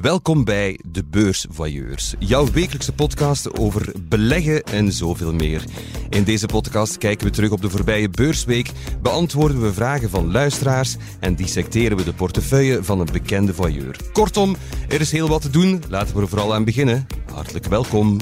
Welkom 0.00 0.44
bij 0.44 0.78
De 0.86 1.04
Beursvoyeurs, 1.04 2.14
jouw 2.18 2.50
wekelijkse 2.50 2.92
podcast 2.92 3.58
over 3.58 3.92
beleggen 4.02 4.62
en 4.62 4.92
zoveel 4.92 5.32
meer. 5.32 5.64
In 6.08 6.24
deze 6.24 6.46
podcast 6.46 6.98
kijken 6.98 7.26
we 7.26 7.32
terug 7.32 7.50
op 7.50 7.62
de 7.62 7.70
voorbije 7.70 8.08
beursweek, 8.08 8.70
beantwoorden 9.02 9.62
we 9.62 9.72
vragen 9.72 10.10
van 10.10 10.30
luisteraars 10.32 10.96
en 11.20 11.34
dissecteren 11.34 11.96
we 11.96 12.04
de 12.04 12.12
portefeuille 12.12 12.84
van 12.84 13.00
een 13.00 13.08
bekende 13.12 13.54
voyeur. 13.54 13.96
Kortom, 14.12 14.56
er 14.88 15.00
is 15.00 15.12
heel 15.12 15.28
wat 15.28 15.42
te 15.42 15.50
doen, 15.50 15.82
laten 15.88 16.14
we 16.14 16.20
er 16.20 16.28
vooral 16.28 16.54
aan 16.54 16.64
beginnen. 16.64 17.06
Hartelijk 17.32 17.66
welkom. 17.66 18.20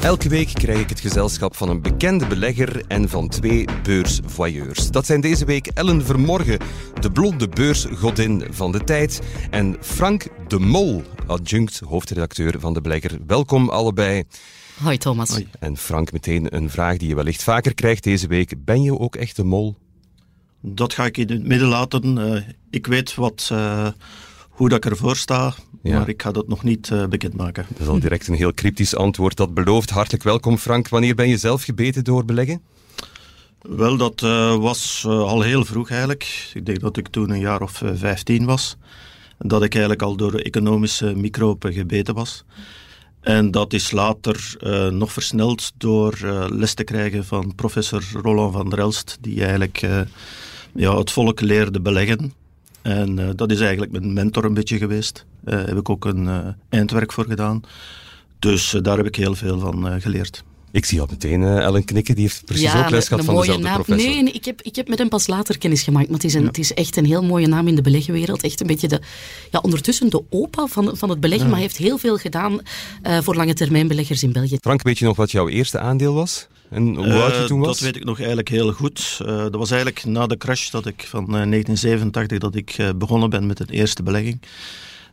Elke 0.00 0.28
week 0.28 0.54
krijg 0.54 0.80
ik 0.80 0.88
het 0.88 1.00
gezelschap 1.00 1.56
van 1.56 1.68
een 1.68 1.82
bekende 1.82 2.26
belegger 2.26 2.84
en 2.86 3.08
van 3.08 3.28
twee 3.28 3.64
beursvoyeurs. 3.82 4.90
Dat 4.90 5.06
zijn 5.06 5.20
deze 5.20 5.44
week 5.44 5.66
Ellen 5.66 6.04
Vermorgen, 6.04 6.58
de 7.00 7.12
blonde 7.12 7.48
beursgodin 7.48 8.44
van 8.50 8.72
de 8.72 8.84
tijd, 8.84 9.20
en 9.50 9.76
Frank 9.80 10.26
de 10.48 10.58
Mol, 10.58 11.02
adjunct 11.26 11.78
hoofdredacteur 11.78 12.60
van 12.60 12.74
de 12.74 12.80
belegger. 12.80 13.18
Welkom 13.26 13.68
allebei. 13.68 14.24
Hoi 14.82 14.98
Thomas. 14.98 15.42
En 15.58 15.76
Frank, 15.76 16.12
meteen 16.12 16.56
een 16.56 16.70
vraag 16.70 16.96
die 16.96 17.08
je 17.08 17.14
wellicht 17.14 17.42
vaker 17.42 17.74
krijgt 17.74 18.04
deze 18.04 18.26
week. 18.26 18.64
Ben 18.64 18.82
je 18.82 18.98
ook 18.98 19.16
echt 19.16 19.38
een 19.38 19.48
mol? 19.48 19.76
Dat 20.60 20.92
ga 20.92 21.04
ik 21.04 21.16
in 21.16 21.30
het 21.30 21.46
midden 21.46 21.68
laten. 21.68 22.18
Uh, 22.18 22.42
ik 22.70 22.86
weet 22.86 23.14
wat, 23.14 23.48
uh, 23.52 23.88
hoe 24.60 24.68
dat 24.68 24.84
ik 24.84 24.90
ervoor 24.90 25.16
sta. 25.16 25.54
Ja. 25.82 25.98
Maar 25.98 26.08
ik 26.08 26.22
ga 26.22 26.30
dat 26.30 26.48
nog 26.48 26.62
niet 26.64 26.90
uh, 26.92 27.06
bekendmaken. 27.06 27.66
Dat 27.68 27.80
is 27.80 27.86
al 27.86 27.98
direct 27.98 28.28
een 28.28 28.34
heel 28.34 28.54
cryptisch 28.54 28.96
antwoord. 28.96 29.36
Dat 29.36 29.54
belooft. 29.54 29.90
Hartelijk 29.90 30.22
welkom, 30.22 30.58
Frank. 30.58 30.88
Wanneer 30.88 31.14
ben 31.14 31.28
je 31.28 31.36
zelf 31.36 31.62
gebeten 31.62 32.04
door 32.04 32.24
beleggen? 32.24 32.60
Wel, 33.60 33.96
dat 33.96 34.22
uh, 34.22 34.56
was 34.56 35.04
uh, 35.06 35.12
al 35.12 35.40
heel 35.40 35.64
vroeg 35.64 35.90
eigenlijk. 35.90 36.50
Ik 36.54 36.66
denk 36.66 36.80
dat 36.80 36.96
ik 36.96 37.08
toen 37.08 37.30
een 37.30 37.40
jaar 37.40 37.62
of 37.62 37.82
vijftien 37.94 38.44
was. 38.44 38.76
Dat 39.38 39.62
ik 39.62 39.72
eigenlijk 39.72 40.02
al 40.02 40.16
door 40.16 40.34
economische 40.34 41.14
microben 41.14 41.72
gebeten 41.72 42.14
was. 42.14 42.44
En 43.20 43.50
dat 43.50 43.72
is 43.72 43.90
later 43.90 44.56
nog 44.90 45.12
versneld 45.12 45.72
door 45.76 46.18
les 46.48 46.74
te 46.74 46.84
krijgen 46.84 47.24
van 47.24 47.54
professor 47.54 48.02
Roland 48.22 48.52
van 48.52 48.70
der 48.70 48.78
Elst, 48.78 49.18
die 49.20 49.40
eigenlijk 49.40 49.80
ja, 50.74 50.98
het 50.98 51.10
volk 51.10 51.40
leerde 51.40 51.80
beleggen. 51.80 52.39
En 52.82 53.18
uh, 53.18 53.28
dat 53.36 53.50
is 53.50 53.60
eigenlijk 53.60 53.92
mijn 53.92 54.12
mentor 54.12 54.44
een 54.44 54.54
beetje 54.54 54.78
geweest. 54.78 55.26
Daar 55.40 55.60
uh, 55.60 55.66
heb 55.66 55.76
ik 55.76 55.88
ook 55.88 56.04
een 56.04 56.24
uh, 56.24 56.38
eindwerk 56.68 57.12
voor 57.12 57.24
gedaan. 57.24 57.62
Dus 58.38 58.76
daar 58.82 58.96
heb 58.96 59.06
ik 59.06 59.16
heel 59.16 59.34
veel 59.34 59.58
van 59.58 60.00
geleerd. 60.00 60.44
Ik 60.72 60.84
zie 60.84 61.00
al 61.00 61.06
meteen 61.10 61.42
Ellen 61.42 61.84
knikken, 61.84 62.14
die 62.14 62.24
heeft 62.24 62.44
precies 62.44 62.72
ja, 62.72 62.84
ook 62.84 62.90
les 62.90 63.08
gehad 63.08 63.24
van 63.24 63.36
dezelfde 63.36 63.62
naam. 63.62 63.82
professor. 63.82 64.10
Nee, 64.10 64.22
nee 64.22 64.32
ik, 64.32 64.44
heb, 64.44 64.62
ik 64.62 64.76
heb 64.76 64.88
met 64.88 64.98
hem 64.98 65.08
pas 65.08 65.26
later 65.26 65.58
kennis 65.58 65.82
gemaakt, 65.82 66.06
maar 66.06 66.16
het 66.16 66.24
is, 66.24 66.34
een, 66.34 66.40
ja. 66.40 66.46
het 66.46 66.58
is 66.58 66.74
echt 66.74 66.96
een 66.96 67.04
heel 67.04 67.22
mooie 67.22 67.46
naam 67.46 67.68
in 67.68 67.74
de 67.74 67.82
beleggenwereld. 67.82 68.42
Echt 68.42 68.60
een 68.60 68.66
beetje 68.66 68.88
de, 68.88 69.00
ja, 69.50 69.58
ondertussen 69.58 70.10
de 70.10 70.22
opa 70.30 70.66
van, 70.66 70.96
van 70.96 71.10
het 71.10 71.20
beleggen, 71.20 71.46
ja. 71.46 71.52
maar 71.52 71.60
hij 71.60 71.68
heeft 71.68 71.80
heel 71.80 71.98
veel 71.98 72.16
gedaan 72.16 72.60
voor 73.02 73.34
lange 73.34 73.54
termijn 73.54 73.88
beleggers 73.88 74.22
in 74.22 74.32
België. 74.32 74.56
Frank, 74.60 74.82
weet 74.82 74.98
je 74.98 75.04
nog 75.04 75.16
wat 75.16 75.30
jouw 75.30 75.48
eerste 75.48 75.78
aandeel 75.78 76.14
was? 76.14 76.46
En 76.70 76.94
hoe 76.94 77.22
oud 77.22 77.36
je 77.36 77.44
toen 77.44 77.60
was? 77.60 77.68
Dat 77.68 77.80
weet 77.80 77.96
ik 77.96 78.04
nog 78.04 78.18
eigenlijk 78.18 78.48
heel 78.48 78.72
goed. 78.72 79.18
Uh, 79.22 79.26
dat 79.26 79.54
was 79.54 79.70
eigenlijk 79.70 80.04
na 80.04 80.26
de 80.26 80.36
crash 80.36 80.70
dat 80.70 80.86
ik 80.86 81.04
van 81.08 81.22
uh, 81.22 81.30
1987 81.30 82.38
dat 82.38 82.54
ik 82.54 82.78
uh, 82.78 82.88
begonnen 82.96 83.30
ben 83.30 83.46
met 83.46 83.56
de 83.56 83.64
eerste 83.70 84.02
belegging. 84.02 84.40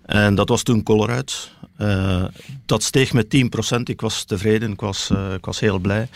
En 0.05 0.35
dat 0.35 0.49
was 0.49 0.63
toen 0.63 0.83
Colruyt. 0.83 1.51
dat 2.65 2.83
steeg 2.83 3.13
met 3.13 3.35
10%. 3.75 3.79
Ik 3.83 4.01
was 4.01 4.23
tevreden, 4.23 4.71
ik 4.71 4.79
was, 4.79 5.09
ik 5.35 5.45
was 5.45 5.59
heel 5.59 5.79
blij. 5.79 6.09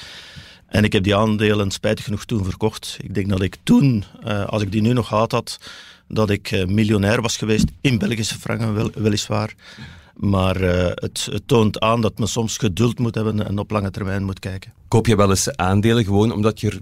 En 0.67 0.83
ik 0.83 0.93
heb 0.93 1.03
die 1.03 1.15
aandelen 1.15 1.71
spijtig 1.71 2.05
genoeg 2.05 2.25
toen 2.25 2.43
verkocht. 2.43 2.97
Ik 3.01 3.13
denk 3.13 3.29
dat 3.29 3.41
ik 3.41 3.57
toen, 3.63 4.03
als 4.45 4.61
ik 4.61 4.71
die 4.71 4.81
nu 4.81 4.93
nog 4.93 5.07
gehad 5.07 5.31
had, 5.31 5.59
dat 6.07 6.29
ik 6.29 6.67
miljonair 6.67 7.21
was 7.21 7.37
geweest 7.37 7.65
in 7.81 7.97
Belgische 7.97 8.39
franken, 8.39 8.73
wel, 8.73 8.91
weliswaar. 8.93 9.53
Maar 10.15 10.61
uh, 10.61 10.85
het, 10.95 11.27
het, 11.31 11.43
toont 11.45 11.79
aan 11.79 12.01
dat 12.01 12.19
men 12.19 12.27
soms 12.27 12.57
geduld 12.57 12.99
moet 12.99 13.15
hebben 13.15 13.47
en 13.47 13.59
op 13.59 13.71
lange 13.71 13.91
termijn 13.91 14.23
moet 14.23 14.39
kijken. 14.39 14.73
Koop 14.87 15.07
je 15.07 15.15
wel 15.15 15.29
eens 15.29 15.55
aandelen 15.55 16.03
gewoon 16.03 16.31
omdat 16.31 16.59
je 16.59 16.67
er 16.67 16.81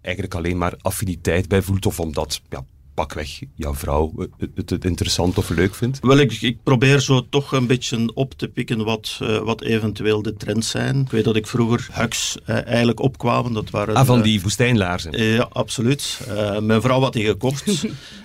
eigenlijk 0.00 0.34
alleen 0.34 0.58
maar 0.58 0.74
affiniteit 0.80 1.48
bij 1.48 1.62
voelt 1.62 1.86
of 1.86 2.00
omdat 2.00 2.40
ja, 2.48 2.64
pakweg 2.94 3.40
jouw 3.54 3.74
vrouw 3.74 4.12
het, 4.54 4.70
het, 4.70 4.84
interessant 4.84 5.38
of 5.38 5.48
leuk 5.48 5.74
vindt? 5.74 5.98
Wel, 6.00 6.18
ik, 6.18 6.32
ik, 6.32 6.62
probeer 6.62 7.00
zo 7.00 7.26
toch 7.28 7.52
een 7.52 7.66
beetje 7.66 8.14
op 8.14 8.34
te 8.34 8.48
pikken 8.48 8.84
wat, 8.84 9.18
uh, 9.22 9.38
wat 9.38 9.62
eventueel 9.62 10.22
de 10.22 10.36
trends 10.36 10.70
zijn. 10.70 11.00
Ik 11.00 11.10
weet 11.10 11.24
dat 11.24 11.36
ik 11.36 11.46
vroeger 11.46 11.88
Hux 11.92 12.36
uh, 12.46 12.66
eigenlijk 12.66 13.00
opkwamen. 13.00 13.52
Dat 13.52 13.70
waren, 13.70 13.94
ah, 13.94 14.06
van 14.06 14.22
die 14.22 14.36
uh, 14.36 14.42
woestijnlaarzen? 14.42 15.24
ja, 15.24 15.48
absoluut. 15.52 16.20
mijn 16.60 16.80
vrouw 16.80 17.00
had 17.00 17.12
die 17.12 17.26
gekocht. 17.26 17.64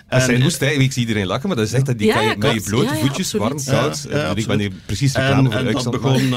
Dat 0.10 0.22
zijn 0.22 0.82
ik 0.82 0.92
zie 0.92 1.02
iedereen 1.02 1.26
lachen, 1.26 1.48
maar 1.48 1.58
dat 1.58 1.66
is 1.66 1.74
echt 1.74 1.86
dat 1.86 1.98
die 1.98 2.08
ja, 2.08 2.14
kan 2.14 2.24
je 2.24 2.36
met 2.38 2.54
je 2.54 2.62
blote 2.62 2.94
ja, 2.94 3.00
voetjes, 3.00 3.32
warm, 3.32 3.64
koud. 3.64 4.06
Ja, 4.10 4.36
ik 4.36 4.48
ben 4.48 4.60
hier 4.60 4.72
precies 4.86 5.16
reclame 5.16 5.52
voor 5.52 5.60
En 5.60 5.74
dat 5.74 5.92
begon 5.92 6.22
uh, 6.22 6.30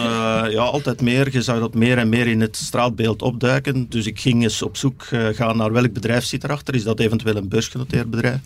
ja, 0.51 0.63
altijd 0.63 1.01
meer, 1.01 1.29
je 1.33 1.43
zag 1.43 1.59
dat 1.59 1.75
meer 1.75 1.99
en 1.99 2.09
meer 2.09 2.27
in 2.27 2.41
het 2.41 2.57
straatbeeld 2.57 3.23
opduiken. 3.23 3.87
Dus 3.89 4.07
ik 4.07 4.21
ging 4.21 4.43
eens 4.43 4.63
op 4.63 4.77
zoek 4.77 5.07
uh, 5.11 5.27
gaan 5.33 5.57
naar 5.57 5.73
welk 5.73 5.93
bedrijf 5.93 6.25
zit 6.25 6.45
erachter. 6.45 6.75
Is 6.75 6.83
dat 6.83 7.01
eventueel 7.01 7.37
een 7.37 7.49
beursgenoteerd 7.49 8.11
bedrijf? 8.11 8.39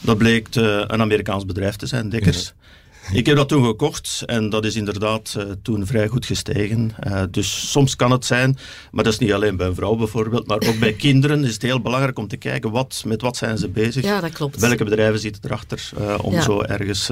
Dat 0.00 0.18
bleek 0.18 0.56
uh, 0.56 0.64
een 0.86 1.00
Amerikaans 1.00 1.46
bedrijf 1.46 1.76
te 1.76 1.86
zijn, 1.86 2.08
Dekkers. 2.08 2.52
Ik 3.12 3.26
heb 3.26 3.36
dat 3.36 3.48
toen 3.48 3.64
gekocht 3.64 4.22
en 4.26 4.50
dat 4.50 4.64
is 4.64 4.76
inderdaad 4.76 5.34
uh, 5.38 5.44
toen 5.62 5.86
vrij 5.86 6.08
goed 6.08 6.26
gestegen. 6.26 6.92
Uh, 7.06 7.22
dus 7.30 7.70
soms 7.70 7.96
kan 7.96 8.10
het 8.10 8.24
zijn, 8.24 8.58
maar 8.92 9.04
dat 9.04 9.12
is 9.12 9.18
niet 9.18 9.32
alleen 9.32 9.56
bij 9.56 9.66
een 9.66 9.74
vrouw 9.74 9.94
bijvoorbeeld, 9.94 10.46
maar 10.46 10.60
ook 10.66 10.78
bij 10.78 10.92
kinderen 11.06 11.44
is 11.44 11.52
het 11.52 11.62
heel 11.62 11.80
belangrijk 11.80 12.18
om 12.18 12.28
te 12.28 12.36
kijken 12.36 12.70
wat, 12.70 13.02
met 13.06 13.20
wat 13.20 13.36
zijn 13.36 13.58
ze 13.58 13.68
bezig. 13.68 14.04
Ja, 14.04 14.20
dat 14.20 14.32
klopt. 14.32 14.60
Welke 14.60 14.84
bedrijven 14.84 15.20
zitten 15.20 15.42
erachter 15.44 15.90
uh, 15.98 16.14
om 16.22 16.32
ja. 16.32 16.40
zo 16.42 16.62
ergens 16.62 17.10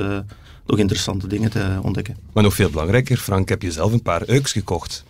nog 0.67 0.79
interessante 0.79 1.27
dingen 1.27 1.51
te 1.51 1.79
ontdekken. 1.83 2.17
Maar 2.33 2.43
nog 2.43 2.55
veel 2.55 2.71
belangrijker, 2.71 3.17
Frank, 3.17 3.49
heb 3.49 3.63
je 3.63 3.73
zelf 3.73 3.93
een 3.93 4.03
paar 4.03 4.23
euks 4.27 4.53
gekocht? 4.53 5.05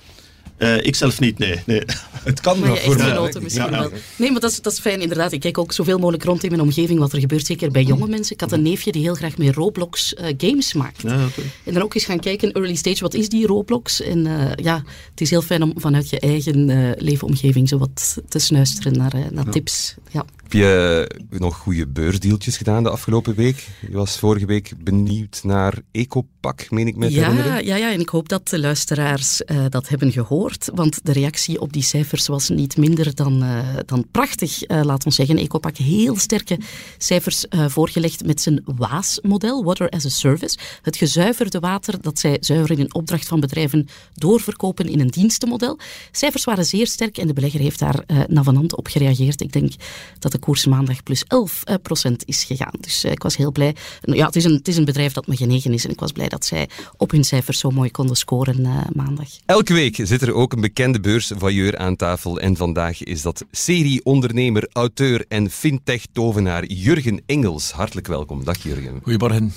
Uh, 0.62 0.84
ik 0.84 0.94
zelf 0.94 1.20
niet, 1.20 1.38
nee. 1.38 1.60
nee. 1.66 1.82
Het 2.22 2.40
kan 2.40 2.58
maar 2.58 2.76
voor 2.76 2.96
mij. 2.96 3.32
misschien 3.40 3.64
ja, 3.64 3.70
wel. 3.70 3.90
Nee, 4.16 4.30
maar 4.30 4.40
dat 4.40 4.50
is, 4.50 4.60
dat 4.60 4.72
is 4.72 4.78
fijn 4.78 5.00
inderdaad. 5.00 5.32
Ik 5.32 5.40
kijk 5.40 5.58
ook 5.58 5.72
zoveel 5.72 5.98
mogelijk 5.98 6.24
rond 6.24 6.44
in 6.44 6.50
mijn 6.50 6.62
omgeving 6.62 6.98
wat 6.98 7.12
er 7.12 7.20
gebeurt, 7.20 7.46
zeker 7.46 7.70
bij 7.70 7.82
jonge 7.82 8.08
mensen. 8.08 8.34
Ik 8.34 8.40
had 8.40 8.52
een 8.52 8.62
neefje 8.62 8.92
die 8.92 9.02
heel 9.02 9.14
graag 9.14 9.36
met 9.36 9.54
Roblox 9.54 10.14
uh, 10.14 10.26
games 10.36 10.72
maakt. 10.72 11.02
Ja, 11.02 11.24
okay. 11.24 11.44
En 11.64 11.72
dan 11.74 11.82
ook 11.82 11.94
eens 11.94 12.04
gaan 12.04 12.20
kijken, 12.20 12.52
early 12.52 12.74
stage, 12.74 13.00
wat 13.00 13.14
is 13.14 13.28
die 13.28 13.46
Roblox? 13.46 14.02
En 14.02 14.26
uh, 14.26 14.50
ja, 14.54 14.84
het 15.10 15.20
is 15.20 15.30
heel 15.30 15.42
fijn 15.42 15.62
om 15.62 15.72
vanuit 15.76 16.10
je 16.10 16.20
eigen 16.20 16.94
leefomgeving 16.98 17.68
zo 17.68 17.78
wat 17.78 18.18
te 18.28 18.38
snuisteren 18.38 18.92
naar, 18.92 19.14
naar 19.30 19.50
tips. 19.50 19.94
Ja. 20.10 20.24
Heb 20.42 20.60
je 20.60 21.08
nog 21.28 21.56
goede 21.56 21.86
beursdeeltjes 21.86 22.56
gedaan 22.56 22.82
de 22.82 22.90
afgelopen 22.90 23.34
week? 23.34 23.68
Je 23.90 23.96
was 23.96 24.18
vorige 24.18 24.46
week 24.46 24.72
benieuwd 24.78 25.40
naar 25.42 25.78
Ecopak, 25.92 26.70
meen 26.70 26.86
ik 26.86 26.96
me 26.96 27.06
te 27.06 27.12
ja, 27.12 27.20
herinneren. 27.20 27.64
Ja, 27.64 27.76
ja, 27.76 27.92
en 27.92 28.00
ik 28.00 28.08
hoop 28.08 28.28
dat 28.28 28.48
de 28.48 28.58
luisteraars 28.58 29.42
uh, 29.46 29.64
dat 29.68 29.88
hebben 29.88 30.12
gehoord, 30.12 30.51
want 30.74 31.00
de 31.02 31.12
reactie 31.12 31.60
op 31.60 31.72
die 31.72 31.82
cijfers 31.82 32.26
was 32.26 32.48
niet 32.48 32.76
minder 32.76 33.14
dan, 33.14 33.42
uh, 33.42 33.58
dan 33.86 34.06
prachtig. 34.10 34.70
Uh, 34.70 34.80
laat 34.82 35.04
ons 35.04 35.14
zeggen, 35.14 35.36
Ecopak 35.36 35.76
heel 35.76 36.16
sterke 36.16 36.58
cijfers 36.98 37.44
voorgelegd 37.48 38.24
met 38.24 38.40
zijn 38.40 38.62
WAAS-model, 38.64 39.64
Water 39.64 39.88
as 39.88 40.04
a 40.04 40.08
Service. 40.08 40.58
Het 40.82 40.96
gezuiverde 40.96 41.60
water 41.60 42.00
dat 42.00 42.18
zij 42.18 42.36
zuiveren 42.40 42.78
in 42.78 42.94
opdracht 42.94 43.28
van 43.28 43.40
bedrijven 43.40 43.88
doorverkopen 44.14 44.88
in 44.88 45.00
een 45.00 45.08
dienstenmodel. 45.08 45.78
Cijfers 46.10 46.44
waren 46.44 46.64
zeer 46.64 46.86
sterk 46.86 47.18
en 47.18 47.26
de 47.26 47.32
belegger 47.32 47.60
heeft 47.60 47.78
daar 47.78 48.04
navenant 48.28 48.76
op 48.76 48.86
gereageerd. 48.86 49.40
Ik 49.40 49.52
denk 49.52 49.72
dat 50.18 50.32
de 50.32 50.38
koers 50.38 50.66
maandag 50.66 51.02
plus 51.02 51.24
11 51.24 51.62
procent 51.82 52.22
is 52.26 52.44
gegaan. 52.44 52.74
Dus 52.80 53.04
ik 53.04 53.22
was 53.22 53.36
heel 53.36 53.52
blij. 53.52 53.74
Ja, 54.00 54.26
het 54.26 54.36
is, 54.36 54.44
een, 54.44 54.54
het 54.54 54.68
is 54.68 54.76
een 54.76 54.84
bedrijf 54.84 55.12
dat 55.12 55.26
me 55.26 55.36
genegen 55.36 55.72
is 55.72 55.84
en 55.84 55.90
ik 55.90 56.00
was 56.00 56.12
blij 56.12 56.28
dat 56.28 56.44
zij 56.44 56.68
op 56.96 57.10
hun 57.10 57.24
cijfers 57.24 57.58
zo 57.58 57.70
mooi 57.70 57.90
konden 57.90 58.16
scoren 58.16 58.86
maandag. 58.92 59.28
Elke 59.46 59.74
week 59.74 59.98
zit 60.02 60.22
er 60.22 60.31
ook 60.34 60.52
een 60.52 60.60
bekende 60.60 61.00
beursvailleur 61.00 61.78
aan 61.78 61.96
tafel 61.96 62.40
en 62.40 62.56
vandaag 62.56 63.02
is 63.02 63.22
dat 63.22 63.44
serie-ondernemer, 63.50 64.68
auteur 64.72 65.24
en 65.28 65.50
fintech-tovenaar 65.50 66.64
Jurgen 66.64 67.22
Engels. 67.26 67.70
Hartelijk 67.70 68.06
welkom. 68.06 68.44
Dag 68.44 68.62
Jurgen. 68.62 69.00
Goedemorgen. 69.02 69.52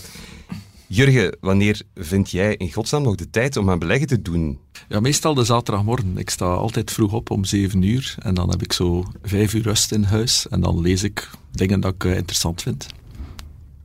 Jurgen, 0.87 1.37
wanneer 1.39 1.81
vind 1.95 2.31
jij 2.31 2.55
in 2.55 2.73
godsnaam 2.73 3.03
nog 3.03 3.15
de 3.15 3.29
tijd 3.29 3.57
om 3.57 3.69
aan 3.69 3.79
beleggen 3.79 4.07
te 4.07 4.21
doen? 4.21 4.59
Ja, 4.89 4.99
meestal 4.99 5.33
de 5.33 5.43
zaterdagmorgen. 5.43 6.17
Ik 6.17 6.29
sta 6.29 6.45
altijd 6.45 6.91
vroeg 6.91 7.13
op 7.13 7.29
om 7.29 7.45
zeven 7.45 7.81
uur 7.81 8.15
en 8.19 8.33
dan 8.33 8.49
heb 8.49 8.63
ik 8.63 8.73
zo 8.73 9.03
vijf 9.23 9.53
uur 9.53 9.61
rust 9.61 9.91
in 9.91 10.03
huis 10.03 10.47
en 10.47 10.61
dan 10.61 10.81
lees 10.81 11.03
ik 11.03 11.29
dingen 11.51 11.79
dat 11.79 11.93
ik 11.93 12.03
uh, 12.03 12.15
interessant 12.15 12.61
vind. 12.61 12.87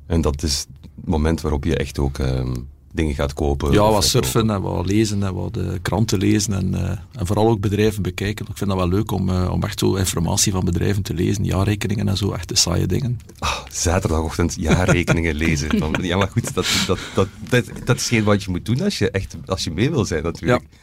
En 0.07 0.21
dat 0.21 0.43
is 0.43 0.59
het 0.59 1.07
moment 1.09 1.41
waarop 1.41 1.65
je 1.65 1.77
echt 1.77 1.99
ook 1.99 2.19
uh, 2.19 2.55
dingen 2.93 3.15
gaat 3.15 3.35
kopen. 3.35 3.73
Ja, 3.73 3.91
wat 3.91 4.05
surfen 4.05 4.51
en 4.51 4.63
wat 4.63 4.87
lezen 4.87 5.23
en 5.23 5.35
wat 5.35 5.55
de 5.55 5.79
kranten 5.83 6.19
lezen 6.19 6.53
en, 6.53 6.75
uh, 6.75 6.91
en 6.91 7.27
vooral 7.27 7.49
ook 7.49 7.61
bedrijven 7.61 8.03
bekijken. 8.03 8.47
Ik 8.49 8.57
vind 8.57 8.71
dat 8.71 8.79
wel 8.79 8.89
leuk 8.89 9.11
om, 9.11 9.29
uh, 9.29 9.51
om 9.53 9.63
echt 9.63 9.79
zo 9.79 9.95
informatie 9.95 10.53
van 10.53 10.65
bedrijven 10.65 11.03
te 11.03 11.15
lezen, 11.15 11.45
jaarrekeningen 11.45 12.09
en 12.09 12.17
zo, 12.17 12.33
echt 12.33 12.49
de 12.49 12.57
saaie 12.57 12.87
dingen. 12.87 13.21
Oh, 13.39 13.59
zaterdagochtend 13.71 14.57
jaarrekeningen 14.59 15.35
lezen. 15.45 16.03
ja, 16.03 16.17
maar 16.17 16.29
goed, 16.29 16.55
dat, 16.55 16.67
dat, 16.87 16.99
dat, 17.15 17.29
dat, 17.49 17.65
dat 17.85 17.97
is 17.97 18.09
geen 18.09 18.25
wat 18.25 18.43
je 18.43 18.51
moet 18.51 18.65
doen 18.65 18.81
als 18.81 18.99
je 18.99 19.11
echt 19.11 19.37
als 19.47 19.65
je 19.65 19.71
mee 19.71 19.91
wil 19.91 20.05
zijn 20.05 20.23
natuurlijk. 20.23 20.63
Ja. 20.63 20.79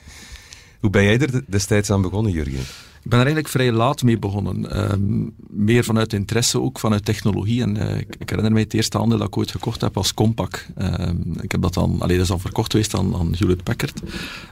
Hoe 0.79 0.89
ben 0.89 1.03
jij 1.03 1.19
er 1.19 1.43
destijds 1.47 1.89
aan 1.89 2.01
begonnen, 2.01 2.31
Jurgen? 2.31 2.63
Ik 3.07 3.13
ben 3.13 3.21
er 3.21 3.25
eigenlijk 3.25 3.55
vrij 3.55 3.71
laat 3.71 4.03
mee 4.03 4.19
begonnen. 4.19 4.71
Ehm, 4.71 5.29
meer 5.49 5.83
vanuit 5.83 6.13
interesse 6.13 6.61
ook, 6.61 6.79
vanuit 6.79 7.05
technologie. 7.05 7.61
En 7.61 7.77
uh, 7.77 7.97
ik, 7.97 8.29
herinner 8.29 8.51
mij 8.51 8.61
het 8.61 8.73
eerste 8.73 8.99
aandeel 8.99 9.17
dat 9.17 9.27
ik 9.27 9.37
ooit 9.37 9.51
gekocht 9.51 9.81
heb 9.81 9.97
als 9.97 10.13
Compaq. 10.13 10.73
Ehm, 10.75 11.15
ik 11.41 11.51
heb 11.51 11.61
dat 11.61 11.73
dan, 11.73 12.01
alleen 12.01 12.17
dat 12.17 12.41
verkocht 12.41 12.71
geweest 12.71 12.95
aan, 12.95 13.15
aan 13.15 13.33
Hewlett 13.37 13.63
Packard. 13.63 14.01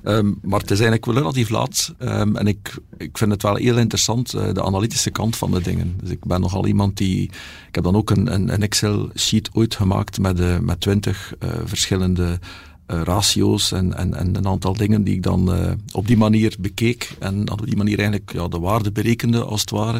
Ehm, 0.03 0.31
maar 0.41 0.59
het 0.59 0.71
is 0.71 0.79
eigenlijk 0.79 1.05
wel 1.05 1.15
relatief 1.15 1.49
laat. 1.49 1.93
en 1.97 2.47
ik, 2.47 2.77
ik 2.97 3.17
vind 3.17 3.31
het 3.31 3.41
wel 3.41 3.55
heel 3.55 3.77
interessant, 3.77 4.35
uh, 4.35 4.53
de 4.53 4.63
analytische 4.63 5.09
kant 5.09 5.35
van 5.35 5.51
de 5.51 5.61
dingen. 5.61 5.93
Dus 6.01 6.09
ik 6.09 6.25
ben 6.25 6.41
nogal 6.41 6.65
iemand 6.65 6.97
die... 6.97 7.23
Ik 7.67 7.75
heb 7.75 7.83
dan 7.83 7.95
ook 7.95 8.09
een, 8.09 8.33
een, 8.33 8.53
een 8.53 8.61
Excel-sheet 8.61 9.49
ooit 9.53 9.75
gemaakt 9.75 10.19
met, 10.19 10.39
uh, 10.39 10.59
met 10.59 10.79
20 10.79 11.33
verschillende 11.65 12.39
ratio's 12.87 13.71
en, 13.71 13.97
en, 13.97 14.13
en 14.13 14.35
een 14.35 14.47
aantal 14.47 14.73
dingen 14.73 15.03
die 15.03 15.15
ik 15.15 15.23
dan 15.23 15.55
uh, 15.55 15.71
op 15.91 16.07
die 16.07 16.17
manier 16.17 16.55
bekeek 16.59 17.15
en 17.19 17.51
op 17.51 17.65
die 17.65 17.75
manier 17.75 17.97
eigenlijk 17.97 18.33
ja, 18.33 18.47
de 18.47 18.59
waarde 18.59 18.91
berekende 18.91 19.43
als 19.43 19.61
het 19.61 19.69
ware. 19.69 19.97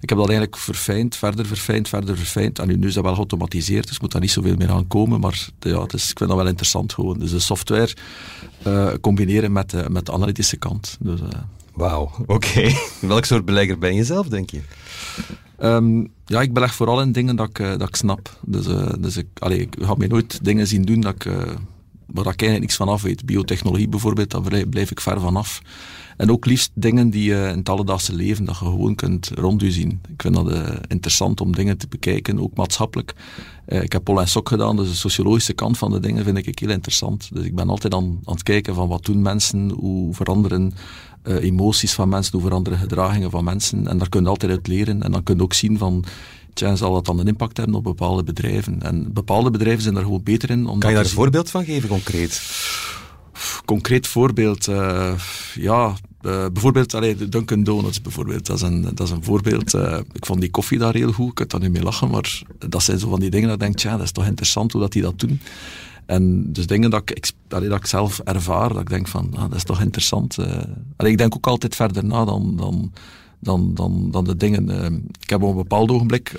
Ik 0.00 0.08
heb 0.08 0.18
dat 0.18 0.28
eigenlijk 0.28 0.56
verfijnd, 0.56 1.16
verder 1.16 1.46
verfijnd, 1.46 1.88
verder 1.88 2.16
verfijnd. 2.16 2.58
En 2.58 2.68
nu, 2.68 2.76
nu 2.76 2.86
is 2.86 2.94
dat 2.94 3.04
wel 3.04 3.14
geautomatiseerd, 3.14 3.88
dus 3.88 4.00
moet 4.00 4.12
daar 4.12 4.20
niet 4.20 4.30
zoveel 4.30 4.56
meer 4.56 4.70
aan 4.70 4.86
komen. 4.86 5.20
Maar 5.20 5.48
ja, 5.58 5.82
het 5.82 5.92
is, 5.92 6.10
ik 6.10 6.18
vind 6.18 6.30
dat 6.30 6.38
wel 6.38 6.48
interessant 6.48 6.92
gewoon. 6.92 7.18
Dus 7.18 7.30
de 7.30 7.38
software 7.38 7.94
uh, 8.66 8.92
combineren 9.00 9.52
met, 9.52 9.88
met 9.88 10.06
de 10.06 10.12
analytische 10.12 10.56
kant. 10.56 10.96
Dus, 11.00 11.20
Wauw, 11.72 12.10
oké. 12.20 12.32
Okay. 12.32 12.76
Welk 13.00 13.24
soort 13.24 13.44
belegger 13.44 13.78
ben 13.78 13.94
je 13.94 14.04
zelf, 14.04 14.28
denk 14.28 14.50
je? 14.50 14.60
Um, 15.62 16.12
ja, 16.26 16.40
ik 16.40 16.52
beleg 16.52 16.74
vooral 16.74 17.00
in 17.00 17.12
dingen 17.12 17.36
dat 17.36 17.48
ik, 17.48 17.78
dat 17.78 17.88
ik 17.88 17.96
snap. 17.96 18.38
Dus, 18.42 18.66
dus 18.98 19.16
ik, 19.16 19.26
allee, 19.38 19.60
ik 19.60 19.74
ga 19.80 19.94
mij 19.94 20.06
nooit 20.06 20.44
dingen 20.44 20.66
zien 20.66 20.82
doen 20.82 21.00
dat 21.00 21.14
ik 21.14 21.26
waar 22.06 22.32
ik 22.32 22.40
eigenlijk 22.40 22.60
niks 22.60 22.76
van 22.76 22.88
af 22.88 23.02
weet. 23.02 23.26
Biotechnologie 23.26 23.88
bijvoorbeeld, 23.88 24.30
daar 24.30 24.66
blijf 24.66 24.90
ik 24.90 25.00
ver 25.00 25.20
van 25.20 25.36
af. 25.36 25.60
En 26.16 26.30
ook 26.30 26.46
liefst 26.46 26.70
dingen 26.74 27.10
die 27.10 27.24
je 27.24 27.48
in 27.50 27.58
het 27.58 27.68
alledaagse 27.68 28.14
leven, 28.14 28.44
dat 28.44 28.58
je 28.58 28.64
gewoon 28.64 28.94
kunt 28.94 29.30
rond 29.34 29.60
je 29.60 29.72
zien. 29.72 30.00
Ik 30.08 30.22
vind 30.22 30.34
dat 30.34 30.50
uh, 30.50 30.68
interessant 30.88 31.40
om 31.40 31.54
dingen 31.54 31.78
te 31.78 31.86
bekijken, 31.88 32.40
ook 32.40 32.56
maatschappelijk. 32.56 33.14
Uh, 33.68 33.82
ik 33.82 33.92
heb 33.92 34.08
en 34.08 34.28
Sok 34.28 34.48
gedaan, 34.48 34.76
dus 34.76 34.88
de 34.88 34.94
sociologische 34.94 35.52
kant 35.52 35.78
van 35.78 35.90
de 35.90 36.00
dingen 36.00 36.24
vind 36.24 36.46
ik 36.46 36.58
heel 36.58 36.70
interessant. 36.70 37.28
Dus 37.32 37.44
ik 37.44 37.54
ben 37.54 37.68
altijd 37.68 37.94
aan, 37.94 38.20
aan 38.24 38.34
het 38.34 38.42
kijken 38.42 38.74
van 38.74 38.88
wat 38.88 39.04
doen 39.04 39.22
mensen, 39.22 39.70
hoe 39.70 40.14
veranderen 40.14 40.72
uh, 41.24 41.34
emoties 41.42 41.92
van 41.92 42.08
mensen, 42.08 42.32
hoe 42.32 42.42
veranderen 42.42 42.78
gedragingen 42.78 43.30
van 43.30 43.44
mensen. 43.44 43.86
En 43.86 43.98
daar 43.98 44.08
kun 44.08 44.22
je 44.22 44.28
altijd 44.28 44.52
uit 44.52 44.66
leren. 44.66 45.02
En 45.02 45.12
dan 45.12 45.22
kun 45.22 45.36
je 45.36 45.42
ook 45.42 45.54
zien 45.54 45.78
van 45.78 46.04
tja, 46.56 46.76
zal 46.76 46.92
dat 46.92 47.06
dan 47.06 47.18
een 47.18 47.26
impact 47.26 47.56
hebben 47.56 47.76
op 47.76 47.84
bepaalde 47.84 48.22
bedrijven. 48.22 48.82
En 48.82 49.12
bepaalde 49.12 49.50
bedrijven 49.50 49.82
zijn 49.82 49.94
daar 49.94 50.02
gewoon 50.02 50.22
beter 50.22 50.50
in. 50.50 50.64
Kan 50.64 50.90
je 50.90 50.96
daar 50.96 51.04
een 51.04 51.10
voorbeeld 51.10 51.50
van 51.50 51.64
geven, 51.64 51.88
concreet? 51.88 52.42
Concreet 53.64 54.06
voorbeeld, 54.06 54.66
uh, 54.66 55.12
ja, 55.54 55.94
uh, 56.22 56.46
bijvoorbeeld 56.52 56.94
allee, 56.94 57.16
de 57.16 57.28
Dunkin' 57.28 57.64
Donuts 57.64 58.02
bijvoorbeeld, 58.02 58.46
dat 58.46 58.56
is 58.56 58.62
een, 58.62 58.82
dat 58.82 59.00
is 59.00 59.10
een 59.10 59.24
voorbeeld. 59.24 59.74
Uh, 59.74 59.98
ik 60.12 60.26
vond 60.26 60.40
die 60.40 60.50
koffie 60.50 60.78
daar 60.78 60.94
heel 60.94 61.12
goed, 61.12 61.28
ik 61.28 61.34
kan 61.34 61.46
daar 61.48 61.60
niet 61.60 61.72
mee 61.78 61.82
lachen, 61.82 62.10
maar 62.10 62.42
dat 62.68 62.82
zijn 62.82 62.98
zo 62.98 63.08
van 63.08 63.20
die 63.20 63.30
dingen 63.30 63.48
dat 63.48 63.56
ik 63.56 63.62
denk, 63.62 63.76
tja, 63.76 63.90
dat 63.90 64.02
is 64.02 64.12
toch 64.12 64.26
interessant 64.26 64.72
hoe 64.72 64.80
dat 64.80 64.92
die 64.92 65.02
dat 65.02 65.18
doen. 65.18 65.40
En 66.06 66.52
dus 66.52 66.66
dingen 66.66 66.90
dat 66.90 67.10
ik, 67.10 67.32
allee, 67.48 67.68
dat 67.68 67.78
ik 67.78 67.86
zelf 67.86 68.18
ervaar, 68.18 68.68
dat 68.68 68.80
ik 68.80 68.88
denk 68.88 69.08
van, 69.08 69.30
ah, 69.34 69.42
dat 69.42 69.54
is 69.54 69.64
toch 69.64 69.80
interessant. 69.80 70.38
allee, 70.96 71.12
ik 71.12 71.18
denk 71.18 71.34
ook 71.34 71.46
altijd 71.46 71.74
verder 71.74 72.04
na 72.04 72.24
dan, 72.24 72.56
dan 72.56 72.92
dan, 73.40 73.74
dan, 73.74 74.10
dan 74.10 74.24
de 74.24 74.36
dingen. 74.36 74.68
Uh, 74.68 74.98
ik 75.20 75.30
heb 75.30 75.42
op 75.42 75.50
een 75.50 75.56
bepaald 75.56 75.90
ogenblik 75.90 76.34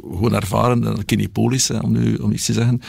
gewoon 0.00 0.34
ervaren, 0.34 0.82
uh, 0.82 0.92
Kinepolis, 1.04 1.70
om 1.70 1.92
nu 1.92 2.14
om 2.14 2.32
iets 2.32 2.44
te 2.44 2.52
zeggen. 2.52 2.80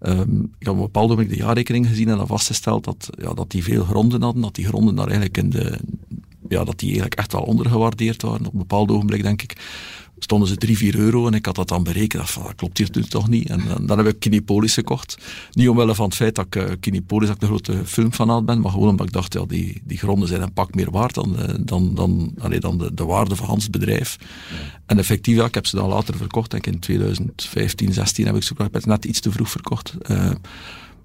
Um, 0.00 0.52
ik 0.58 0.66
heb 0.66 0.68
op 0.68 0.76
een 0.76 0.82
bepaald 0.82 1.10
ogenblik 1.10 1.30
de 1.30 1.44
jaarrekening 1.44 1.86
gezien 1.86 2.08
en 2.08 2.16
dan 2.16 2.26
vastgesteld 2.26 2.84
dat, 2.84 3.10
ja, 3.18 3.34
dat 3.34 3.50
die 3.50 3.62
veel 3.62 3.84
gronden 3.84 4.22
hadden, 4.22 4.42
dat 4.42 4.54
die 4.54 4.66
gronden 4.66 4.94
daar 4.94 5.06
eigenlijk 5.06 5.36
in 5.38 5.50
de, 5.50 5.78
ja, 6.48 6.64
dat 6.64 6.78
die 6.78 6.88
eigenlijk 6.88 7.18
echt 7.18 7.32
wel 7.32 7.42
ondergewaardeerd 7.42 8.22
waren. 8.22 8.46
Op 8.46 8.52
een 8.52 8.58
bepaald 8.58 8.90
ogenblik 8.90 9.22
denk 9.22 9.42
ik, 9.42 9.56
stonden 10.22 10.48
ze 10.48 10.56
3, 10.56 10.76
4 10.76 10.96
euro 10.96 11.26
en 11.26 11.34
ik 11.34 11.46
had 11.46 11.54
dat 11.54 11.68
dan 11.68 11.82
berekend. 11.82 12.30
Van, 12.30 12.42
dat 12.42 12.54
klopt 12.54 12.78
hier 12.78 13.08
toch 13.08 13.28
niet. 13.28 13.48
En, 13.48 13.86
dan 13.86 13.98
heb 13.98 14.06
ik 14.06 14.18
Kinepolis 14.18 14.74
gekocht. 14.74 15.18
Niet 15.52 15.68
omwille 15.68 15.94
van 15.94 16.04
het 16.04 16.14
feit 16.14 16.34
dat 16.34 16.46
ik 16.46 16.56
uh, 16.56 16.64
Kinepolis 16.80 17.28
dat 17.28 17.36
ik 17.36 17.42
een 17.42 17.48
grote 17.48 17.80
filmfanaat 17.84 18.44
ben, 18.44 18.60
maar 18.60 18.70
gewoon 18.70 18.88
omdat 18.88 19.06
ik 19.06 19.12
dacht, 19.12 19.32
ja, 19.32 19.44
die, 19.44 19.82
die 19.84 19.98
gronden 19.98 20.28
zijn 20.28 20.42
een 20.42 20.52
pak 20.52 20.74
meer 20.74 20.90
waard 20.90 21.14
dan, 21.14 21.36
uh, 21.38 21.54
dan, 21.60 21.94
dan, 21.94 22.34
allee, 22.38 22.60
dan 22.60 22.78
de, 22.78 22.94
de 22.94 23.04
waarde 23.04 23.36
van 23.36 23.46
Hans 23.46 23.70
bedrijf. 23.70 24.18
En 24.86 24.98
effectief, 24.98 25.36
ja, 25.36 25.44
ik 25.44 25.54
heb 25.54 25.66
ze 25.66 25.76
dan 25.76 25.88
later 25.88 26.16
verkocht. 26.16 26.50
Denk 26.50 26.66
in 26.66 26.78
2015, 26.78 27.92
16 27.92 28.26
heb 28.26 28.36
ik 28.36 28.42
ze 28.42 28.54
net 28.84 29.04
iets 29.04 29.20
te 29.20 29.32
vroeg 29.32 29.50
verkocht. 29.50 29.94
Uh, 30.10 30.30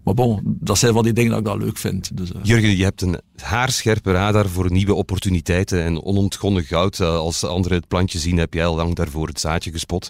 maar 0.08 0.16
bon, 0.16 0.40
dat 0.44 0.78
zijn 0.78 0.94
van 0.94 1.04
die 1.04 1.14
dingen 1.14 1.32
dat 1.32 1.40
ik 1.40 1.46
dat 1.46 1.58
leuk 1.58 1.78
vind. 1.78 2.18
Dus, 2.18 2.32
uh. 2.32 2.40
Jurgen, 2.44 2.78
je 2.78 2.84
hebt 2.84 3.02
een 3.02 3.20
haarscherpe 3.36 4.12
radar 4.12 4.50
voor 4.50 4.72
nieuwe 4.72 4.94
opportuniteiten 4.94 5.84
en 5.84 6.04
onontgonnen 6.04 6.64
goud. 6.64 7.00
Uh, 7.00 7.16
als 7.16 7.44
anderen 7.44 7.78
het 7.78 7.88
plantje 7.88 8.20
zien, 8.20 8.38
heb 8.38 8.54
jij 8.54 8.66
al 8.66 8.76
lang 8.76 8.96
daarvoor 8.96 9.28
het 9.28 9.40
zaadje 9.40 9.72
gespot. 9.72 10.10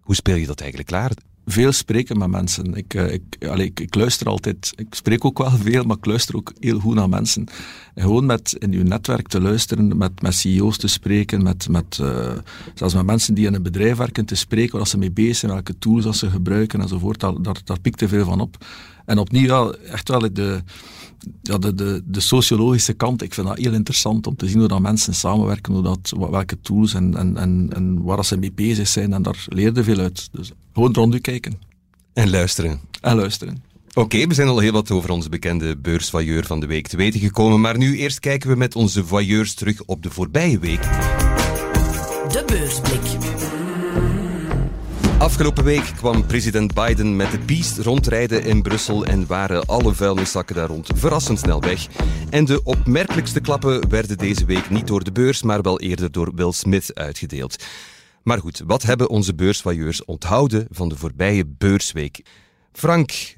Hoe 0.00 0.14
speel 0.14 0.36
je 0.36 0.46
dat 0.46 0.60
eigenlijk 0.60 0.90
klaar? 0.90 1.10
Veel 1.46 1.72
spreken 1.72 2.18
met 2.18 2.30
mensen. 2.30 2.74
Ik, 2.74 2.94
uh, 2.94 3.12
ik, 3.12 3.22
allee, 3.48 3.66
ik, 3.66 3.80
ik, 3.80 3.94
luister 3.94 4.26
altijd. 4.26 4.72
Ik 4.76 4.94
spreek 4.94 5.24
ook 5.24 5.38
wel 5.38 5.50
veel, 5.50 5.84
maar 5.84 5.96
ik 5.96 6.06
luister 6.06 6.36
ook 6.36 6.52
heel 6.58 6.78
goed 6.78 6.94
naar 6.94 7.08
mensen. 7.08 7.46
En 7.94 8.02
gewoon 8.02 8.26
met 8.26 8.56
in 8.58 8.72
uw 8.72 8.82
netwerk 8.82 9.28
te 9.28 9.40
luisteren, 9.40 9.96
met, 9.96 10.22
met 10.22 10.34
CEO's 10.34 10.76
te 10.76 10.88
spreken, 10.88 11.42
met, 11.42 11.68
met, 11.68 12.00
zelfs 12.74 12.94
met 12.94 13.06
mensen 13.06 13.34
die 13.34 13.46
in 13.46 13.54
een 13.54 13.62
bedrijf 13.62 13.96
werken 13.96 14.24
te 14.24 14.34
spreken, 14.34 14.76
waar 14.76 14.86
ze 14.86 14.98
mee 14.98 15.12
bezig 15.12 15.36
zijn, 15.36 15.52
welke 15.52 15.78
tools 15.78 16.04
dat 16.04 16.16
ze 16.16 16.30
gebruiken 16.30 16.80
enzovoort. 16.80 17.20
Daar, 17.20 17.42
daar, 17.42 17.60
daar 17.64 17.80
pikt 17.80 18.00
er 18.00 18.08
veel 18.08 18.24
van 18.24 18.40
op. 18.40 18.56
En 19.04 19.18
opnieuw, 19.18 19.46
ja, 19.46 19.74
echt 19.90 20.08
wel 20.08 20.32
de, 20.32 20.62
ja, 21.42 21.58
de, 21.58 21.74
de, 21.74 22.02
de 22.04 22.20
sociologische 22.20 22.92
kant. 22.92 23.22
Ik 23.22 23.34
vind 23.34 23.46
dat 23.46 23.58
heel 23.58 23.72
interessant 23.72 24.26
om 24.26 24.36
te 24.36 24.48
zien 24.48 24.58
hoe 24.58 24.68
dat 24.68 24.80
mensen 24.80 25.14
samenwerken, 25.14 25.72
hoe 25.72 25.82
dat, 25.82 26.12
welke 26.30 26.60
tools 26.60 26.94
en, 26.94 27.16
en, 27.16 27.36
en, 27.36 27.68
en 27.72 28.02
waar 28.02 28.24
ze 28.24 28.36
mee 28.36 28.52
bezig 28.52 28.88
zijn. 28.88 29.12
En 29.12 29.22
daar 29.22 29.44
leerde 29.48 29.84
veel 29.84 29.98
uit. 29.98 30.28
Dus 30.32 30.52
gewoon 30.72 30.94
rond 30.94 31.14
u 31.14 31.18
kijken. 31.18 31.58
En 32.12 32.30
luisteren. 32.30 32.80
En 33.00 33.16
luisteren. 33.16 33.62
Oké, 33.94 34.26
we 34.26 34.34
zijn 34.34 34.48
al 34.48 34.58
heel 34.58 34.72
wat 34.72 34.90
over 34.90 35.10
onze 35.10 35.28
bekende 35.28 35.76
beursvoyeur 35.76 36.44
van 36.44 36.60
de 36.60 36.66
week 36.66 36.86
te 36.86 36.96
weten 36.96 37.20
gekomen. 37.20 37.60
Maar 37.60 37.78
nu 37.78 37.96
eerst 37.96 38.20
kijken 38.20 38.50
we 38.50 38.56
met 38.56 38.74
onze 38.74 39.04
voyeurs 39.04 39.54
terug 39.54 39.82
op 39.84 40.02
de 40.02 40.10
voorbije 40.10 40.58
week. 40.58 40.82
De 42.32 42.42
beursblik. 42.46 43.62
Afgelopen 45.24 45.64
week 45.64 45.92
kwam 45.96 46.26
president 46.26 46.74
Biden 46.74 47.16
met 47.16 47.30
de 47.30 47.38
Beast 47.38 47.78
rondrijden 47.78 48.44
in 48.44 48.62
Brussel 48.62 49.04
en 49.04 49.26
waren 49.26 49.66
alle 49.66 49.94
vuilniszakken 49.94 50.54
daar 50.54 50.68
rond 50.68 50.90
verrassend 50.94 51.38
snel 51.38 51.60
weg. 51.60 51.86
En 52.30 52.44
de 52.44 52.62
opmerkelijkste 52.64 53.40
klappen 53.40 53.88
werden 53.88 54.18
deze 54.18 54.44
week 54.44 54.70
niet 54.70 54.86
door 54.86 55.04
de 55.04 55.12
beurs, 55.12 55.42
maar 55.42 55.62
wel 55.62 55.80
eerder 55.80 56.12
door 56.12 56.32
Will 56.34 56.52
Smith 56.52 56.94
uitgedeeld. 56.94 57.64
Maar 58.22 58.38
goed, 58.38 58.62
wat 58.66 58.82
hebben 58.82 59.08
onze 59.08 59.34
beursvailleurs 59.34 60.04
onthouden 60.04 60.66
van 60.70 60.88
de 60.88 60.96
voorbije 60.96 61.46
beursweek? 61.46 62.22
Frank, 62.72 63.34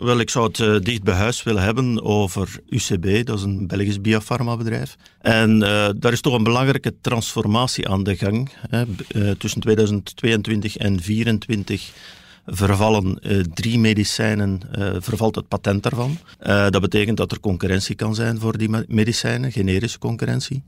wel, 0.00 0.18
ik 0.18 0.30
zou 0.30 0.46
het 0.46 0.58
uh, 0.58 0.80
dicht 0.80 1.02
bij 1.02 1.14
huis 1.14 1.42
willen 1.42 1.62
hebben 1.62 2.02
over 2.02 2.60
UCB, 2.68 3.26
dat 3.26 3.38
is 3.38 3.44
een 3.44 3.66
Belgisch 3.66 4.00
biofarmabedrijf. 4.00 4.96
En 5.20 5.50
uh, 5.50 5.88
daar 5.96 6.12
is 6.12 6.20
toch 6.20 6.34
een 6.34 6.42
belangrijke 6.42 6.94
transformatie 7.00 7.88
aan 7.88 8.02
de 8.02 8.16
gang. 8.16 8.50
Hè. 8.68 8.84
Uh, 9.14 9.30
tussen 9.30 9.60
2022 9.60 10.76
en 10.76 10.96
2024 10.96 11.92
vervallen 12.46 13.20
drie 13.54 13.78
medicijnen, 13.78 14.60
vervalt 14.98 15.34
het 15.34 15.48
patent 15.48 15.82
daarvan. 15.82 16.18
dat 16.70 16.80
betekent 16.80 17.16
dat 17.16 17.32
er 17.32 17.40
concurrentie 17.40 17.94
kan 17.94 18.14
zijn 18.14 18.40
voor 18.40 18.58
die 18.58 18.68
medicijnen, 18.86 19.52
generische 19.52 19.98
concurrentie. 19.98 20.62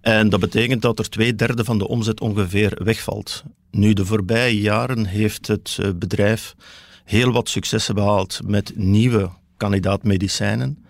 En 0.00 0.28
dat 0.28 0.40
betekent 0.40 0.82
dat 0.82 0.98
er 0.98 1.08
twee 1.08 1.34
derde 1.34 1.64
van 1.64 1.78
de 1.78 1.88
omzet 1.88 2.20
ongeveer 2.20 2.78
wegvalt. 2.84 3.44
Nu, 3.70 3.92
de 3.92 4.04
voorbije 4.04 4.60
jaren 4.60 5.04
heeft 5.04 5.46
het 5.46 5.78
bedrijf 5.96 6.54
heel 7.06 7.32
wat 7.32 7.48
successen 7.48 7.94
behaald 7.94 8.40
met 8.44 8.72
nieuwe 8.74 9.30
kandidaatmedicijnen. 9.56 10.84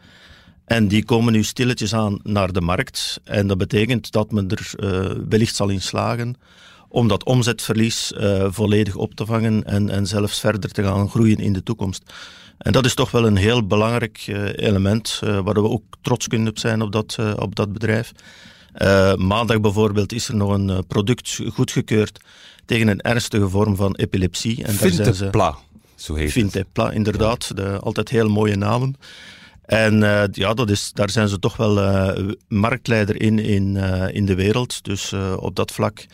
En 0.64 0.88
die 0.88 1.04
komen 1.04 1.32
nu 1.32 1.42
stilletjes 1.42 1.94
aan 1.94 2.20
naar 2.22 2.52
de 2.52 2.60
markt. 2.60 3.20
En 3.24 3.46
dat 3.46 3.58
betekent 3.58 4.12
dat 4.12 4.32
men 4.32 4.48
er 4.48 4.72
uh, 4.76 5.24
wellicht 5.28 5.56
zal 5.56 5.68
in 5.68 5.82
slagen 5.82 6.34
om 6.88 7.08
dat 7.08 7.24
omzetverlies 7.24 8.12
uh, 8.12 8.46
volledig 8.50 8.94
op 8.94 9.14
te 9.14 9.26
vangen 9.26 9.64
en, 9.64 9.90
en 9.90 10.06
zelfs 10.06 10.40
verder 10.40 10.70
te 10.70 10.82
gaan 10.82 11.08
groeien 11.08 11.38
in 11.38 11.52
de 11.52 11.62
toekomst. 11.62 12.02
En 12.58 12.72
dat 12.72 12.84
is 12.84 12.94
toch 12.94 13.10
wel 13.10 13.26
een 13.26 13.36
heel 13.36 13.66
belangrijk 13.66 14.26
uh, 14.26 14.48
element 14.54 15.18
waar 15.22 15.54
we 15.54 15.68
ook 15.68 15.84
trots 16.02 16.28
kunnen 16.28 16.48
op 16.48 16.58
zijn 16.58 16.82
op 16.82 16.92
dat, 16.92 17.18
op 17.36 17.54
dat 17.54 17.72
bedrijf. 17.72 18.12
maandag 19.16 19.60
bijvoorbeeld 19.60 20.12
is 20.12 20.28
er 20.28 20.36
nog 20.36 20.50
een 20.50 20.86
product 20.86 21.40
goedgekeurd 21.52 22.20
tegen 22.64 22.88
een 22.88 23.00
ernstige 23.00 23.48
vorm 23.48 23.76
van 23.76 23.94
epilepsie. 23.94 24.64
En 24.64 24.76
daar 24.80 24.90
zijn 24.90 25.14
ze... 25.14 25.30
zo 25.96 26.14
heet 26.14 26.30
Fintepla, 26.32 26.90
inderdaad. 26.90 27.56
De, 27.56 27.78
altijd 27.78 28.08
heel 28.08 28.28
mooie 28.28 28.56
namen. 28.56 28.94
En 29.64 30.02
uh, 30.02 30.22
ja, 30.32 30.54
dat 30.54 30.70
is, 30.70 30.90
daar 30.92 31.10
zijn 31.10 31.28
ze 31.28 31.38
toch 31.38 31.56
wel 31.56 31.78
uh, 31.78 32.32
marktleider 32.48 33.20
in 33.20 33.38
in, 33.38 33.74
uh, 33.74 34.14
in 34.14 34.26
de 34.26 34.34
wereld. 34.34 34.84
Dus 34.84 35.12
op 35.36 35.56
dat 35.56 35.72
vlak 35.72 36.06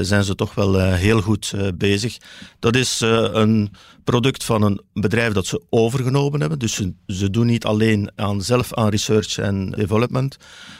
zijn 0.00 0.24
ze 0.24 0.34
toch 0.34 0.54
wel 0.54 0.80
heel 0.80 1.20
goed 1.20 1.54
bezig. 1.76 2.16
Dat 2.58 2.76
is 2.76 3.00
een 3.00 3.70
product 4.04 4.44
van 4.44 4.62
een 4.62 4.80
bedrijf 4.92 5.32
dat 5.32 5.46
ze 5.46 5.62
overgenomen 5.70 6.40
hebben. 6.40 6.58
Dus 6.58 6.74
ze, 6.74 6.92
ze, 7.06 7.30
doen 7.30 7.46
niet 7.46 7.64
alleen 7.64 8.10
aan, 8.16 8.42
zelf 8.42 8.74
aan 8.74 8.88
research 8.88 9.38
en 9.38 9.70
development, 9.70 10.36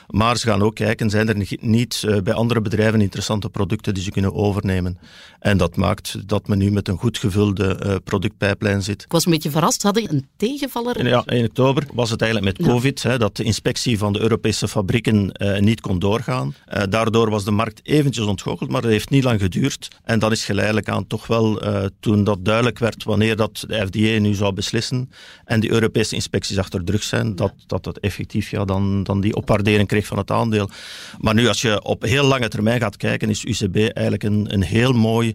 maar 0.08 0.36
ze 0.36 0.46
gaan 0.46 0.62
ook 0.62 0.74
kijken, 0.74 1.10
zijn 1.10 1.28
er 1.28 1.56
niet 1.60 2.06
bij 2.22 2.34
andere 2.34 2.60
bedrijven 2.60 3.00
interessante 3.00 3.50
producten 3.50 3.94
die 3.94 4.02
ze 4.02 4.10
kunnen 4.10 4.34
overnemen. 4.34 4.98
En 5.38 5.56
dat 5.56 5.76
maakt 5.76 6.28
dat 6.28 6.48
men 6.48 6.58
nu 6.58 6.70
met 6.70 6.88
een 6.88 6.98
goed 6.98 7.18
gevulde 7.18 8.00
productpijplijn 8.04 8.82
zit. 8.82 9.02
Ik 9.02 9.12
was 9.12 9.24
een 9.26 9.32
beetje 9.32 9.50
verrast, 9.50 9.82
hadden 9.82 10.02
je 10.02 10.10
een 10.10 10.28
tegenvaller? 10.36 11.06
Ja, 11.06 11.22
in 11.26 11.44
oktober 11.44 11.86
was 11.94 12.10
het 12.10 12.22
eigenlijk 12.22 12.58
met 12.58 12.68
COVID, 12.68 13.00
ja. 13.00 13.10
hè, 13.10 13.18
dat 13.18 13.36
de 13.36 13.44
inspectie 13.44 13.98
van 13.98 14.12
de 14.12 14.20
Europese 14.20 14.68
fabrieken 14.68 15.32
niet 15.58 15.80
kon 15.80 15.98
doorgaan. 15.98 16.54
daardoor 16.88 17.30
was 17.30 17.44
de 17.44 17.50
markt 17.50 17.80
eventjes 17.82 18.26
ontgoocheld, 18.26 18.70
maar 18.70 18.83
dat 18.84 18.92
heeft 18.92 19.10
niet 19.10 19.24
lang 19.24 19.40
geduurd. 19.40 19.88
En 20.04 20.18
dan 20.18 20.32
is 20.32 20.44
geleidelijk 20.44 20.88
aan 20.88 21.06
toch 21.06 21.26
wel, 21.26 21.62
toen 22.00 22.24
dat 22.24 22.44
duidelijk 22.44 22.78
werd 22.78 23.04
wanneer 23.04 23.36
dat 23.36 23.64
de 23.68 23.86
FDA 23.86 24.20
nu 24.20 24.34
zou 24.34 24.52
beslissen 24.52 25.10
en 25.44 25.60
de 25.60 25.70
Europese 25.70 26.14
inspecties 26.14 26.58
achter 26.58 26.84
druk 26.84 27.02
zijn, 27.02 27.34
dat, 27.36 27.52
dat 27.66 27.84
het 27.84 28.00
effectief 28.00 28.50
ja, 28.50 28.64
dan, 28.64 29.02
dan 29.02 29.20
die 29.20 29.36
opwaardering 29.36 29.88
kreeg 29.88 30.06
van 30.06 30.18
het 30.18 30.30
aandeel. 30.30 30.70
Maar 31.18 31.34
nu 31.34 31.48
als 31.48 31.60
je 31.60 31.82
op 31.82 32.02
heel 32.02 32.24
lange 32.24 32.48
termijn 32.48 32.80
gaat 32.80 32.96
kijken, 32.96 33.30
is 33.30 33.44
UCB 33.44 33.76
eigenlijk 33.76 34.22
een, 34.22 34.52
een 34.52 34.62
heel 34.62 34.92
mooi 34.92 35.34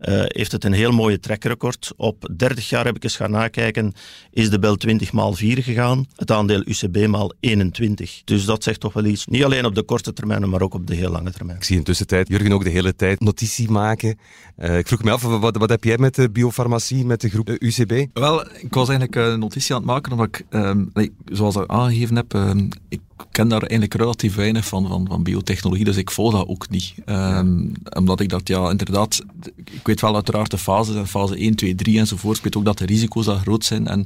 uh, 0.00 0.22
heeft 0.26 0.52
het 0.52 0.64
een 0.64 0.72
heel 0.72 0.92
mooie 0.92 1.20
trackrecord. 1.20 1.92
Op 1.96 2.28
30 2.36 2.68
jaar 2.68 2.84
heb 2.84 2.96
ik 2.96 3.04
eens 3.04 3.16
gaan 3.16 3.30
nakijken, 3.30 3.92
is 4.30 4.50
de 4.50 4.58
bel 4.58 4.76
20 4.76 5.12
maal 5.12 5.32
4 5.32 5.62
gegaan. 5.62 6.06
Het 6.16 6.30
aandeel 6.30 6.62
UCB 6.64 7.06
maal 7.06 7.32
21. 7.40 8.22
Dus 8.24 8.44
dat 8.44 8.62
zegt 8.62 8.80
toch 8.80 8.92
wel 8.92 9.04
iets. 9.04 9.26
Niet 9.26 9.44
alleen 9.44 9.64
op 9.64 9.74
de 9.74 9.82
korte 9.82 10.12
termijn, 10.12 10.48
maar 10.48 10.60
ook 10.60 10.74
op 10.74 10.86
de 10.86 10.94
heel 10.94 11.10
lange 11.10 11.30
termijn. 11.30 11.58
Ik 11.58 11.64
zie 11.64 11.76
intussen 11.76 12.06
tijd 12.06 12.28
Jurgen 12.28 12.52
ook 12.52 12.64
de 12.64 12.70
hele 12.70 12.96
tijd 12.96 13.20
notitie 13.20 13.70
maken. 13.70 14.18
Uh, 14.58 14.78
ik 14.78 14.86
vroeg 14.86 15.02
me 15.02 15.10
af, 15.10 15.22
wat, 15.22 15.56
wat, 15.56 15.68
heb 15.68 15.84
jij 15.84 15.98
met 15.98 16.14
de 16.14 16.30
biofarmacie, 16.30 17.04
met 17.04 17.20
de 17.20 17.28
groep 17.28 17.48
uh, 17.48 17.54
eh, 17.54 17.60
UCB? 17.60 18.06
Wel, 18.12 18.46
ik 18.46 18.74
was 18.74 18.88
eigenlijk 18.88 19.14
een 19.14 19.38
notitie 19.38 19.74
aan 19.74 19.80
het 19.80 19.90
maken, 19.90 20.12
omdat 20.12 20.26
ik, 20.26 20.44
um, 20.50 20.92
zoals 21.24 21.56
ik 21.56 21.66
aangegeven 21.66 22.16
heb, 22.16 22.32
um, 22.32 22.68
ik 22.88 23.00
ken 23.30 23.48
daar 23.48 23.60
eigenlijk 23.60 23.94
relatief 23.94 24.34
weinig 24.34 24.66
van, 24.66 24.88
van, 24.88 25.06
van 25.08 25.22
biotechnologie, 25.22 25.84
dus 25.84 25.96
ik 25.96 26.10
volg 26.10 26.32
dat 26.32 26.48
ook 26.48 26.70
niet. 26.70 26.94
Um, 27.06 27.72
omdat 27.96 28.20
ik 28.20 28.28
dat, 28.28 28.48
ja, 28.48 28.70
inderdaad, 28.70 29.22
ik 29.64 29.86
weet 29.86 30.00
wel 30.00 30.14
uiteraard 30.14 30.50
de 30.50 30.58
fases, 30.58 31.08
fase 31.08 31.36
1, 31.36 31.54
2, 31.54 31.74
3 31.74 31.98
enzovoort. 31.98 32.36
Ik 32.36 32.42
weet 32.42 32.56
ook 32.56 32.64
dat 32.64 32.78
de 32.78 32.86
risico's 32.86 33.26
daar 33.26 33.38
groot 33.38 33.64
zijn. 33.64 33.86
En 33.86 34.00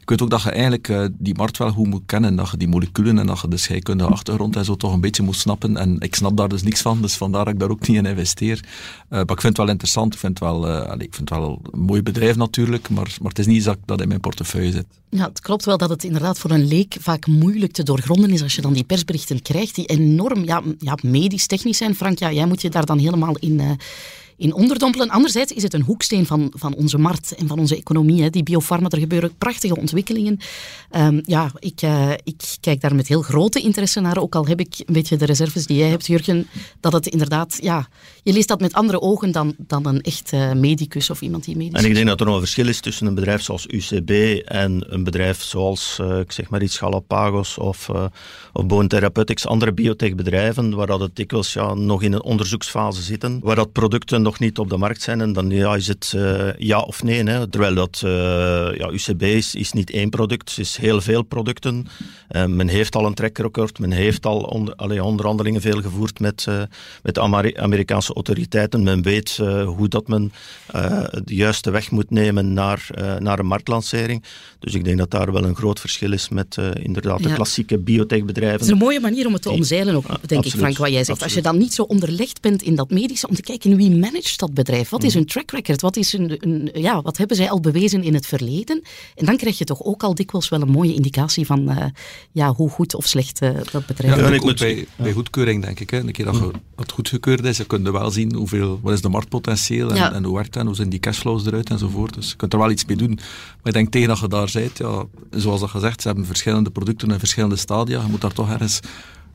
ik 0.00 0.08
weet 0.08 0.22
ook 0.22 0.30
dat 0.30 0.42
je 0.42 0.50
eigenlijk 0.50 0.88
uh, 0.88 1.04
die 1.12 1.34
markt 1.34 1.58
wel 1.58 1.70
goed 1.70 1.86
moet 1.86 2.02
kennen. 2.06 2.36
Dat 2.36 2.50
je 2.50 2.56
die 2.56 2.68
moleculen 2.68 3.18
en 3.18 3.26
dat 3.26 3.40
je 3.40 3.48
de 3.48 3.56
scheikunde 3.56 4.04
achtergrond 4.04 4.56
en 4.56 4.64
zo 4.64 4.76
toch 4.76 4.92
een 4.92 5.00
beetje 5.00 5.22
moet 5.22 5.36
snappen. 5.36 5.76
En 5.76 6.00
ik 6.00 6.14
snap 6.14 6.36
daar 6.36 6.48
dus 6.48 6.62
niks 6.62 6.80
van, 6.80 7.02
dus 7.02 7.14
vandaar 7.14 7.44
dat 7.44 7.54
ik 7.54 7.60
daar 7.60 7.70
ook 7.70 7.88
niet 7.88 7.96
in 7.96 8.06
investeer. 8.06 8.64
Uh, 8.64 9.08
maar 9.08 9.20
ik 9.20 9.40
vind 9.40 9.42
het 9.42 9.56
wel 9.56 9.68
interessant. 9.68 10.14
Ik 10.14 10.20
vind 10.20 10.38
het 10.38 10.48
wel, 10.48 10.68
allez, 10.68 11.04
ik 11.04 11.14
vind 11.14 11.28
het 11.28 11.38
wel 11.38 11.60
een 11.72 11.80
mooi 11.80 12.02
bedrijf 12.02 12.36
natuurlijk, 12.36 12.88
maar, 12.88 13.16
maar 13.20 13.28
het 13.28 13.38
is 13.38 13.46
niet 13.46 13.64
dat, 13.64 13.78
dat 13.84 14.00
in 14.00 14.08
mijn 14.08 14.20
portefeuille 14.20 14.72
zit. 14.72 14.86
Ja, 15.10 15.28
het 15.28 15.40
klopt 15.40 15.64
wel 15.64 15.78
dat 15.78 15.90
het 15.90 16.04
inderdaad 16.04 16.38
voor 16.38 16.50
een 16.50 16.66
leek 16.66 16.96
vaak 17.00 17.26
moeilijk 17.26 17.72
te 17.72 17.82
doorgronden 17.82 18.30
is 18.30 18.42
als 18.42 18.54
je 18.54 18.59
dan 18.60 18.72
die 18.72 18.84
persberichten 18.84 19.42
krijgt 19.42 19.74
die 19.74 19.86
enorm 19.86 20.44
ja, 20.44 20.62
ja, 20.78 20.98
medisch-technisch 21.02 21.78
zijn. 21.78 21.94
Frank, 21.94 22.18
ja, 22.18 22.32
jij 22.32 22.46
moet 22.46 22.62
je 22.62 22.70
daar 22.70 22.86
dan 22.86 22.98
helemaal 22.98 23.36
in 23.36 23.78
in 24.40 24.54
onderdompelen. 24.54 25.08
Anderzijds 25.08 25.52
is 25.52 25.62
het 25.62 25.74
een 25.74 25.82
hoeksteen 25.82 26.26
van, 26.26 26.52
van 26.56 26.74
onze 26.74 26.98
markt 26.98 27.34
en 27.34 27.46
van 27.46 27.58
onze 27.58 27.76
economie. 27.76 28.22
Hè. 28.22 28.30
Die 28.30 28.42
biofarma, 28.42 28.88
er 28.88 28.98
gebeuren 28.98 29.34
prachtige 29.38 29.76
ontwikkelingen. 29.76 30.38
Um, 30.96 31.20
ja, 31.24 31.50
ik, 31.58 31.82
uh, 31.82 32.10
ik 32.10 32.56
kijk 32.60 32.80
daar 32.80 32.94
met 32.94 33.08
heel 33.08 33.22
grote 33.22 33.60
interesse 33.60 34.00
naar. 34.00 34.18
Ook 34.18 34.34
al 34.34 34.46
heb 34.46 34.60
ik 34.60 34.74
een 34.78 34.92
beetje 34.94 35.16
de 35.16 35.24
reserves 35.24 35.66
die 35.66 35.76
jij 35.76 35.88
hebt, 35.88 36.06
Jurgen. 36.06 36.46
Dat 36.80 36.92
het 36.92 37.06
inderdaad, 37.06 37.58
ja, 37.62 37.88
je 38.22 38.32
leest 38.32 38.48
dat 38.48 38.60
met 38.60 38.72
andere 38.72 39.00
ogen 39.00 39.32
dan, 39.32 39.54
dan 39.58 39.86
een 39.86 40.00
echt 40.00 40.32
uh, 40.32 40.52
medicus 40.52 41.10
of 41.10 41.20
iemand 41.20 41.44
die 41.44 41.56
medisch 41.56 41.82
En 41.82 41.88
ik 41.88 41.94
denk 41.94 42.06
dat 42.06 42.20
er 42.20 42.26
nog 42.26 42.34
een 42.34 42.40
verschil 42.40 42.68
is 42.68 42.80
tussen 42.80 43.06
een 43.06 43.14
bedrijf 43.14 43.42
zoals 43.42 43.66
UCB 43.66 44.10
en 44.44 44.84
een 44.88 45.04
bedrijf 45.04 45.42
zoals, 45.42 45.98
uh, 46.00 46.18
ik 46.18 46.32
zeg 46.32 46.50
maar 46.50 46.62
iets, 46.62 46.78
Galapagos 46.78 47.58
of, 47.58 47.88
of 48.52 48.66
Bone 48.66 48.88
Therapeutics, 48.88 49.46
andere 49.46 49.72
biotechbedrijven, 49.72 50.74
waar 50.74 50.86
dat 50.86 51.00
het 51.00 51.16
dikwijls 51.16 51.52
ja, 51.52 51.74
nog 51.74 52.02
in 52.02 52.12
een 52.12 52.22
onderzoeksfase 52.22 53.02
zitten, 53.02 53.40
waar 53.42 53.56
dat 53.56 53.72
producten 53.72 54.22
nog 54.22 54.38
niet 54.38 54.58
op 54.58 54.68
de 54.68 54.76
markt 54.76 55.02
zijn. 55.02 55.20
En 55.20 55.32
dan 55.32 55.50
ja, 55.50 55.74
is 55.74 55.88
het 55.88 56.12
uh, 56.16 56.52
ja 56.58 56.80
of 56.80 57.02
nee. 57.02 57.24
Hè. 57.24 57.48
Terwijl 57.48 57.74
dat 57.74 58.02
uh, 58.04 58.10
ja, 58.76 58.90
UCB 58.90 59.22
is, 59.22 59.54
is 59.54 59.72
niet 59.72 59.90
één 59.90 60.10
product, 60.10 60.48
het 60.48 60.58
is 60.58 60.76
heel 60.76 61.00
veel 61.00 61.22
producten. 61.22 61.86
Uh, 62.30 62.44
men 62.44 62.68
heeft 62.68 62.96
al 62.96 63.06
een 63.06 63.14
trackrecord, 63.14 63.78
men 63.78 63.90
heeft 63.90 64.26
al 64.26 64.38
onder, 64.38 65.02
onderhandelingen 65.02 65.60
veel 65.60 65.80
gevoerd 65.80 66.20
met, 66.20 66.46
met 67.02 67.14
de 67.14 67.20
Amerikaanse 67.56 68.09
autoriteiten. 68.14 68.82
Men 68.82 69.02
weet 69.02 69.36
hoe 69.64 69.88
dat 69.88 70.08
men 70.08 70.32
de 71.24 71.34
juiste 71.34 71.70
weg 71.70 71.90
moet 71.90 72.10
nemen 72.10 72.52
naar, 72.52 72.88
naar 73.18 73.38
een 73.38 73.46
marktlancering. 73.46 74.24
Dus 74.58 74.74
ik 74.74 74.84
denk 74.84 74.98
dat 74.98 75.10
daar 75.10 75.32
wel 75.32 75.44
een 75.44 75.56
groot 75.56 75.80
verschil 75.80 76.12
is 76.12 76.28
met 76.28 76.56
inderdaad 76.82 77.22
de 77.22 77.32
klassieke 77.32 77.78
biotechbedrijven. 77.78 78.58
Het 78.58 78.66
is 78.66 78.72
een 78.72 78.78
mooie 78.78 79.00
manier 79.00 79.26
om 79.26 79.32
het 79.32 79.42
te 79.42 79.50
omzeilen 79.50 79.94
ook, 79.94 80.06
denk 80.06 80.20
absoluut, 80.20 80.44
ik, 80.44 80.58
Frank, 80.58 80.76
wat 80.76 80.88
jij 80.88 81.04
zegt. 81.04 81.22
Absoluut. 81.22 81.22
Als 81.22 81.32
je 81.32 81.42
dan 81.42 81.58
niet 81.58 81.74
zo 81.74 81.82
onderlegd 81.82 82.40
bent 82.40 82.62
in 82.62 82.74
dat 82.74 82.90
medische, 82.90 83.28
om 83.28 83.34
te 83.34 83.42
kijken 83.42 83.76
wie 83.76 83.90
manage 83.90 84.36
dat 84.36 84.54
bedrijf? 84.54 84.88
Wat 84.88 85.02
is 85.02 85.08
mhm. 85.08 85.18
hun 85.18 85.26
track 85.26 85.50
record? 85.50 85.80
Wat, 85.80 85.96
is 85.96 86.12
een, 86.12 86.70
ja, 86.72 87.02
wat 87.02 87.16
hebben 87.16 87.36
zij 87.36 87.50
al 87.50 87.60
bewezen 87.60 88.02
in 88.02 88.14
het 88.14 88.26
verleden? 88.26 88.82
En 89.14 89.26
dan 89.26 89.36
krijg 89.36 89.58
je 89.58 89.64
toch 89.64 89.82
ook 89.82 90.02
al 90.02 90.14
dikwijls 90.14 90.48
wel 90.48 90.60
een 90.60 90.70
mooie 90.70 90.94
indicatie 90.94 91.46
van 91.46 91.70
uh, 91.70 91.84
ja, 92.32 92.52
hoe 92.52 92.70
goed 92.70 92.94
of 92.94 93.06
slecht 93.06 93.42
uh, 93.42 93.50
dat 93.72 93.86
bedrijf 93.86 94.16
is. 94.16 94.20
Ja, 94.20 94.28
ik 94.28 94.42
moet 94.42 94.58
bij, 94.58 94.86
bij 94.96 95.12
goedkeuring 95.12 95.64
denk 95.64 95.80
ik. 95.80 95.90
Hè. 95.90 95.98
Een 95.98 96.12
keer 96.12 96.24
dat 96.24 96.40
het 96.76 96.92
goedgekeurd 96.92 97.44
is, 97.44 97.56
je 97.56 97.64
kunt 97.64 97.84
wel 98.00 98.10
zien 98.10 98.34
hoeveel, 98.34 98.80
wat 98.82 98.92
is 98.92 99.00
de 99.00 99.08
marktpotentieel 99.08 99.90
en, 99.90 99.96
ja. 99.96 100.12
en 100.12 100.24
hoe 100.24 100.34
werkt 100.34 100.52
dat 100.52 100.62
en 100.62 100.66
hoe 100.66 100.76
zien 100.76 100.88
die 100.88 101.00
cashflows 101.00 101.46
eruit 101.46 101.70
enzovoort. 101.70 102.14
Dus 102.14 102.30
je 102.30 102.36
kunt 102.36 102.52
er 102.52 102.58
wel 102.58 102.70
iets 102.70 102.84
mee 102.84 102.96
doen. 102.96 103.14
Maar 103.14 103.58
ik 103.62 103.72
denk 103.72 103.90
tegen 103.90 104.08
dat 104.08 104.18
je 104.18 104.28
daar 104.28 104.50
bent, 104.52 104.78
ja, 104.78 105.04
zoals 105.30 105.60
dat 105.60 105.70
gezegd, 105.70 106.00
ze 106.00 106.08
hebben 106.08 106.26
verschillende 106.26 106.70
producten 106.70 107.10
in 107.10 107.18
verschillende 107.18 107.56
stadia. 107.56 108.00
Je 108.00 108.08
moet 108.10 108.20
daar 108.20 108.32
toch 108.32 108.50
ergens 108.50 108.80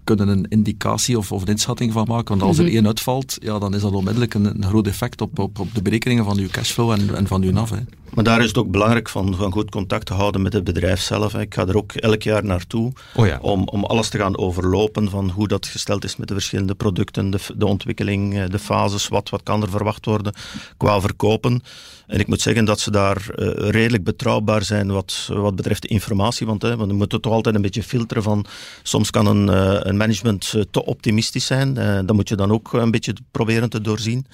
kunnen 0.05 0.27
een 0.27 0.45
indicatie 0.49 1.17
of, 1.17 1.31
of 1.31 1.41
een 1.41 1.47
inschatting 1.47 1.91
van 1.91 2.05
maken. 2.07 2.27
Want 2.27 2.41
als 2.41 2.57
er 2.57 2.63
mhm. 2.63 2.73
één 2.73 2.85
uitvalt, 2.85 3.37
ja, 3.39 3.59
dan 3.59 3.75
is 3.75 3.81
dat 3.81 3.91
onmiddellijk 3.91 4.33
een, 4.33 4.45
een 4.45 4.65
groot 4.65 4.87
effect 4.87 5.21
op, 5.21 5.39
op, 5.39 5.59
op 5.59 5.73
de 5.73 5.81
berekeningen 5.81 6.25
van 6.25 6.37
uw 6.37 6.47
cashflow 6.47 6.91
en, 6.91 7.15
en 7.15 7.27
van 7.27 7.41
uw 7.41 7.51
NAV. 7.51 7.69
Hè. 7.69 7.81
Maar 8.15 8.23
daar 8.23 8.41
is 8.41 8.47
het 8.47 8.57
ook 8.57 8.71
belangrijk 8.71 9.09
van, 9.09 9.35
van 9.35 9.51
goed 9.51 9.71
contact 9.71 10.05
te 10.05 10.13
houden 10.13 10.41
met 10.41 10.53
het 10.53 10.63
bedrijf 10.63 11.01
zelf. 11.01 11.33
Ik 11.33 11.53
ga 11.53 11.67
er 11.67 11.77
ook 11.77 11.91
elk 11.93 12.21
jaar 12.21 12.45
naartoe 12.45 12.93
oh 13.15 13.25
ja. 13.25 13.39
om, 13.41 13.67
om 13.67 13.83
alles 13.83 14.09
te 14.09 14.17
gaan 14.17 14.37
overlopen 14.37 15.09
van 15.09 15.29
hoe 15.29 15.47
dat 15.47 15.65
gesteld 15.65 16.03
is 16.03 16.15
met 16.15 16.27
de 16.27 16.33
verschillende 16.33 16.75
producten, 16.75 17.29
de, 17.29 17.39
de 17.55 17.65
ontwikkeling, 17.65 18.37
eh, 18.37 18.49
de 18.49 18.59
fases, 18.59 19.07
wat, 19.07 19.29
wat 19.29 19.43
kan 19.43 19.61
er 19.61 19.69
verwacht 19.69 20.05
worden 20.05 20.33
qua 20.77 21.01
verkopen. 21.01 21.61
En 22.07 22.19
ik 22.19 22.27
moet 22.27 22.41
zeggen 22.41 22.65
dat 22.65 22.79
ze 22.79 22.91
daar 22.91 23.25
uh, 23.35 23.47
redelijk 23.69 24.03
betrouwbaar 24.03 24.63
zijn 24.63 24.91
wat, 24.91 25.29
wat 25.33 25.55
betreft 25.55 25.81
de 25.81 25.87
informatie. 25.87 26.45
Want, 26.45 26.61
hè, 26.61 26.75
want 26.75 26.91
we 26.91 26.97
moeten 26.97 27.21
toch 27.21 27.33
altijd 27.33 27.55
een 27.55 27.61
beetje 27.61 27.83
filteren 27.83 28.23
van... 28.23 28.45
Soms 28.83 29.09
kan 29.09 29.25
een, 29.25 29.47
uh, 29.47 29.79
een 29.79 29.97
management 29.97 30.53
te 30.71 30.85
optimistisch 30.85 31.45
zijn. 31.45 31.73
Dat 32.05 32.15
moet 32.15 32.29
je 32.29 32.35
dan 32.35 32.51
ook 32.51 32.73
een 32.73 32.91
beetje 32.91 33.13
proberen 33.31 33.69
te 33.69 33.81
doorzien. 33.81 34.25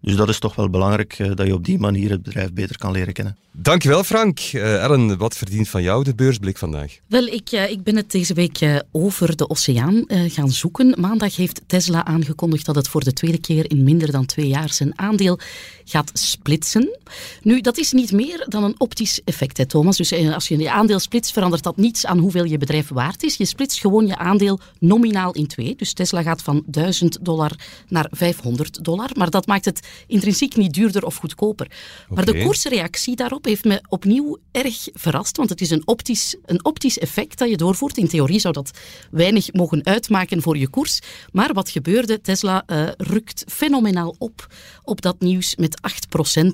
Dus 0.00 0.16
dat 0.16 0.28
is 0.28 0.38
toch 0.38 0.54
wel 0.54 0.70
belangrijk 0.70 1.18
uh, 1.18 1.30
dat 1.34 1.46
je 1.46 1.54
op 1.54 1.64
die 1.64 1.78
manier 1.78 2.10
het 2.10 2.22
bedrijf 2.22 2.52
beter 2.52 2.78
kan 2.78 2.92
leren 2.92 3.12
kennen. 3.12 3.36
Dankjewel 3.52 4.04
Frank. 4.04 4.40
Uh, 4.52 4.82
Ellen, 4.82 5.18
wat 5.18 5.36
verdient 5.36 5.68
van 5.68 5.82
jou 5.82 6.04
de 6.04 6.14
beursblik 6.14 6.58
vandaag? 6.58 6.98
Wel, 7.06 7.26
ik, 7.26 7.52
uh, 7.52 7.70
ik 7.70 7.82
ben 7.82 7.96
het 7.96 8.10
deze 8.10 8.34
week 8.34 8.82
over 8.92 9.36
de 9.36 9.50
oceaan 9.50 10.04
gaan 10.08 10.50
zoeken. 10.50 10.94
Maandag 11.00 11.36
heeft 11.36 11.60
Tesla 11.66 12.04
aangekondigd 12.04 12.66
dat 12.66 12.74
het 12.74 12.88
voor 12.88 13.04
de 13.04 13.12
tweede 13.12 13.40
keer 13.40 13.70
in 13.70 13.84
minder 13.84 14.12
dan 14.12 14.26
twee 14.26 14.48
jaar 14.48 14.72
zijn 14.72 14.98
aandeel 14.98 15.38
gaat 15.84 16.10
splitsen. 16.12 16.98
Nu, 17.42 17.60
dat 17.60 17.78
is 17.78 17.92
niet 17.92 18.12
meer 18.12 18.46
dan 18.48 18.64
een 18.64 18.74
optisch 18.80 19.20
effect, 19.24 19.56
hè, 19.56 19.66
Thomas. 19.66 19.96
Dus 19.96 20.12
als 20.12 20.48
je 20.48 20.58
je 20.58 20.70
aandeel 20.70 20.98
splitst, 20.98 21.32
verandert 21.32 21.62
dat 21.62 21.76
niets 21.76 22.06
aan 22.06 22.18
hoeveel 22.18 22.44
je 22.44 22.58
bedrijf 22.58 22.88
waard 22.88 23.22
is. 23.22 23.36
Je 23.36 23.44
splitst 23.44 23.80
gewoon 23.80 24.06
je 24.06 24.16
aandeel 24.16 24.60
nominaal 24.78 25.32
in 25.32 25.46
twee. 25.46 25.74
Dus 25.76 25.92
Tesla 25.92 26.22
gaat 26.22 26.42
van 26.42 26.62
1000 26.66 27.18
dollar 27.20 27.52
naar 27.88 28.06
500 28.10 28.84
dollar. 28.84 29.10
Maar 29.14 29.30
dat 29.30 29.46
maakt 29.46 29.64
het 29.64 29.87
intrinsiek 30.06 30.56
niet 30.56 30.74
duurder 30.74 31.04
of 31.04 31.16
goedkoper. 31.16 31.70
Maar 32.08 32.24
de 32.24 32.42
koersreactie 32.42 33.16
daarop 33.16 33.44
heeft 33.44 33.64
me 33.64 33.82
opnieuw 33.88 34.38
erg 34.50 34.88
verrast, 34.92 35.36
want 35.36 35.50
het 35.50 35.60
is 35.60 35.70
een 35.70 35.82
optisch, 35.84 36.36
een 36.44 36.64
optisch 36.64 36.98
effect 36.98 37.38
dat 37.38 37.48
je 37.48 37.56
doorvoert. 37.56 37.96
In 37.96 38.08
theorie 38.08 38.40
zou 38.40 38.54
dat 38.54 38.70
weinig 39.10 39.52
mogen 39.52 39.84
uitmaken 39.84 40.42
voor 40.42 40.56
je 40.56 40.68
koers. 40.68 41.00
Maar 41.32 41.52
wat 41.52 41.70
gebeurde? 41.70 42.20
Tesla 42.20 42.62
uh, 42.66 42.88
rukt 42.96 43.44
fenomenaal 43.46 44.14
op 44.18 44.46
op 44.82 45.00
dat 45.00 45.20
nieuws 45.20 45.56
met 45.56 45.80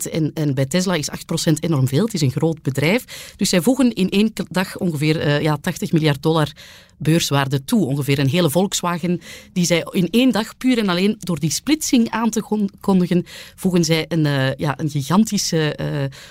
8%. 0.07 0.13
En, 0.13 0.31
en 0.35 0.55
bij 0.55 0.67
Tesla 0.67 0.95
is 0.95 1.09
8% 1.11 1.13
enorm 1.61 1.89
veel. 1.89 2.05
Het 2.05 2.15
is 2.15 2.21
een 2.21 2.31
groot 2.31 2.63
bedrijf. 2.63 3.33
Dus 3.37 3.49
zij 3.49 3.61
voegen 3.61 3.93
in 3.93 4.09
één 4.09 4.33
dag 4.49 4.77
ongeveer 4.79 5.27
uh, 5.27 5.41
ja, 5.41 5.57
80 5.57 5.93
miljard 5.93 6.23
dollar 6.23 6.53
beurswaarde 6.99 7.65
toe. 7.65 7.87
Ongeveer 7.87 8.19
een 8.19 8.29
hele 8.29 8.51
Volkswagen 8.51 9.21
die 9.53 9.67
zij 9.67 9.87
in 9.91 10.09
één 10.11 10.33
dag 10.33 10.57
puur 10.57 10.79
en 10.79 10.89
alleen 10.89 11.17
door 11.19 11.39
die 11.39 11.51
splitsing 11.51 12.11
aan 12.11 12.31
te 12.31 12.69
kondigen 12.81 13.27
voegen 13.55 13.85
zij 13.85 14.05
een, 14.09 14.25
uh, 14.25 14.55
ja, 14.55 14.79
een 14.79 14.91
gigantische 14.91 15.79
uh, 15.81 15.87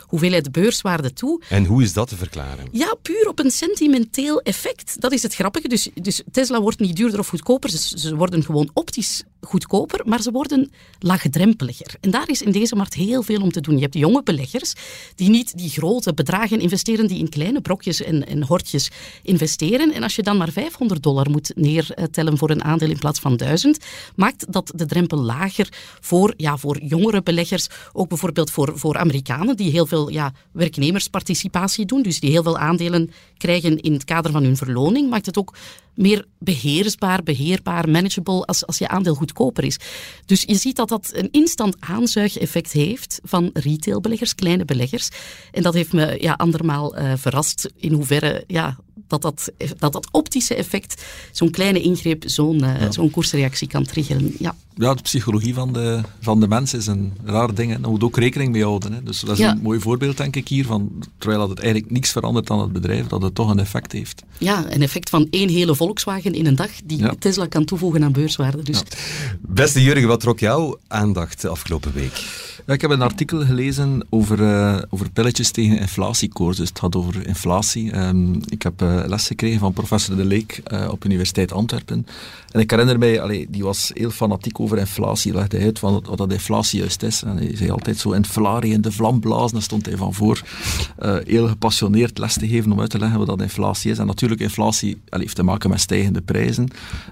hoeveelheid 0.08 0.52
beurswaarde 0.52 1.14
toe. 1.14 1.42
En 1.50 1.66
hoe 1.66 1.84
is 1.84 1.94
dat 1.94 2.08
te 2.08 2.16
verklaren? 2.16 2.68
Ja, 2.72 2.96
puur 3.02 3.28
op 3.28 3.40
een 3.40 3.52
sentimenteel 3.52 4.42
effect. 4.42 5.02
Dat 5.02 5.12
is 5.12 5.24
het 5.24 5.36
grappige. 5.36 5.68
Dus, 5.68 5.90
dus 6.02 6.22
Tesla 6.32 6.62
wordt 6.62 6.80
niet 6.80 6.96
duurder 6.96 7.20
of 7.20 7.28
goedkoper. 7.28 7.70
Ze, 7.70 8.00
ze 8.00 8.16
worden 8.16 8.44
gewoon 8.44 8.70
optisch 8.74 9.24
goedkoper, 9.42 10.02
maar 10.06 10.22
ze 10.22 10.32
worden 10.32 10.72
laagdrempeliger. 11.00 11.96
En 12.02 12.12
daar 12.12 12.30
is 12.30 12.42
in 12.42 12.52
deze 12.52 12.76
markt 12.76 12.94
heel 12.94 13.24
veel 13.24 13.42
om 13.42 13.52
te 13.52 13.62
doen. 13.62 13.76
Je 13.76 13.82
hebt 13.82 13.94
jonge 13.94 14.24
beleggers 14.24 14.74
die 15.16 15.30
niet 15.30 15.58
die 15.58 15.70
grote 15.70 16.14
bedragen 16.14 16.60
investeren, 16.60 17.08
die 17.08 17.20
in 17.20 17.30
kleine 17.30 17.62
brokjes 17.62 18.02
en, 18.02 18.28
en 18.28 18.44
hortjes 18.44 18.92
investeren. 19.24 19.94
En 19.94 20.04
als 20.04 20.16
je 20.16 20.24
dan 20.24 20.38
maar 20.38 20.52
500 20.54 21.04
dollar 21.04 21.30
moet 21.30 21.52
neertellen 21.56 22.38
voor 22.38 22.50
een 22.50 22.64
aandeel 22.64 22.90
in 22.90 23.00
plaats 23.00 23.20
van 23.20 23.38
1000, 23.38 23.86
maakt 24.16 24.52
dat 24.52 24.72
de 24.76 24.86
drempel 24.86 25.18
lager 25.18 25.68
voor, 26.00 26.34
ja, 26.38 26.58
voor 26.58 26.84
jongere 26.84 27.24
beleggers. 27.24 27.68
Ook 27.94 28.08
bijvoorbeeld 28.10 28.52
voor, 28.52 28.72
voor 28.76 28.98
Amerikanen 28.98 29.58
die 29.58 29.72
heel 29.72 29.86
veel 29.86 30.10
ja, 30.10 30.34
werknemersparticipatie 30.52 31.86
doen, 31.86 32.02
dus 32.02 32.20
die 32.20 32.32
heel 32.32 32.44
veel 32.44 32.58
aandelen 32.58 33.12
krijgen 33.38 33.80
in 33.80 33.94
het 33.94 34.04
kader 34.04 34.32
van 34.32 34.44
hun 34.44 34.58
verloning, 34.58 35.10
maakt 35.10 35.26
het 35.26 35.38
ook 35.38 35.54
meer 35.96 36.26
beheersbaar, 36.40 37.24
beheerbaar, 37.24 37.90
manageable 37.90 38.46
als, 38.46 38.66
als 38.66 38.78
je 38.78 38.88
aandeel 38.88 39.16
goedkoper 39.16 39.64
is. 39.64 39.78
Dus 40.26 40.44
je 40.48 40.56
ziet 40.56 40.76
dat 40.76 40.90
dat 40.90 41.10
een 41.14 41.32
instant 41.32 41.76
aanzuigeffect 41.80 42.72
heeft 42.72 43.20
van 43.24 43.50
retailbeleggers, 43.54 44.36
kleine 44.36 44.66
beleggers. 44.66 45.10
En 45.52 45.64
dat 45.64 45.74
heeft 45.74 45.94
me 45.94 46.18
ja, 46.22 46.34
andermaal 46.34 46.98
uh, 46.98 47.14
verrast 47.16 47.70
in 47.76 47.94
hoeverre 47.94 48.44
ja, 48.48 48.78
dat, 49.22 49.22
dat, 49.22 49.52
dat 49.78 49.94
dat 49.94 50.08
optische 50.12 50.56
effect, 50.56 51.04
zo'n 51.32 51.50
kleine 51.50 51.82
ingreep, 51.82 52.24
zo'n 52.26 52.60
ja. 52.60 52.92
zo'n 52.92 53.10
koersreactie 53.10 53.68
kan 53.68 53.84
triggeren. 53.84 54.36
Ja. 54.40 54.56
ja, 54.76 54.94
de 54.94 55.02
psychologie 55.02 55.54
van 55.54 55.74
de, 55.74 56.02
van 56.20 56.40
de 56.40 56.48
mens 56.48 56.74
is 56.74 56.88
een 56.88 57.14
raar 57.24 57.54
ding. 57.54 57.74
En 57.74 57.82
daar 57.82 57.92
moet 57.92 58.04
ook 58.04 58.18
rekening 58.18 58.52
mee 58.52 58.64
houden. 58.64 58.94
Hè. 58.94 59.04
Dus 59.04 59.20
dat 59.20 59.32
is 59.32 59.38
ja. 59.38 59.52
een 59.52 59.62
mooi 59.62 59.80
voorbeeld, 59.80 60.18
denk 60.18 60.36
ik, 60.36 60.48
hier. 60.48 60.66
Van, 60.66 60.92
terwijl 61.18 61.40
dat 61.40 61.50
het 61.50 61.60
eigenlijk 61.60 61.92
niks 61.92 62.12
verandert 62.12 62.50
aan 62.50 62.60
het 62.60 62.72
bedrijf, 62.72 63.08
dat 63.08 63.22
het 63.22 63.36
toch 63.36 63.50
een 63.50 63.60
effect 63.60 63.92
heeft. 63.92 64.24
Ja, 64.38 64.66
een 64.70 64.82
effect 64.82 65.10
van 65.10 65.28
één 65.30 65.50
hele 65.50 65.76
Volkswagen 65.76 66.34
in 66.34 66.46
een 66.46 66.56
dag 66.56 66.72
die 66.86 67.18
Tesla 67.18 67.46
kan 67.46 67.66
toevoegen 67.66 68.04
aan 68.04 68.12
beurswaarde. 68.12 68.64
Dus. 68.64 68.84
Beste 69.42 69.84
Jurgen, 69.84 70.08
wat 70.08 70.20
trok 70.20 70.40
jouw 70.40 70.80
aandacht 70.88 71.42
de 71.42 71.48
afgelopen 71.48 71.94
week? 71.94 72.24
Ik 72.66 72.82
heb 72.82 72.92
een 72.92 73.02
artikel 73.02 73.46
gelezen 73.46 74.06
over, 74.10 74.40
uh, 74.40 74.82
over 74.90 75.12
pilletjes 75.12 75.52
tegen 75.52 75.80
inflatiekoers. 75.80 76.58
Dus 76.58 76.70
het 76.70 76.80
gaat 76.80 76.96
over 76.96 77.28
inflatie. 77.28 77.98
Um, 77.98 78.40
ik 78.48 78.62
heb 78.62 78.82
uh, 78.82 79.04
les 79.06 79.28
gekregen 79.28 79.60
van 79.60 79.74
professor 79.74 80.16
De 80.16 80.26
Leek 80.26 80.62
uh, 80.74 80.88
op 80.92 81.06
Universiteit 81.06 81.52
Antwerpen. 81.52 82.06
En 82.52 82.60
ik 82.60 82.72
herinner 82.72 83.00
mij, 83.00 83.22
allee, 83.22 83.48
die 83.50 83.64
was 83.64 83.92
heel 83.94 84.10
fanatiek 84.10 84.60
over 84.60 84.78
inflatie. 84.78 85.32
Hij 85.32 85.40
legde 85.40 85.60
uit 85.60 85.80
wat, 85.80 86.18
dat 86.18 86.32
inflatie 86.32 86.80
juist 86.80 87.04
is. 87.04 87.24
En 87.24 87.38
hij 87.38 87.56
zei 87.56 87.70
altijd 87.70 87.98
zo 87.98 88.12
inflatie 88.12 88.72
in 88.72 88.82
de 88.82 88.92
vlam 88.92 89.20
blazen. 89.20 89.54
Daar 89.54 89.62
stond 89.62 89.86
hij 89.86 89.98
van 89.98 90.14
voor. 90.14 90.42
heel 91.24 91.48
gepassioneerd 91.48 92.18
les 92.18 92.34
te 92.34 92.48
geven 92.48 92.72
om 92.72 92.80
uit 92.80 92.90
te 92.90 93.00
leggen 93.00 93.18
wat 93.18 93.28
dat 93.28 93.42
inflatie 93.42 93.92
is. 93.92 93.98
En 93.98 94.06
natuurlijk, 94.06 94.42
inflatie 94.42 95.02
allee, 95.10 95.24
heeft 95.24 95.36
te 95.36 95.44
maken 95.44 95.70
met 95.70 95.80
stijgende 95.80 96.22
prijzen. 96.22 96.68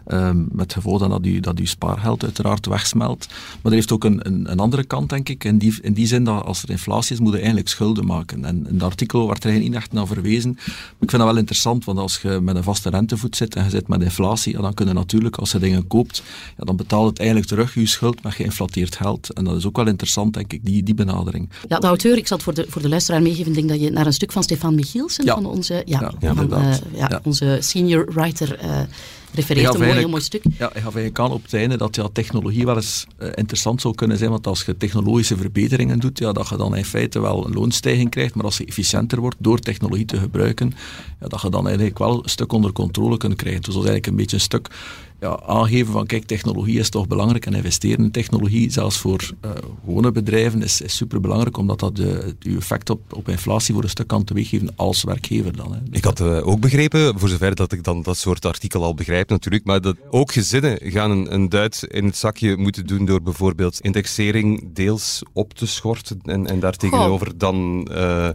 Um, 0.08 0.48
met 0.51 0.62
het 0.62 0.74
gevolg 0.74 1.00
dat 1.08 1.25
u, 1.25 1.39
dat 1.39 1.60
uw 1.60 1.65
spaargeld 1.65 2.24
uiteraard 2.24 2.65
wegsmelt. 2.65 3.27
Maar 3.29 3.72
er 3.72 3.77
heeft 3.77 3.91
ook 3.91 4.03
een, 4.03 4.50
een 4.51 4.60
andere 4.60 4.84
kant, 4.84 5.10
denk 5.10 5.29
ik 5.29 5.40
in 5.43 5.57
die, 5.57 5.77
in 5.81 5.93
die 5.93 6.07
zin 6.07 6.24
dat 6.24 6.43
als 6.43 6.63
er 6.63 6.69
inflatie 6.69 7.13
is, 7.13 7.19
moet 7.19 7.31
je 7.31 7.38
eigenlijk 7.38 7.67
schulden 7.67 8.05
maken. 8.05 8.45
En 8.45 8.67
in 8.67 8.74
het 8.74 8.83
artikel 8.83 9.27
werd 9.27 9.43
er 9.43 9.51
geen 9.51 9.74
echt 9.74 9.91
naar 9.91 10.07
verwezen. 10.07 10.51
Maar 10.51 11.00
ik 11.00 11.10
vind 11.10 11.12
dat 11.12 11.24
wel 11.24 11.38
interessant, 11.38 11.86
want 11.86 12.00
als 12.00 12.19
je 12.21 12.39
met 12.41 12.55
een 12.55 12.63
vaste 12.63 12.89
rentevoet 12.89 13.36
zit 13.36 13.55
en 13.55 13.63
je 13.63 13.69
zit 13.69 13.88
met 13.88 14.01
inflatie, 14.01 14.53
ja, 14.53 14.62
dan 14.62 14.74
kun 14.74 14.88
je 14.88 14.93
natuurlijk, 14.93 15.38
als 15.38 15.51
je 15.51 15.60
dingen 15.60 15.88
koopt, 15.88 16.24
ja, 16.57 16.63
dan 16.63 16.75
betaalt 16.75 17.10
het 17.10 17.19
eigenlijk 17.19 17.50
terug 17.50 17.74
je 17.74 17.86
schuld 17.86 18.24
met 18.24 18.33
geïnflateerd 18.33 18.95
geld. 18.95 19.33
En 19.33 19.43
dat 19.43 19.55
is 19.55 19.65
ook 19.65 19.75
wel 19.75 19.88
interessant, 19.88 20.33
denk 20.33 20.53
ik, 20.53 20.65
die, 20.65 20.83
die 20.83 20.93
benadering. 20.93 21.50
Ja, 21.67 21.79
de 21.79 21.88
auteur, 21.88 22.17
ik 22.17 22.27
zal 22.27 22.38
het 22.38 22.45
voor 22.45 22.53
de, 22.53 22.65
voor 22.69 22.81
de 22.81 22.89
luisteraar 22.89 23.21
meegeven, 23.21 23.53
denk 23.53 23.69
dat 23.69 23.81
je 23.81 23.91
naar 23.91 24.05
een 24.05 24.13
stuk 24.13 24.31
van 24.31 24.43
Stefan 24.43 24.75
Michielsen, 24.75 25.25
ja. 25.25 25.33
van 25.33 25.45
onze, 25.45 25.81
ja, 25.86 26.12
van, 26.19 26.53
uh, 26.53 26.74
ja, 26.93 27.19
onze 27.24 27.57
senior 27.62 28.13
writer... 28.13 28.60
Uh, 28.63 28.79
refereert 29.33 29.73
een 29.73 29.79
mooi, 29.79 29.97
heel 29.97 30.09
mooi 30.09 30.21
stuk. 30.21 30.43
Ja, 30.57 30.67
ik 30.67 30.73
gaf 30.73 30.83
eigenlijk 30.83 31.19
aan 31.19 31.31
op 31.31 31.43
het 31.43 31.53
einde 31.53 31.77
dat 31.77 31.95
ja, 31.95 32.09
technologie 32.13 32.65
wel 32.65 32.75
eens 32.75 33.05
uh, 33.19 33.29
interessant 33.35 33.81
zou 33.81 33.95
kunnen 33.95 34.17
zijn, 34.17 34.29
want 34.29 34.47
als 34.47 34.63
je 34.63 34.77
technologische 34.77 35.38
verbeteringen 35.38 36.00
doet, 36.00 36.19
ja, 36.19 36.31
dat 36.31 36.50
je 36.50 36.57
dan 36.57 36.75
in 36.75 36.85
feite 36.85 37.19
wel 37.19 37.45
een 37.45 37.53
loonstijging 37.53 38.09
krijgt, 38.09 38.35
maar 38.35 38.45
als 38.45 38.57
je 38.57 38.65
efficiënter 38.65 39.19
wordt 39.19 39.38
door 39.39 39.59
technologie 39.59 40.05
te 40.05 40.17
gebruiken, 40.17 40.73
ja, 41.19 41.27
dat 41.27 41.41
je 41.41 41.50
dan 41.50 41.65
eigenlijk 41.65 41.97
wel 41.97 42.23
een 42.23 42.29
stuk 42.29 42.51
onder 42.51 42.72
controle 42.72 43.17
kunt 43.17 43.35
krijgen. 43.35 43.61
Dus 43.61 43.74
dat 43.74 43.83
is 43.83 43.89
eigenlijk 43.89 44.07
een 44.07 44.15
beetje 44.15 44.35
een 44.35 44.41
stuk 44.41 44.67
ja, 45.22 45.40
aangeven 45.46 45.92
van 45.92 46.05
kijk, 46.05 46.25
technologie 46.25 46.79
is 46.79 46.90
toch 46.90 47.07
belangrijk 47.07 47.46
en 47.46 47.53
investeren 47.53 48.05
in 48.05 48.12
technologie, 48.12 48.72
zelfs 48.72 48.98
voor 48.98 49.31
uh, 49.46 49.51
gewone 49.86 50.12
bedrijven, 50.12 50.62
is, 50.62 50.81
is 50.81 50.96
super 50.96 51.22
belangrijk, 51.22 51.57
omdat 51.57 51.79
dat 51.79 51.96
de, 51.96 52.36
uw 52.40 52.57
effect 52.57 52.90
op, 52.90 53.14
op 53.14 53.29
inflatie 53.29 53.74
voor 53.74 53.84
een 53.84 53.90
stuk 53.90 54.07
kan 54.07 54.24
teweeggeven 54.24 54.74
als 54.75 55.03
werkgever 55.03 55.55
dan. 55.55 55.74
Hè. 55.74 55.79
Ik 55.92 56.03
had 56.03 56.20
uh, 56.20 56.48
ook 56.48 56.60
begrepen, 56.60 57.20
voor 57.20 57.29
zover 57.29 57.55
dat 57.55 57.72
ik 57.72 57.84
dan 57.84 58.01
dat 58.01 58.18
soort 58.18 58.46
artikel 58.46 58.84
al 58.84 58.94
begrijp 58.94 59.29
natuurlijk, 59.29 59.66
maar 59.66 59.81
dat 59.81 59.98
ook 60.10 60.31
gezinnen 60.31 60.79
gaan 60.81 61.12
een, 61.12 61.34
een 61.34 61.50
duit 61.50 61.84
in 61.88 62.05
het 62.05 62.18
zakje 62.18 62.57
moeten 62.57 62.88
doen 62.88 63.05
door 63.05 63.22
bijvoorbeeld 63.22 63.79
indexering 63.79 64.70
deels 64.74 65.22
op 65.34 65.53
te 65.53 65.66
schorten 65.66 66.20
en, 66.24 66.48
en 66.48 66.60
daartegenover 66.60 67.38
dan... 67.38 67.88
Uh, 67.92 68.29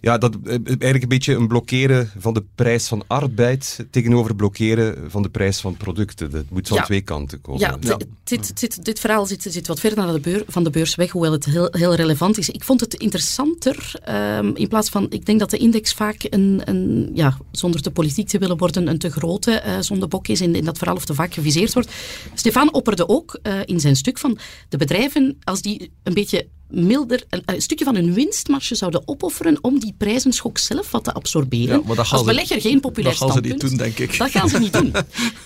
ja, 0.00 0.18
dat 0.18 0.38
eigenlijk 0.46 1.02
een 1.02 1.08
beetje 1.08 1.34
een 1.34 1.48
blokkeren 1.48 2.10
van 2.18 2.34
de 2.34 2.44
prijs 2.54 2.88
van 2.88 3.04
arbeid 3.06 3.86
tegenover 3.90 4.36
blokkeren 4.36 5.10
van 5.10 5.22
de 5.22 5.28
prijs 5.28 5.60
van 5.60 5.76
Dat 6.16 6.44
moet 6.50 6.68
van 6.68 6.84
twee 6.84 7.00
kanten 7.00 7.40
komen. 7.40 7.60
Ja, 7.60 7.76
ja. 7.80 7.96
Dit, 8.24 8.60
dit, 8.60 8.84
dit, 8.84 9.00
verhaal 9.00 9.26
zit, 9.26 9.42
zit 9.48 9.66
wat 9.66 9.80
verder 9.80 9.98
naar 9.98 10.12
de 10.12 10.20
beur, 10.20 10.44
van 10.48 10.64
de 10.64 10.70
beurs 10.70 10.94
weg, 10.94 11.10
hoewel 11.10 11.32
het 11.32 11.44
heel, 11.44 11.68
heel 11.70 11.94
relevant 11.94 12.38
is. 12.38 12.50
Ik 12.50 12.64
vond 12.64 12.80
het 12.80 12.94
interessanter, 12.94 13.92
um, 14.08 14.56
in 14.56 14.68
plaats 14.68 14.88
van, 14.88 15.06
ik 15.10 15.26
denk 15.26 15.38
dat 15.38 15.50
de 15.50 15.56
index 15.56 15.92
vaak 15.92 16.26
een, 16.30 16.62
een 16.64 17.10
ja, 17.14 17.38
zonder 17.50 17.82
te 17.82 17.90
politiek 17.90 18.28
te 18.28 18.38
willen 18.38 18.56
worden, 18.56 18.88
een 18.88 18.98
te 18.98 19.10
grote 19.10 19.62
uh, 19.66 19.76
zondebok 19.80 20.28
is 20.28 20.40
in, 20.40 20.54
in 20.54 20.64
dat 20.64 20.78
verhaal 20.78 20.96
of 20.96 21.04
te 21.04 21.14
vaak 21.14 21.34
geviseerd 21.34 21.72
wordt. 21.72 21.92
Stefan 22.34 22.72
opperde 22.72 23.08
ook 23.08 23.38
uh, 23.42 23.60
in 23.64 23.80
zijn 23.80 23.96
stuk 23.96 24.18
van 24.18 24.38
de 24.68 24.76
bedrijven, 24.76 25.38
als 25.44 25.62
die 25.62 25.90
een 26.02 26.14
beetje 26.14 26.46
milder, 26.68 27.24
een, 27.28 27.42
een, 27.44 27.62
stukje 27.62 27.84
van 27.84 27.94
hun 27.94 28.14
winstmarge 28.14 28.74
zouden 28.74 29.02
opofferen 29.04 29.58
om 29.60 29.78
die 29.78 29.94
prijzenschok 29.98 30.58
zelf 30.58 30.90
wat 30.90 31.04
te 31.04 31.12
absorberen. 31.12 31.82
Ja, 31.86 31.94
Als 32.02 32.24
belegger 32.24 32.60
geen 32.60 32.80
populair 32.80 33.18
dat 33.18 33.30
standpunt. 33.30 33.60
Dat 33.60 33.60
gaan 33.60 33.68
ze 33.68 33.78
niet 33.78 33.78
doen, 33.78 33.96
denk 33.96 34.10
ik. 34.10 34.18
Dat 34.18 34.30
gaan 34.30 34.48
ze 34.48 34.58
niet 34.58 34.72
doen. 34.72 34.92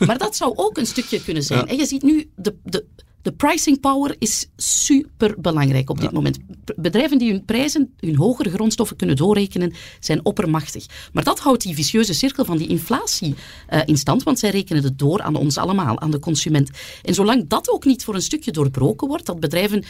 Maar 0.06 0.18
dat 0.18 0.36
zou 0.36 0.52
ook 0.56 0.78
een 0.78 0.86
stukje 0.86 1.22
kunnen 1.22 1.42
zijn. 1.42 1.60
Ja. 1.60 1.66
En 1.66 1.76
je 1.76 1.86
ziet 1.86 2.02
nu 2.02 2.30
de, 2.36 2.54
de, 2.64 2.84
de 3.22 3.32
pricing 3.32 3.80
power 3.80 4.16
is 4.18 4.46
super 4.56 5.34
belangrijk 5.40 5.90
op 5.90 5.96
dit 5.96 6.10
ja. 6.10 6.12
moment. 6.12 6.38
Bedrijven 6.76 7.18
die 7.18 7.30
hun 7.30 7.44
prijzen, 7.44 7.94
hun 7.96 8.16
hogere 8.16 8.50
grondstoffen 8.50 8.96
kunnen 8.96 9.16
doorrekenen, 9.16 9.72
zijn 10.00 10.24
oppermachtig. 10.24 10.86
Maar 11.12 11.24
dat 11.24 11.38
houdt 11.38 11.62
die 11.62 11.74
vicieuze 11.74 12.14
cirkel 12.14 12.44
van 12.44 12.56
die 12.56 12.68
inflatie 12.68 13.34
uh, 13.70 13.80
in 13.84 13.96
stand, 13.96 14.22
want 14.22 14.38
zij 14.38 14.50
rekenen 14.50 14.82
het 14.82 14.98
door 14.98 15.22
aan 15.22 15.34
ons 15.34 15.58
allemaal, 15.58 16.00
aan 16.00 16.10
de 16.10 16.18
consument. 16.18 16.70
En 17.02 17.14
zolang 17.14 17.48
dat 17.48 17.70
ook 17.70 17.84
niet 17.84 18.04
voor 18.04 18.14
een 18.14 18.22
stukje 18.22 18.50
doorbroken 18.50 19.08
wordt, 19.08 19.26
dat 19.26 19.40
bedrijven 19.40 19.84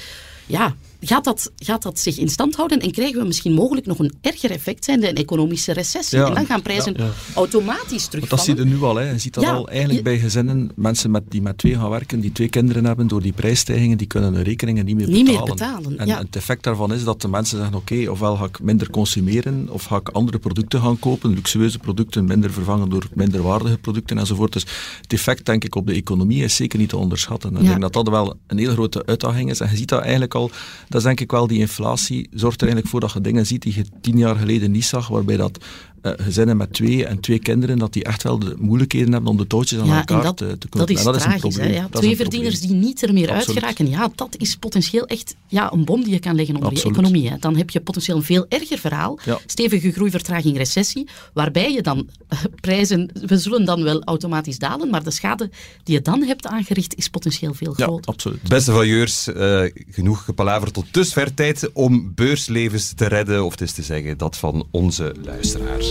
ja, 0.46 0.76
gaat 1.00 1.24
dat, 1.24 1.50
gaat 1.56 1.82
dat 1.82 1.98
zich 1.98 2.18
in 2.18 2.28
stand 2.28 2.54
houden 2.54 2.78
en 2.78 2.90
krijgen 2.90 3.20
we 3.20 3.26
misschien 3.26 3.52
mogelijk 3.52 3.86
nog 3.86 3.98
een 3.98 4.12
erger 4.20 4.50
effect 4.50 4.84
zijn, 4.84 5.04
een 5.04 5.14
economische 5.14 5.72
recessie. 5.72 6.18
Ja. 6.18 6.26
En 6.26 6.34
dan 6.34 6.46
gaan 6.46 6.62
prijzen 6.62 6.94
ja, 6.96 7.04
ja. 7.04 7.10
automatisch 7.34 8.06
terugvallen. 8.06 8.46
Dat 8.46 8.56
zie 8.56 8.66
je 8.66 8.74
nu 8.74 8.82
al. 8.82 8.96
Hè. 8.96 9.10
Je 9.10 9.18
ziet 9.18 9.34
dat 9.34 9.44
al 9.44 9.68
eigenlijk 9.68 10.04
bij 10.04 10.18
gezinnen, 10.18 10.70
mensen 10.76 11.10
met, 11.10 11.22
die 11.28 11.42
met 11.42 11.58
twee 11.58 11.74
gaan 11.74 11.90
werken, 11.90 12.20
die 12.20 12.32
twee 12.32 12.48
kinderen 12.48 12.84
hebben, 12.84 13.06
door 13.06 13.22
die 13.22 13.32
prijsstijgingen, 13.32 13.98
die 13.98 14.06
kunnen 14.06 14.34
hun 14.34 14.42
rekeningen 14.42 14.84
niet 14.84 14.96
meer 14.96 15.08
niet 15.08 15.24
betalen. 15.24 15.44
Meer 15.44 15.54
betalen 15.54 15.98
en 15.98 16.08
het 16.08 16.36
effect 16.36 16.62
daarvan 16.62 16.92
is 16.92 17.04
dat 17.04 17.20
de 17.20 17.28
mensen 17.28 17.56
zeggen, 17.58 17.76
oké, 17.76 17.92
okay, 17.92 18.06
ofwel 18.06 18.36
ga 18.36 18.44
ik 18.44 18.62
minder 18.62 18.90
consumeren, 18.90 19.68
of 19.70 19.84
ga 19.84 19.96
ik 19.96 20.08
andere 20.08 20.38
producten 20.38 20.80
gaan 20.80 20.98
kopen, 20.98 21.34
luxueuze 21.34 21.78
producten, 21.78 22.24
minder 22.24 22.52
vervangen 22.52 22.88
door 22.88 23.08
minderwaardige 23.14 23.78
producten 23.78 24.18
enzovoort. 24.18 24.52
Dus 24.52 24.64
het 25.00 25.12
effect, 25.12 25.46
denk 25.46 25.64
ik, 25.64 25.74
op 25.74 25.86
de 25.86 25.92
economie 25.92 26.44
is 26.44 26.56
zeker 26.56 26.78
niet 26.78 26.88
te 26.88 26.96
onderschatten. 26.96 27.56
En 27.56 27.62
ik 27.62 27.68
denk 27.68 27.80
dat 27.80 27.92
dat 27.92 28.08
wel 28.08 28.36
een 28.46 28.58
hele 28.58 28.72
grote 28.72 29.06
uitdaging 29.06 29.50
is. 29.50 29.60
En 29.60 29.70
je 29.70 29.76
ziet 29.76 29.88
dat 29.88 30.00
eigenlijk 30.00 30.34
al, 30.34 30.50
dat 30.90 31.00
is 31.00 31.06
denk 31.06 31.20
ik 31.20 31.30
wel, 31.30 31.46
die 31.46 31.58
inflatie 31.58 32.28
zorgt 32.30 32.60
er 32.60 32.66
eigenlijk 32.66 32.90
voor 32.90 33.00
dat 33.00 33.12
je 33.12 33.20
dingen 33.20 33.46
ziet 33.46 33.62
die 33.62 33.74
je 33.74 33.84
tien 34.00 34.18
jaar 34.18 34.36
geleden 34.36 34.70
niet 34.70 34.84
zag, 34.84 35.08
waarbij 35.08 35.36
dat 35.36 35.64
uh, 36.02 36.12
gezinnen 36.16 36.56
met 36.56 36.72
twee 36.72 37.06
en 37.06 37.20
twee 37.20 37.38
kinderen, 37.38 37.78
dat 37.78 37.92
die 37.92 38.04
echt 38.04 38.22
wel 38.22 38.38
de 38.38 38.54
moeilijkheden 38.58 39.12
hebben 39.12 39.30
om 39.30 39.36
de 39.36 39.46
touwtjes 39.46 39.80
aan 39.80 39.86
ja, 39.86 39.98
elkaar 39.98 40.22
dat, 40.22 40.36
te, 40.36 40.58
te 40.58 40.68
knopen. 40.68 40.94
Dat 40.94 40.98
is, 40.98 41.02
dat 41.02 41.16
is 41.16 41.22
tragisch, 41.22 41.42
een 41.42 41.50
probleem. 41.50 41.72
Ja. 41.72 41.88
Twee 41.90 42.16
verdieners 42.16 42.60
die 42.60 42.72
niet 42.72 43.02
er 43.02 43.12
meer 43.12 43.30
uit 43.30 43.50
geraken, 43.50 43.88
ja, 43.88 44.10
dat 44.14 44.36
is 44.38 44.56
potentieel 44.56 45.06
echt 45.06 45.36
ja, 45.46 45.72
een 45.72 45.84
bom 45.84 46.04
die 46.04 46.12
je 46.12 46.18
kan 46.18 46.34
leggen 46.34 46.54
onder 46.54 46.70
Absoluut. 46.70 46.96
je 46.96 47.00
economie. 47.02 47.30
Hè. 47.30 47.36
Dan 47.38 47.56
heb 47.56 47.70
je 47.70 47.80
potentieel 47.80 48.16
een 48.16 48.22
veel 48.22 48.46
erger 48.48 48.78
verhaal. 48.78 49.18
Ja. 49.24 49.38
Stevige 49.46 49.92
groei, 49.92 50.10
vertraging, 50.10 50.56
recessie, 50.56 51.08
waarbij 51.32 51.72
je 51.72 51.82
dan 51.82 52.08
uh, 52.32 52.38
prijzen, 52.60 53.10
we 53.26 53.38
zullen 53.38 53.64
dan 53.64 53.82
wel 53.82 54.02
automatisch 54.02 54.58
dalen, 54.58 54.90
maar 54.90 55.02
de 55.02 55.10
schade 55.10 55.50
die 55.82 55.94
je 55.94 56.02
dan 56.02 56.22
hebt 56.22 56.46
aangericht 56.46 56.94
is 56.94 57.08
potentieel 57.08 57.54
veel 57.54 57.72
groter. 57.72 57.94
Ja, 57.94 58.12
absoluut. 58.12 58.42
Beste 58.48 58.72
valueurs, 58.72 59.28
uh, 59.28 59.62
genoeg 59.90 60.24
gepalaver 60.24 60.72
tot 60.72 60.84
dusver 60.90 61.34
tijd 61.34 61.70
om 61.72 62.12
beurslevens 62.14 62.92
te 62.92 63.06
redden, 63.06 63.44
of 63.44 63.50
het 63.50 63.60
is 63.60 63.72
te 63.72 63.82
zeggen 63.82 64.18
dat 64.18 64.36
van 64.36 64.66
onze 64.70 65.14
luisteraars. 65.24 65.89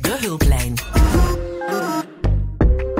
De 0.00 0.18
hulplijn. 0.20 0.74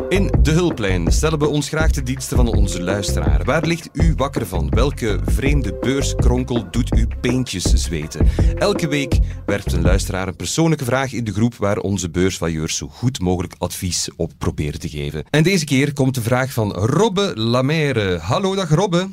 In 0.09 0.33
De 0.43 0.51
Hulplijn 0.51 1.13
stellen 1.13 1.39
we 1.39 1.47
ons 1.47 1.69
graag 1.69 1.91
de 1.91 2.03
diensten 2.03 2.37
van 2.37 2.47
onze 2.47 2.83
luisteraar. 2.83 3.45
Waar 3.45 3.67
ligt 3.67 3.89
u 3.93 4.15
wakker 4.17 4.47
van? 4.47 4.71
Welke 4.71 5.21
vreemde 5.25 5.79
beurskronkel 5.81 6.71
doet 6.71 6.97
u 6.97 7.07
peentjes 7.21 7.63
zweten? 7.63 8.27
Elke 8.55 8.89
week 8.89 9.19
werpt 9.47 9.73
een 9.73 9.83
luisteraar 9.83 10.29
een 10.29 10.37
persoonlijke 10.37 10.85
vraag 10.85 11.13
in 11.13 11.25
de 11.25 11.33
groep 11.33 11.55
waar 11.55 11.79
onze 11.79 12.11
beursvailleurs 12.11 12.77
zo 12.77 12.89
goed 12.89 13.21
mogelijk 13.21 13.55
advies 13.59 14.09
op 14.17 14.33
proberen 14.39 14.81
te 14.81 14.89
geven. 14.89 15.25
En 15.31 15.43
deze 15.43 15.65
keer 15.65 15.93
komt 15.93 16.15
de 16.15 16.23
vraag 16.23 16.53
van 16.53 16.73
Robbe 16.73 17.33
Lamere. 17.35 18.19
Hallo, 18.19 18.55
dag 18.55 18.71
Robbe. 18.71 19.09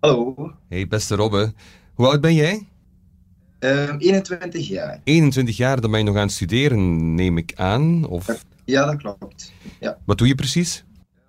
Hallo. 0.00 0.52
Hey, 0.68 0.88
beste 0.88 1.14
Robbe. 1.14 1.52
Hoe 1.94 2.06
oud 2.06 2.20
ben 2.20 2.34
jij? 2.34 2.66
Uh, 3.64 3.94
21 3.98 4.68
jaar. 4.68 5.00
21 5.04 5.56
jaar, 5.56 5.80
dan 5.80 5.90
ben 5.90 6.00
je 6.00 6.06
nog 6.06 6.16
aan 6.16 6.22
het 6.22 6.32
studeren, 6.32 7.14
neem 7.14 7.38
ik 7.38 7.52
aan? 7.54 8.06
Of... 8.06 8.44
Ja, 8.64 8.84
dat 8.86 8.96
klopt. 8.96 9.52
Ja. 9.80 9.98
Wat 10.04 10.18
doe 10.18 10.26
je 10.26 10.34
precies? 10.34 10.84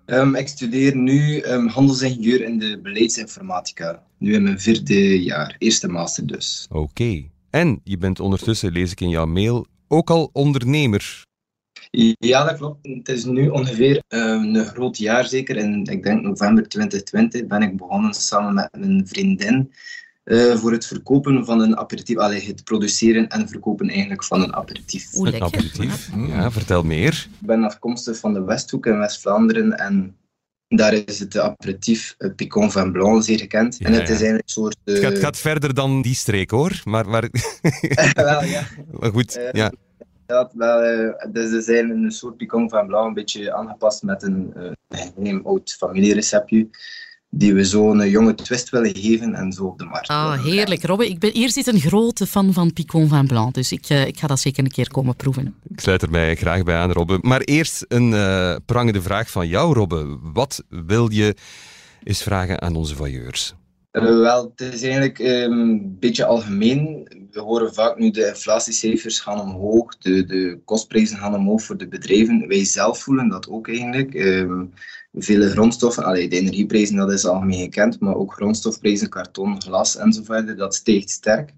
Um, 0.06 0.34
ik 0.34 0.48
studeer 0.48 0.96
nu 0.96 1.42
um, 1.42 1.66
handelsingenieur 1.68 2.42
in 2.42 2.58
de 2.58 2.80
beleidsinformatica. 2.82 4.02
Nu 4.18 4.34
in 4.34 4.42
mijn 4.42 4.60
vierde 4.60 5.22
jaar, 5.22 5.56
eerste 5.58 5.88
master 5.88 6.26
dus. 6.26 6.66
Oké. 6.68 6.80
Okay. 6.80 7.30
En 7.50 7.80
je 7.84 7.98
bent 7.98 8.20
ondertussen, 8.20 8.72
lees 8.72 8.90
ik 8.90 9.00
in 9.00 9.08
jouw 9.08 9.26
mail, 9.26 9.66
ook 9.88 10.10
al 10.10 10.30
ondernemer. 10.32 11.24
Ja, 12.18 12.44
dat 12.44 12.56
klopt. 12.56 12.86
Het 12.86 13.08
is 13.08 13.24
nu 13.24 13.48
ongeveer 13.48 14.02
een 14.08 14.64
groot 14.64 14.96
jaar, 14.98 15.26
zeker. 15.26 15.56
In, 15.56 15.84
ik 15.84 16.02
denk 16.02 16.22
november 16.22 16.68
2020 16.68 17.46
ben 17.46 17.62
ik 17.62 17.76
begonnen 17.76 18.14
samen 18.14 18.54
met 18.54 18.68
mijn 18.72 19.06
vriendin 19.06 19.70
uh, 20.26 20.56
voor 20.56 20.72
het 20.72 20.86
verkopen 20.86 21.44
van 21.44 21.60
een 21.60 21.76
aperitief. 21.76 22.16
Allee, 22.16 22.46
het 22.46 22.64
produceren 22.64 23.28
en 23.28 23.48
verkopen 23.48 23.88
eigenlijk 23.88 24.24
van 24.24 24.42
een 24.42 24.54
aperitief. 24.54 25.14
Oeh, 25.14 25.34
een 25.34 25.42
aperitief, 25.42 26.10
ja, 26.28 26.50
vertel 26.50 26.82
meer. 26.82 27.28
Ik 27.40 27.46
ben 27.46 27.64
afkomstig 27.64 28.18
van 28.18 28.34
de 28.34 28.44
Westhoek 28.44 28.86
in 28.86 28.98
West-Vlaanderen 28.98 29.72
en 29.78 30.16
daar 30.68 30.92
is 30.92 31.18
het 31.18 31.38
aperitief 31.38 32.14
uh, 32.18 32.34
Picon 32.34 32.72
van 32.72 32.92
Blanc 32.92 33.24
zeer 33.24 33.38
gekend. 33.38 33.76
Ja, 33.78 33.86
en 33.86 33.92
het 33.92 34.08
ja. 34.08 34.14
is 34.14 34.20
eigenlijk 34.20 34.42
een 34.42 34.52
soort... 34.52 34.76
Uh... 34.84 34.94
Het 34.94 35.04
gaat, 35.04 35.18
gaat, 35.18 35.36
verder 35.36 35.74
dan 35.74 36.02
die 36.02 36.14
streek 36.14 36.50
hoor, 36.50 36.80
maar... 36.84 37.08
maar... 37.08 37.28
wel, 38.14 38.44
ja. 38.44 38.62
maar 38.90 39.10
goed, 39.10 39.36
Eh, 39.36 39.52
ja. 39.52 39.72
Ja, 40.26 40.50
wel, 40.54 40.84
uh, 40.84 41.10
dus 41.32 41.52
er 41.52 41.62
zijn 41.62 41.90
een 41.90 42.10
soort 42.10 42.36
Picon 42.36 42.68
van 42.68 42.86
Blanc, 42.86 43.06
een 43.06 43.14
beetje 43.14 43.54
aangepast 43.54 44.02
met 44.02 44.22
een 44.22 44.54
geheim 44.88 45.40
oud 45.44 45.76
familiereceptje 45.78 46.68
die 47.30 47.54
we 47.54 47.64
zo'n 47.64 48.08
jonge 48.10 48.34
twist 48.34 48.70
willen 48.70 48.96
geven 48.96 49.34
en 49.34 49.52
zo 49.52 49.64
op 49.64 49.78
de 49.78 49.84
markt. 49.84 50.08
Ah, 50.08 50.44
heerlijk. 50.44 50.84
Robbe, 50.84 51.08
ik 51.08 51.18
ben, 51.18 51.30
hier 51.32 51.50
zit 51.50 51.66
een 51.66 51.80
grote 51.80 52.26
fan 52.26 52.52
van 52.52 52.72
Picon 52.72 53.08
van 53.08 53.26
Blanc, 53.26 53.54
dus 53.54 53.72
ik, 53.72 53.90
uh, 53.90 54.06
ik 54.06 54.18
ga 54.18 54.26
dat 54.26 54.40
zeker 54.40 54.64
een 54.64 54.70
keer 54.70 54.90
komen 54.90 55.16
proeven. 55.16 55.54
Ik 55.68 55.80
sluit 55.80 56.02
er 56.02 56.10
mij 56.10 56.34
graag 56.34 56.62
bij 56.62 56.76
aan, 56.76 56.92
Robbe. 56.92 57.18
Maar 57.22 57.40
eerst 57.40 57.84
een 57.88 58.10
uh, 58.10 58.56
prangende 58.66 59.02
vraag 59.02 59.30
van 59.30 59.48
jou, 59.48 59.74
Robbe. 59.74 60.18
Wat 60.32 60.64
wil 60.68 61.12
je 61.12 61.36
eens 62.02 62.22
vragen 62.22 62.62
aan 62.62 62.76
onze 62.76 62.96
voyeurs? 62.96 63.54
Uh, 63.92 64.02
wel, 64.02 64.54
het 64.56 64.72
is 64.74 64.82
eigenlijk 64.82 65.18
um, 65.18 65.52
een 65.52 65.96
beetje 66.00 66.24
algemeen. 66.24 67.08
We 67.30 67.40
horen 67.40 67.74
vaak 67.74 67.98
nu 67.98 68.10
de 68.10 68.26
inflatiecijfers 68.26 69.20
gaan 69.20 69.40
omhoog, 69.40 69.98
de, 69.98 70.24
de 70.24 70.60
kostprijzen 70.64 71.18
gaan 71.18 71.34
omhoog 71.34 71.62
voor 71.62 71.76
de 71.76 71.88
bedrijven. 71.88 72.48
Wij 72.48 72.64
zelf 72.64 73.02
voelen 73.02 73.28
dat 73.28 73.48
ook 73.48 73.68
eigenlijk. 73.68 74.14
Vele 75.18 75.50
grondstoffen, 75.50 76.04
allee, 76.04 76.28
de 76.28 76.36
energieprijzen, 76.36 76.96
dat 76.96 77.12
is 77.12 77.26
algemeen 77.26 77.60
gekend, 77.60 78.00
maar 78.00 78.14
ook 78.14 78.32
grondstofprijzen, 78.32 79.08
karton, 79.08 79.62
glas 79.62 79.96
enzovoort, 79.96 80.56
dat 80.56 80.74
stijgt 80.74 81.10
sterk. 81.10 81.52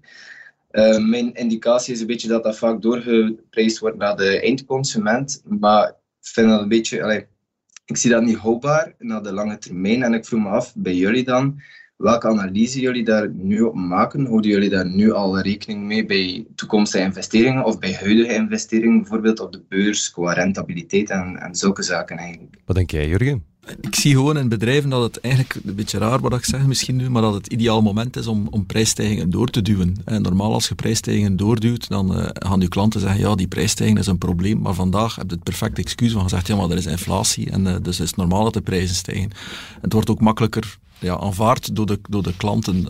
Uh, 0.71 0.97
mijn 0.97 1.33
indicatie 1.33 1.93
is 1.93 1.99
een 1.99 2.07
beetje 2.07 2.27
dat 2.27 2.43
dat 2.43 2.57
vaak 2.57 2.81
doorgeprijsd 2.81 3.79
wordt 3.79 3.97
naar 3.97 4.17
de 4.17 4.41
eindconsument, 4.41 5.41
maar 5.45 5.87
ik 5.89 5.95
vind 6.27 6.49
dat 6.49 6.61
een 6.61 6.67
beetje, 6.67 7.03
allee, 7.03 7.25
ik 7.85 7.97
zie 7.97 8.09
dat 8.09 8.23
niet 8.23 8.37
houdbaar 8.37 8.93
naar 8.97 9.23
de 9.23 9.33
lange 9.33 9.57
termijn 9.57 10.03
en 10.03 10.13
ik 10.13 10.25
vroeg 10.25 10.41
me 10.41 10.49
af, 10.49 10.73
bij 10.75 10.95
jullie 10.95 11.23
dan, 11.23 11.61
welke 11.99 12.27
analyse 12.27 12.79
jullie 12.79 13.03
daar 13.03 13.29
nu 13.29 13.61
op 13.61 13.75
maken? 13.75 14.25
Houden 14.25 14.51
jullie 14.51 14.69
daar 14.69 14.85
nu 14.85 15.11
al 15.11 15.39
rekening 15.39 15.83
mee 15.83 16.05
bij 16.05 16.45
toekomstige 16.55 17.03
investeringen 17.03 17.65
of 17.65 17.79
bij 17.79 17.93
huidige 17.93 18.33
investeringen, 18.33 18.99
bijvoorbeeld 18.99 19.39
op 19.39 19.51
de 19.51 19.61
beurs, 19.69 20.11
qua 20.11 20.33
rentabiliteit 20.33 21.09
en, 21.09 21.37
en 21.37 21.55
zulke 21.55 21.83
zaken 21.83 22.17
eigenlijk? 22.17 22.55
Wat 22.65 22.75
denk 22.75 22.91
jij, 22.91 23.07
Jurgen? 23.07 23.43
Ik 23.81 23.95
zie 23.95 24.13
gewoon 24.13 24.37
in 24.37 24.49
bedrijven 24.49 24.89
dat 24.89 25.01
het 25.01 25.19
eigenlijk, 25.19 25.55
een 25.65 25.75
beetje 25.75 25.97
raar 25.97 26.19
wat 26.19 26.33
ik 26.33 26.45
zeg 26.45 26.65
misschien 26.65 26.95
nu, 26.95 27.09
maar 27.09 27.21
dat 27.21 27.33
het 27.33 27.47
ideaal 27.47 27.81
moment 27.81 28.15
is 28.15 28.27
om, 28.27 28.47
om 28.49 28.65
prijsstijgingen 28.65 29.29
door 29.29 29.47
te 29.47 29.61
duwen. 29.61 29.95
En 30.05 30.21
normaal 30.21 30.53
als 30.53 30.67
je 30.67 30.75
prijsstijgingen 30.75 31.37
doorduwt, 31.37 31.89
dan 31.89 32.17
uh, 32.17 32.25
gaan 32.33 32.61
je 32.61 32.67
klanten 32.67 32.99
zeggen, 32.99 33.19
ja, 33.19 33.35
die 33.35 33.47
prijsstijging 33.47 33.99
is 33.99 34.07
een 34.07 34.17
probleem, 34.17 34.59
maar 34.61 34.73
vandaag 34.73 35.15
heb 35.15 35.29
je 35.29 35.35
het 35.35 35.43
perfecte 35.43 35.81
excuus 35.81 36.11
van 36.11 36.21
gezegd, 36.21 36.47
ja, 36.47 36.55
maar 36.55 36.69
er 36.69 36.77
is 36.77 36.85
inflatie 36.85 37.51
en 37.51 37.65
uh, 37.65 37.75
dus 37.81 37.99
is 37.99 38.07
het 38.07 38.17
normaal 38.17 38.43
dat 38.43 38.53
de 38.53 38.61
prijzen 38.61 38.95
stijgen. 38.95 39.31
Het 39.81 39.93
wordt 39.93 40.09
ook 40.09 40.19
makkelijker 40.19 40.77
ja, 40.99 41.17
aanvaard 41.17 41.75
door 41.75 41.85
de, 41.85 41.99
door 42.09 42.23
de 42.23 42.33
klanten. 42.37 42.87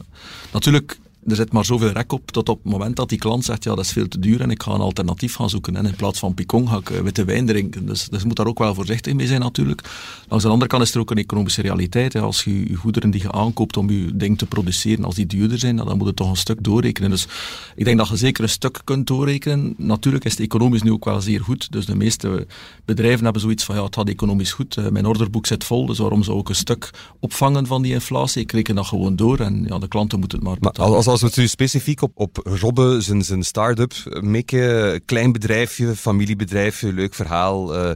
Natuurlijk, 0.52 1.00
er 1.28 1.36
zit 1.36 1.52
maar 1.52 1.66
zoveel 1.66 1.90
rek 1.90 2.12
op 2.12 2.32
tot 2.32 2.50
op 2.50 2.64
het 2.64 2.72
moment 2.72 2.96
dat 2.96 3.10
die 3.10 3.18
klant 3.18 3.46
zegt, 3.46 3.64
ja, 3.64 3.76
dat 3.76 3.86
is 3.86 3.92
veel 3.92 4.08
te 4.08 4.20
duur 4.20 4.42
en 4.42 4.52
ik 4.52 4.64
ga 4.64 4.72
een 4.72 4.80
alternatief 4.80 5.36
gaan 5.36 5.50
zoeken. 5.50 5.76
En 5.76 5.86
in 5.86 5.96
plaats 5.96 6.20
van 6.20 6.34
picon 6.34 6.68
ga 6.68 6.78
ik 6.78 6.90
uh, 6.90 7.00
witte 7.00 7.24
wijn 7.24 7.46
drinken. 7.46 7.86
Dus, 7.86 8.08
dus 8.10 8.24
moet 8.24 8.36
daar 8.36 8.48
ook 8.48 8.60
wel 8.60 8.74
voorzichtig 8.74 9.14
mee 9.14 9.28
zijn 9.28 9.40
natuurlijk. 9.40 9.82
Langs 10.28 10.46
de 10.46 10.52
andere 10.52 10.70
kant 10.70 10.84
is 10.84 10.94
er 10.94 11.00
ook 11.00 11.12
een 11.12 11.18
economische 11.18 11.62
realiteit. 11.62 12.14
Hè. 12.14 12.22
Als 12.22 12.44
je 12.44 12.70
je 12.70 12.76
goederen 12.76 13.12
die 13.12 13.22
je 13.22 13.32
aankoopt 13.32 13.78
om 13.78 13.90
je 13.90 14.16
ding 14.16 14.38
te 14.38 14.46
produceren, 14.46 15.06
als 15.06 15.16
die 15.16 15.26
duurder 15.26 15.60
zijn, 15.60 15.76
dan 15.76 15.98
moet 15.98 16.08
je 16.08 16.14
toch 16.14 16.30
een 16.30 16.36
stuk 16.36 16.64
doorrekenen. 16.64 17.10
Dus 17.10 17.28
ik 17.76 17.86
denk 17.86 17.98
dat 17.98 18.08
je 18.08 18.18
zeker 18.18 18.44
een 18.44 18.50
stuk 18.50 18.82
kunt 18.84 19.08
doorrekenen. 19.08 19.74
Natuurlijk 19.78 20.26
is 20.26 20.32
het 20.32 20.42
economisch 20.42 20.82
nu 20.82 20.92
ook 20.92 21.06
wel 21.06 21.22
zeer 21.22 21.42
goed. 21.42 21.72
Dus 21.72 21.86
de 21.86 21.96
meeste 21.96 22.48
bedrijven 22.86 23.24
hebben 23.24 23.42
zoiets 23.42 23.64
van, 23.64 23.76
ja, 23.76 23.84
het 23.84 23.96
gaat 23.96 24.10
economisch 24.10 24.52
goed. 24.52 24.78
Uh, 24.78 24.88
mijn 24.88 25.06
orderboek 25.06 25.46
zit 25.46 25.64
vol, 25.64 25.86
dus 25.86 25.98
waarom 25.98 26.24
zou 26.24 26.40
ik 26.40 26.50
een 26.50 26.56
stuk 26.56 26.90
opvangen 27.20 27.68
van 27.68 27.82
die 27.82 27.94
inflatie? 27.94 28.42
Ik 28.42 28.52
reken 28.52 28.76
dat 28.76 28.86
gewoon 28.86 29.16
door 29.16 29.40
en 29.40 29.66
ja, 29.68 29.78
de 29.78 29.88
klanten 29.88 30.20
moeten 30.20 30.38
het 30.38 30.48
maar 30.48 30.58
betalen. 30.60 31.09
Als 31.10 31.22
we 31.22 31.28
het 31.28 31.38
nu 31.38 31.48
specifiek 31.48 32.02
op, 32.02 32.12
op 32.14 32.38
Robbe, 32.44 33.02
zijn, 33.02 33.24
zijn 33.24 33.44
start-up, 33.44 33.94
mikken, 34.22 35.06
klein 35.06 35.32
bedrijfje, 35.32 35.96
familiebedrijfje, 35.96 36.94
leuk 36.94 37.14
verhaal. 37.14 37.76
Uh, 37.76 37.92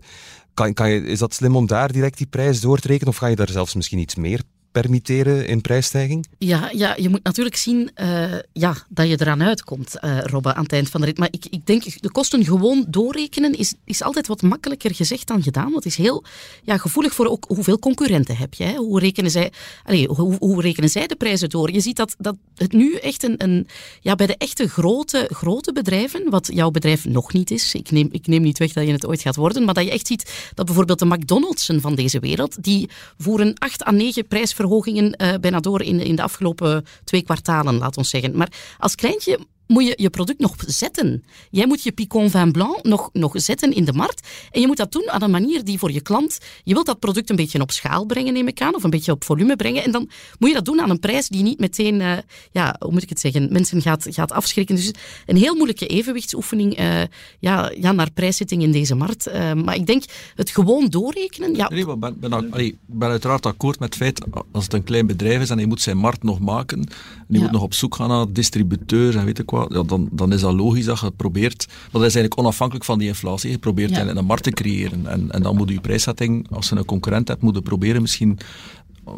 kan, 0.53 0.73
kan 0.73 0.89
je, 0.89 1.01
is 1.05 1.19
dat 1.19 1.33
slim 1.33 1.55
om 1.55 1.67
daar 1.67 1.91
direct 1.91 2.17
die 2.17 2.27
prijs 2.27 2.61
door 2.61 2.79
te 2.79 2.87
rekenen 2.87 3.09
of 3.09 3.17
ga 3.17 3.27
je 3.27 3.35
daar 3.35 3.49
zelfs 3.49 3.75
misschien 3.75 3.99
iets 3.99 4.15
meer 4.15 4.41
permitteren 4.73 5.47
in 5.47 5.61
prijsstijging? 5.61 6.27
Ja, 6.37 6.69
ja 6.73 6.95
je 6.97 7.09
moet 7.09 7.23
natuurlijk 7.23 7.55
zien 7.55 7.91
uh, 8.01 8.33
ja, 8.53 8.75
dat 8.89 9.07
je 9.07 9.21
eraan 9.21 9.43
uitkomt, 9.43 9.95
uh, 10.01 10.19
Robbe, 10.19 10.53
aan 10.53 10.63
het 10.63 10.73
eind 10.73 10.89
van 10.89 11.01
de 11.01 11.05
rit. 11.05 11.17
Maar 11.17 11.27
ik, 11.31 11.45
ik 11.49 11.65
denk, 11.65 12.01
de 12.01 12.11
kosten 12.11 12.45
gewoon 12.45 12.85
doorrekenen 12.87 13.57
is, 13.57 13.73
is 13.85 14.01
altijd 14.01 14.27
wat 14.27 14.41
makkelijker 14.41 14.95
gezegd 14.95 15.27
dan 15.27 15.43
gedaan. 15.43 15.73
Het 15.73 15.85
is 15.85 15.95
heel 15.95 16.23
ja, 16.63 16.77
gevoelig 16.77 17.13
voor 17.13 17.25
ook 17.25 17.45
hoeveel 17.47 17.79
concurrenten 17.79 18.37
heb 18.37 18.53
je. 18.53 18.63
Hè? 18.63 18.75
Hoe, 18.75 18.99
rekenen 18.99 19.31
zij, 19.31 19.51
allez, 19.85 20.05
hoe, 20.05 20.35
hoe, 20.39 20.61
rekenen 20.61 20.89
zij 20.89 21.07
de 21.07 21.15
prijzen 21.15 21.49
door? 21.49 21.71
Je 21.71 21.79
ziet 21.79 21.95
dat, 21.95 22.15
dat 22.17 22.35
het 22.55 22.71
nu 22.71 22.95
echt 22.95 23.23
een, 23.23 23.43
een... 23.43 23.67
Ja, 24.01 24.15
bij 24.15 24.27
de 24.27 24.37
echte 24.37 24.67
grote, 24.69 25.29
grote 25.31 25.73
bedrijven, 25.73 26.29
wat 26.29 26.49
jouw 26.53 26.71
bedrijf 26.71 27.05
nog 27.05 27.33
niet 27.33 27.51
is, 27.51 27.73
ik 27.73 27.91
neem, 27.91 28.09
ik 28.11 28.27
neem 28.27 28.41
niet 28.41 28.59
weg 28.59 28.73
dat 28.73 28.85
je 28.85 28.91
het 28.91 29.05
ooit 29.05 29.21
gaat 29.21 29.35
worden, 29.35 29.65
maar 29.65 29.73
dat 29.73 29.83
je 29.83 29.91
echt 29.91 30.07
ziet 30.07 30.51
dat 30.53 30.65
bijvoorbeeld 30.65 30.99
de 30.99 31.05
McDonald'sen 31.05 31.81
van 31.81 31.95
deze 31.95 32.19
wereld, 32.19 32.63
die 32.63 32.89
voeren 33.17 33.53
8 33.57 33.85
à 33.85 33.91
9 33.91 34.27
prijsverhogingen 34.27 34.61
verhogingen 34.63 35.21
uh, 35.21 35.33
bijna 35.41 35.59
door 35.59 35.81
in, 35.81 35.99
in 35.99 36.15
de 36.15 36.21
afgelopen 36.21 36.85
twee 37.03 37.23
kwartalen, 37.23 37.77
laat 37.77 37.97
ons 37.97 38.09
zeggen. 38.09 38.37
Maar 38.37 38.51
als 38.77 38.95
kleintje 38.95 39.39
moet 39.73 39.87
je 39.87 39.93
je 39.95 40.09
product 40.09 40.39
nog 40.39 40.55
zetten. 40.67 41.23
Jij 41.51 41.67
moet 41.67 41.83
je 41.83 41.91
Picon 41.91 42.29
Vin 42.29 42.51
Blanc 42.51 42.83
nog, 42.83 43.09
nog 43.13 43.31
zetten 43.35 43.73
in 43.73 43.85
de 43.85 43.93
markt. 43.93 44.27
En 44.51 44.61
je 44.61 44.67
moet 44.67 44.77
dat 44.77 44.91
doen 44.91 45.09
aan 45.09 45.21
een 45.21 45.31
manier 45.31 45.63
die 45.63 45.79
voor 45.79 45.91
je 45.91 46.01
klant... 46.01 46.37
Je 46.63 46.73
wilt 46.73 46.85
dat 46.85 46.99
product 46.99 47.29
een 47.29 47.35
beetje 47.35 47.61
op 47.61 47.71
schaal 47.71 48.05
brengen, 48.05 48.33
neem 48.33 48.47
ik 48.47 48.61
aan. 48.61 48.75
Of 48.75 48.83
een 48.83 48.89
beetje 48.89 49.11
op 49.11 49.23
volume 49.23 49.55
brengen. 49.55 49.83
En 49.83 49.91
dan 49.91 50.09
moet 50.39 50.49
je 50.49 50.55
dat 50.55 50.65
doen 50.65 50.81
aan 50.81 50.89
een 50.89 50.99
prijs 50.99 51.27
die 51.27 51.43
niet 51.43 51.59
meteen... 51.59 51.99
Uh, 51.99 52.17
ja, 52.51 52.75
hoe 52.79 52.91
moet 52.91 53.03
ik 53.03 53.09
het 53.09 53.19
zeggen? 53.19 53.51
Mensen 53.51 53.81
gaat, 53.81 54.07
gaat 54.09 54.31
afschrikken. 54.31 54.75
Dus 54.75 54.91
een 55.25 55.37
heel 55.37 55.55
moeilijke 55.55 55.87
evenwichtsoefening 55.87 56.79
uh, 56.79 57.01
ja, 57.39 57.71
ja, 57.79 57.91
naar 57.91 58.11
prijszetting 58.11 58.61
in 58.61 58.71
deze 58.71 58.95
markt. 58.95 59.27
Uh, 59.27 59.53
maar 59.53 59.75
ik 59.75 59.85
denk, 59.85 60.03
het 60.35 60.49
gewoon 60.49 60.89
doorrekenen... 60.89 61.55
Ja. 61.55 61.69
Nee, 61.69 61.79
ik 61.79 61.99
ben, 61.99 62.19
ben, 62.19 62.51
allee, 62.51 62.77
ben 62.85 63.09
uiteraard 63.09 63.45
akkoord 63.45 63.79
met 63.79 63.93
het 63.93 64.03
feit... 64.03 64.21
Als 64.51 64.63
het 64.63 64.73
een 64.73 64.83
klein 64.83 65.07
bedrijf 65.07 65.41
is 65.41 65.49
en 65.49 65.57
hij 65.57 65.65
moet 65.65 65.81
zijn 65.81 65.97
markt 65.97 66.23
nog 66.23 66.39
maken... 66.39 66.89
En 67.27 67.39
ja. 67.39 67.41
moet 67.41 67.51
nog 67.51 67.61
op 67.61 67.73
zoek 67.73 67.95
gaan 67.95 68.09
naar 68.09 68.25
distributeurs 68.31 69.15
en 69.15 69.25
weet 69.25 69.39
ik 69.39 69.49
wat 69.49 69.62
ja, 69.69 69.83
dan, 69.83 70.09
dan 70.11 70.33
is 70.33 70.41
dat 70.41 70.53
logisch 70.53 70.85
dat 70.85 70.99
je 70.99 71.11
probeert, 71.11 71.65
maar 71.67 72.01
dat 72.01 72.01
is 72.01 72.15
eigenlijk 72.15 72.37
onafhankelijk 72.37 72.85
van 72.85 72.99
die 72.99 73.07
inflatie, 73.07 73.51
je 73.51 73.57
probeert 73.57 73.89
ja. 73.89 74.07
een 74.07 74.25
markt 74.25 74.43
te 74.43 74.51
creëren 74.51 75.07
en, 75.07 75.31
en 75.31 75.41
dan 75.41 75.55
moet 75.55 75.69
je 75.69 75.81
prijszetting, 75.81 76.47
als 76.51 76.69
je 76.69 76.75
een 76.75 76.85
concurrent 76.85 77.27
hebt, 77.27 77.41
moet 77.41 77.55
je 77.55 77.61
proberen 77.61 78.01
misschien 78.01 78.39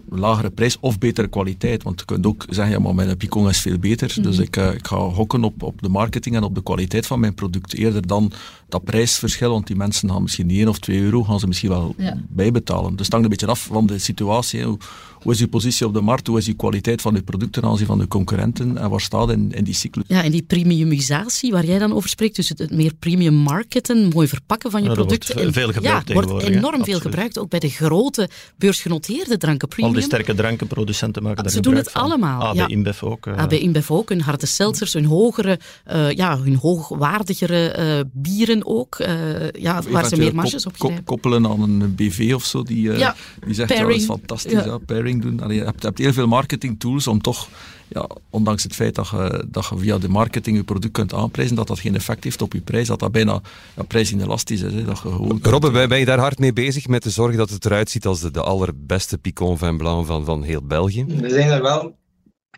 lagere 0.10 0.49
prijs 0.49 0.77
of 0.79 0.97
betere 0.97 1.27
kwaliteit. 1.27 1.84
Want 1.84 1.99
je 1.99 2.05
kunt 2.05 2.25
ook 2.25 2.45
zeggen, 2.49 2.73
ja, 2.73 2.79
maar 2.79 2.95
mijn 2.95 3.17
Picon 3.17 3.49
is 3.49 3.62
veel 3.62 3.77
beter. 3.77 4.13
Mm 4.15 4.23
-hmm. 4.23 4.31
Dus 4.31 4.39
ik, 4.39 4.58
uh, 4.58 4.73
ik 4.73 4.88
ga 4.88 4.97
hokken 4.97 5.43
op, 5.43 5.63
op 5.63 5.81
de 5.81 5.89
marketing 5.89 6.36
en 6.36 6.43
op 6.43 6.55
de 6.55 6.63
kwaliteit 6.63 7.08
van 7.08 7.19
mijn 7.19 7.34
product. 7.34 7.73
Eerder 7.73 8.08
dan 8.08 8.31
dat 8.69 8.84
prijsverschil, 8.84 9.51
want 9.51 9.67
die 9.67 9.75
mensen 9.75 10.10
gaan 10.10 10.21
misschien 10.21 10.49
1 10.49 10.67
of 10.67 10.79
2 10.79 10.99
euro 10.99 11.23
gaan 11.23 11.39
ze 11.39 11.47
misschien 11.47 11.69
wel 11.69 11.93
ja. 11.97 12.17
bijbetalen. 12.29 12.95
Dus 12.95 13.05
het 13.05 13.12
hangt 13.12 13.25
een 13.25 13.31
beetje 13.31 13.47
af 13.47 13.65
van 13.71 13.86
de 13.86 13.97
situatie. 13.97 14.63
Hoe, 14.63 14.77
hoe 15.25 15.33
is 15.33 15.39
je 15.39 15.47
positie 15.47 15.85
op 15.85 15.93
de 15.93 16.01
markt, 16.01 16.27
hoe 16.27 16.38
is 16.38 16.45
je 16.45 16.53
kwaliteit 16.53 17.01
van 17.01 17.13
je 17.13 17.21
producten 17.21 17.61
ten 17.61 17.69
aanzien 17.69 17.85
van 17.85 17.97
de 17.97 18.07
concurrenten 18.07 18.77
en 18.77 18.89
waar 18.89 19.01
staat 19.01 19.31
in, 19.31 19.51
in 19.51 19.63
die 19.63 19.73
cyclus. 19.73 20.05
Ja, 20.07 20.23
en 20.23 20.31
die 20.31 20.41
premiumisatie 20.41 21.51
waar 21.51 21.65
jij 21.65 21.79
dan 21.79 21.93
over 21.93 22.09
spreekt, 22.09 22.35
dus 22.35 22.49
het, 22.49 22.71
meer 22.71 22.93
premium 22.99 23.33
marketen, 23.33 24.09
mooi 24.13 24.27
verpakken 24.27 24.71
van 24.71 24.83
je 24.83 24.91
producten. 24.91 25.35
Wordt 25.35 25.53
veel 25.53 25.71
gebruikt 25.71 26.07
ja, 26.07 26.13
wordt 26.13 26.43
enorm 26.43 26.83
veel 26.83 26.99
gebruikt, 26.99 27.39
ook 27.39 27.49
bij 27.49 27.59
de 27.59 27.69
grote 27.69 28.29
beursgenoteerde 28.57 29.38
dranken. 29.38 29.67
Premium. 29.67 29.93
Al 29.93 29.99
die 29.99 30.07
sterke 30.09 30.35
drankenproducenten 30.35 31.23
maken 31.23 31.43
daar 31.43 31.51
Ze 31.51 31.59
doen 31.59 31.75
het 31.75 31.93
allemaal. 31.93 32.41
AB 32.41 32.55
ja. 32.55 32.67
InBev 32.67 33.03
ook. 33.03 33.25
Uh. 33.25 33.38
AB 33.38 33.51
InBev 33.51 33.91
ook, 33.91 34.09
hun 34.09 34.21
harde 34.21 34.45
seltzers, 34.45 34.93
hun 34.93 35.05
hogere, 35.05 35.59
uh, 35.91 36.11
ja, 36.11 36.39
hun 36.39 36.55
hoogwaardigere 36.55 37.75
uh, 37.79 37.99
bieren 38.13 38.65
ook, 38.65 38.97
ja, 39.59 39.81
waar 39.89 40.07
ze 40.07 40.17
meer 40.17 40.35
marges 40.35 40.65
op 40.65 40.77
krijgen. 40.77 41.03
koppelen 41.03 41.47
aan 41.47 41.61
een 41.61 41.95
BV 41.95 42.31
of 42.35 42.43
zo, 42.43 42.63
die, 42.63 42.91
ja, 42.91 43.15
die 43.45 43.53
zegt 43.53 43.67
pairing. 43.67 43.91
dat 43.91 43.99
is 43.99 44.05
fantastisch, 44.05 44.51
ja. 44.51 44.65
ja. 44.65 44.79
Pairing 45.19 45.39
doen. 45.39 45.45
Allee, 45.45 45.58
je, 45.58 45.63
hebt, 45.63 45.82
je 45.82 45.88
hebt 45.88 45.99
heel 45.99 46.13
veel 46.13 46.28
marketing 46.28 46.80
tools 46.80 47.08
om 47.08 47.21
toch 47.21 47.49
ja, 47.88 48.08
ondanks 48.30 48.63
het 48.63 48.75
feit 48.75 48.95
dat 48.95 49.10
je, 49.10 49.45
dat 49.47 49.67
je 49.69 49.78
via 49.78 49.97
de 49.97 50.10
marketing 50.10 50.58
je 50.58 50.63
product 50.63 50.93
kunt 50.93 51.13
aanprijzen, 51.13 51.56
dat 51.56 51.67
dat 51.67 51.80
geen 51.80 51.95
effect 51.95 52.23
heeft 52.23 52.41
op 52.41 52.54
je 52.54 52.62
prijs, 52.62 52.88
dat 52.88 52.99
dat 52.99 53.12
bijna 53.12 53.41
ja, 53.75 53.84
prijsinaelastisch 53.84 54.62
is. 54.62 54.73
Hè, 54.73 54.84
dat 54.84 54.97
je 54.97 55.01
gewoon 55.01 55.39
Robbe, 55.41 55.71
kunt... 55.71 55.89
ben 55.89 55.99
je 55.99 56.06
daar 56.06 56.19
hard 56.19 56.39
mee 56.39 56.54
bezig 56.54 56.88
met 56.88 57.01
te 57.01 57.10
zorgen 57.10 57.38
dat 57.38 57.49
het 57.49 57.65
eruit 57.65 57.89
ziet 57.89 58.06
als 58.06 58.21
de, 58.21 58.32
de 58.32 58.41
allerbeste 58.41 59.17
Picon 59.17 59.58
Vin 59.58 59.78
Blanc 59.78 60.06
van, 60.06 60.25
van 60.25 60.43
heel 60.43 60.62
België? 60.63 61.06
We 61.06 61.30
zijn 61.30 61.49
er 61.49 61.62
wel 61.62 61.95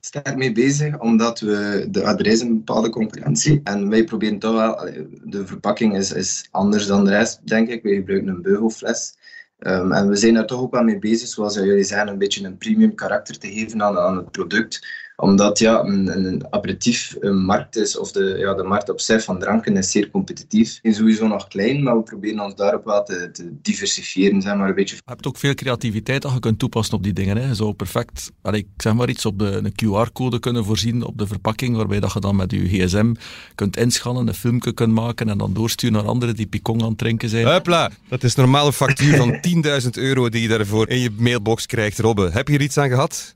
sterk 0.01 0.35
mee 0.35 0.51
bezig, 0.51 0.99
omdat 0.99 1.39
we 1.39 1.87
de 1.91 2.03
adres 2.03 2.41
een 2.41 2.57
bepaalde 2.57 2.89
concurrentie 2.89 3.61
en 3.63 3.89
wij 3.89 4.03
proberen 4.03 4.39
toch 4.39 4.53
wel, 4.53 4.89
de 5.23 5.47
verpakking 5.47 5.95
is, 5.95 6.11
is 6.11 6.47
anders 6.51 6.85
dan 6.85 7.05
de 7.05 7.09
rest, 7.09 7.39
denk 7.43 7.69
ik. 7.69 7.83
Wij 7.83 7.95
gebruiken 7.95 8.27
een 8.29 8.41
beugelfles. 8.41 9.15
Um, 9.59 9.91
en 9.91 10.09
we 10.09 10.15
zijn 10.15 10.33
daar 10.33 10.45
toch 10.45 10.61
ook 10.61 10.71
wel 10.71 10.83
mee 10.83 10.99
bezig, 10.99 11.27
zoals 11.27 11.55
jullie 11.55 11.83
zeggen, 11.83 12.07
een 12.07 12.17
beetje 12.17 12.45
een 12.45 12.57
premium 12.57 12.95
karakter 12.95 13.39
te 13.39 13.51
geven 13.51 13.83
aan, 13.83 13.97
aan 13.97 14.17
het 14.17 14.31
product 14.31 14.87
omdat 15.19 15.59
ja, 15.59 15.83
een, 15.83 16.25
een 16.25 16.45
aperitief 16.49 17.15
een 17.19 17.45
markt 17.45 17.75
is, 17.75 17.97
of 17.97 18.11
de, 18.11 18.35
ja, 18.37 18.53
de 18.53 18.63
markt 18.63 18.89
op 18.89 18.99
zich 18.99 19.23
van 19.23 19.39
dranken 19.39 19.77
is 19.77 19.91
zeer 19.91 20.09
competitief. 20.09 20.79
Is 20.81 20.95
sowieso 20.95 21.27
nog 21.27 21.47
klein, 21.47 21.83
maar 21.83 21.97
we 21.97 22.03
proberen 22.03 22.39
ons 22.39 22.55
daarop 22.55 22.85
wel 22.85 23.03
te, 23.03 23.29
te 23.31 23.49
diversifiëren. 23.61 24.41
Zeg 24.41 24.55
maar, 24.55 24.69
een 24.69 24.75
beetje. 24.75 24.95
Je 24.95 25.01
hebt 25.05 25.27
ook 25.27 25.37
veel 25.37 25.53
creativiteit 25.53 26.21
dat 26.21 26.33
je 26.33 26.39
kunt 26.39 26.59
toepassen 26.59 26.95
op 26.95 27.03
die 27.03 27.13
dingen. 27.13 27.37
Hè. 27.37 27.55
Zo 27.55 27.73
perfect, 27.73 28.31
allee, 28.41 28.59
ik 28.59 28.81
zeg 28.81 28.93
maar 28.93 29.09
iets, 29.09 29.25
op 29.25 29.39
de, 29.39 29.45
een 29.45 29.71
QR-code 29.71 30.39
kunnen 30.39 30.65
voorzien 30.65 31.03
op 31.03 31.17
de 31.17 31.27
verpakking, 31.27 31.75
waarbij 31.75 31.99
dat 31.99 32.13
je 32.13 32.19
dan 32.19 32.35
met 32.35 32.51
je 32.51 32.67
gsm 32.67 33.13
kunt 33.55 33.77
inschannen, 33.77 34.27
een 34.27 34.33
filmpje 34.33 34.73
kunt 34.73 34.93
maken 34.93 35.29
en 35.29 35.37
dan 35.37 35.53
doorsturen 35.53 35.95
naar 35.95 36.05
anderen 36.05 36.35
die 36.35 36.47
picon 36.47 36.81
aan 36.81 36.89
het 36.89 36.97
drinken 36.97 37.29
zijn. 37.29 37.47
Hupla, 37.47 37.91
dat 38.09 38.23
is 38.23 38.35
normaal 38.35 38.65
een 38.65 38.73
factuur 38.73 39.15
van 39.15 39.39
10.000 39.83 39.89
euro 39.91 40.29
die 40.29 40.41
je 40.41 40.47
daarvoor 40.47 40.89
in 40.89 40.99
je 40.99 41.11
mailbox 41.17 41.65
krijgt. 41.65 41.99
Robbe, 41.99 42.29
heb 42.31 42.47
je 42.47 42.53
er 42.53 42.61
iets 42.61 42.77
aan 42.77 42.89
gehad? 42.89 43.35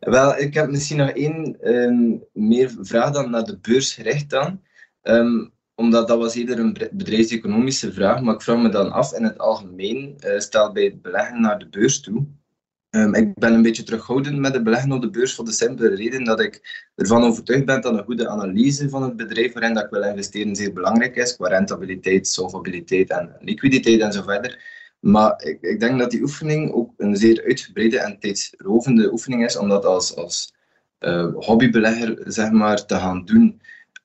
Wel, 0.00 0.38
ik 0.38 0.54
heb 0.54 0.70
misschien 0.70 0.96
nog 0.96 1.10
één 1.10 1.56
um, 1.74 2.24
meer 2.32 2.74
vraag 2.80 3.10
dan 3.12 3.30
naar 3.30 3.44
de 3.44 3.58
beurs 3.58 3.94
gericht 3.94 4.30
dan. 4.30 4.60
Um, 5.02 5.54
omdat 5.74 6.08
dat 6.08 6.18
was 6.18 6.34
eerder 6.34 6.58
een 6.58 6.76
bedrijfseconomische 6.92 7.92
vraag, 7.92 8.20
maar 8.20 8.34
ik 8.34 8.42
vraag 8.42 8.58
me 8.58 8.68
dan 8.68 8.92
af 8.92 9.12
in 9.12 9.24
het 9.24 9.38
algemeen, 9.38 10.16
uh, 10.24 10.72
bij 10.72 10.84
het 10.84 11.02
beleggen 11.02 11.40
naar 11.40 11.58
de 11.58 11.68
beurs 11.68 12.00
toe. 12.00 12.26
Um, 12.90 13.14
ik 13.14 13.34
ben 13.34 13.52
een 13.52 13.62
beetje 13.62 13.82
terughoudend 13.82 14.38
met 14.38 14.54
het 14.54 14.64
beleggen 14.64 14.92
op 14.92 15.02
de 15.02 15.10
beurs 15.10 15.34
voor 15.34 15.44
de 15.44 15.52
simpele 15.52 15.94
reden 15.94 16.24
dat 16.24 16.40
ik 16.40 16.84
ervan 16.94 17.24
overtuigd 17.24 17.64
ben 17.64 17.80
dat 17.80 17.92
een 17.92 18.04
goede 18.04 18.28
analyse 18.28 18.88
van 18.88 19.02
het 19.02 19.16
bedrijf 19.16 19.52
waarin 19.52 19.74
dat 19.74 19.84
ik 19.84 19.90
wil 19.90 20.02
investeren 20.02 20.56
zeer 20.56 20.72
belangrijk 20.72 21.16
is, 21.16 21.36
qua 21.36 21.48
rentabiliteit, 21.48 22.28
solvabiliteit 22.28 23.10
en 23.10 23.36
liquiditeit 23.40 24.00
en 24.00 24.12
zo 24.12 24.22
verder. 24.22 24.58
Maar 25.00 25.42
ik, 25.42 25.60
ik, 25.60 25.80
denk 25.80 25.98
dat 25.98 26.10
die 26.10 26.22
oefening 26.22 26.72
ook 26.72 26.92
een 26.96 27.16
zeer 27.16 27.44
uitgebreide 27.44 27.98
en 27.98 28.18
tijdsrovende 28.18 29.12
oefening 29.12 29.44
is, 29.44 29.56
om 29.56 29.68
dat 29.68 29.84
als, 29.84 30.16
als 30.16 30.54
uh, 31.00 31.34
hobbybelegger 31.34 32.22
zeg 32.26 32.50
maar, 32.50 32.86
te 32.86 32.94
gaan 32.94 33.24
doen. 33.24 33.60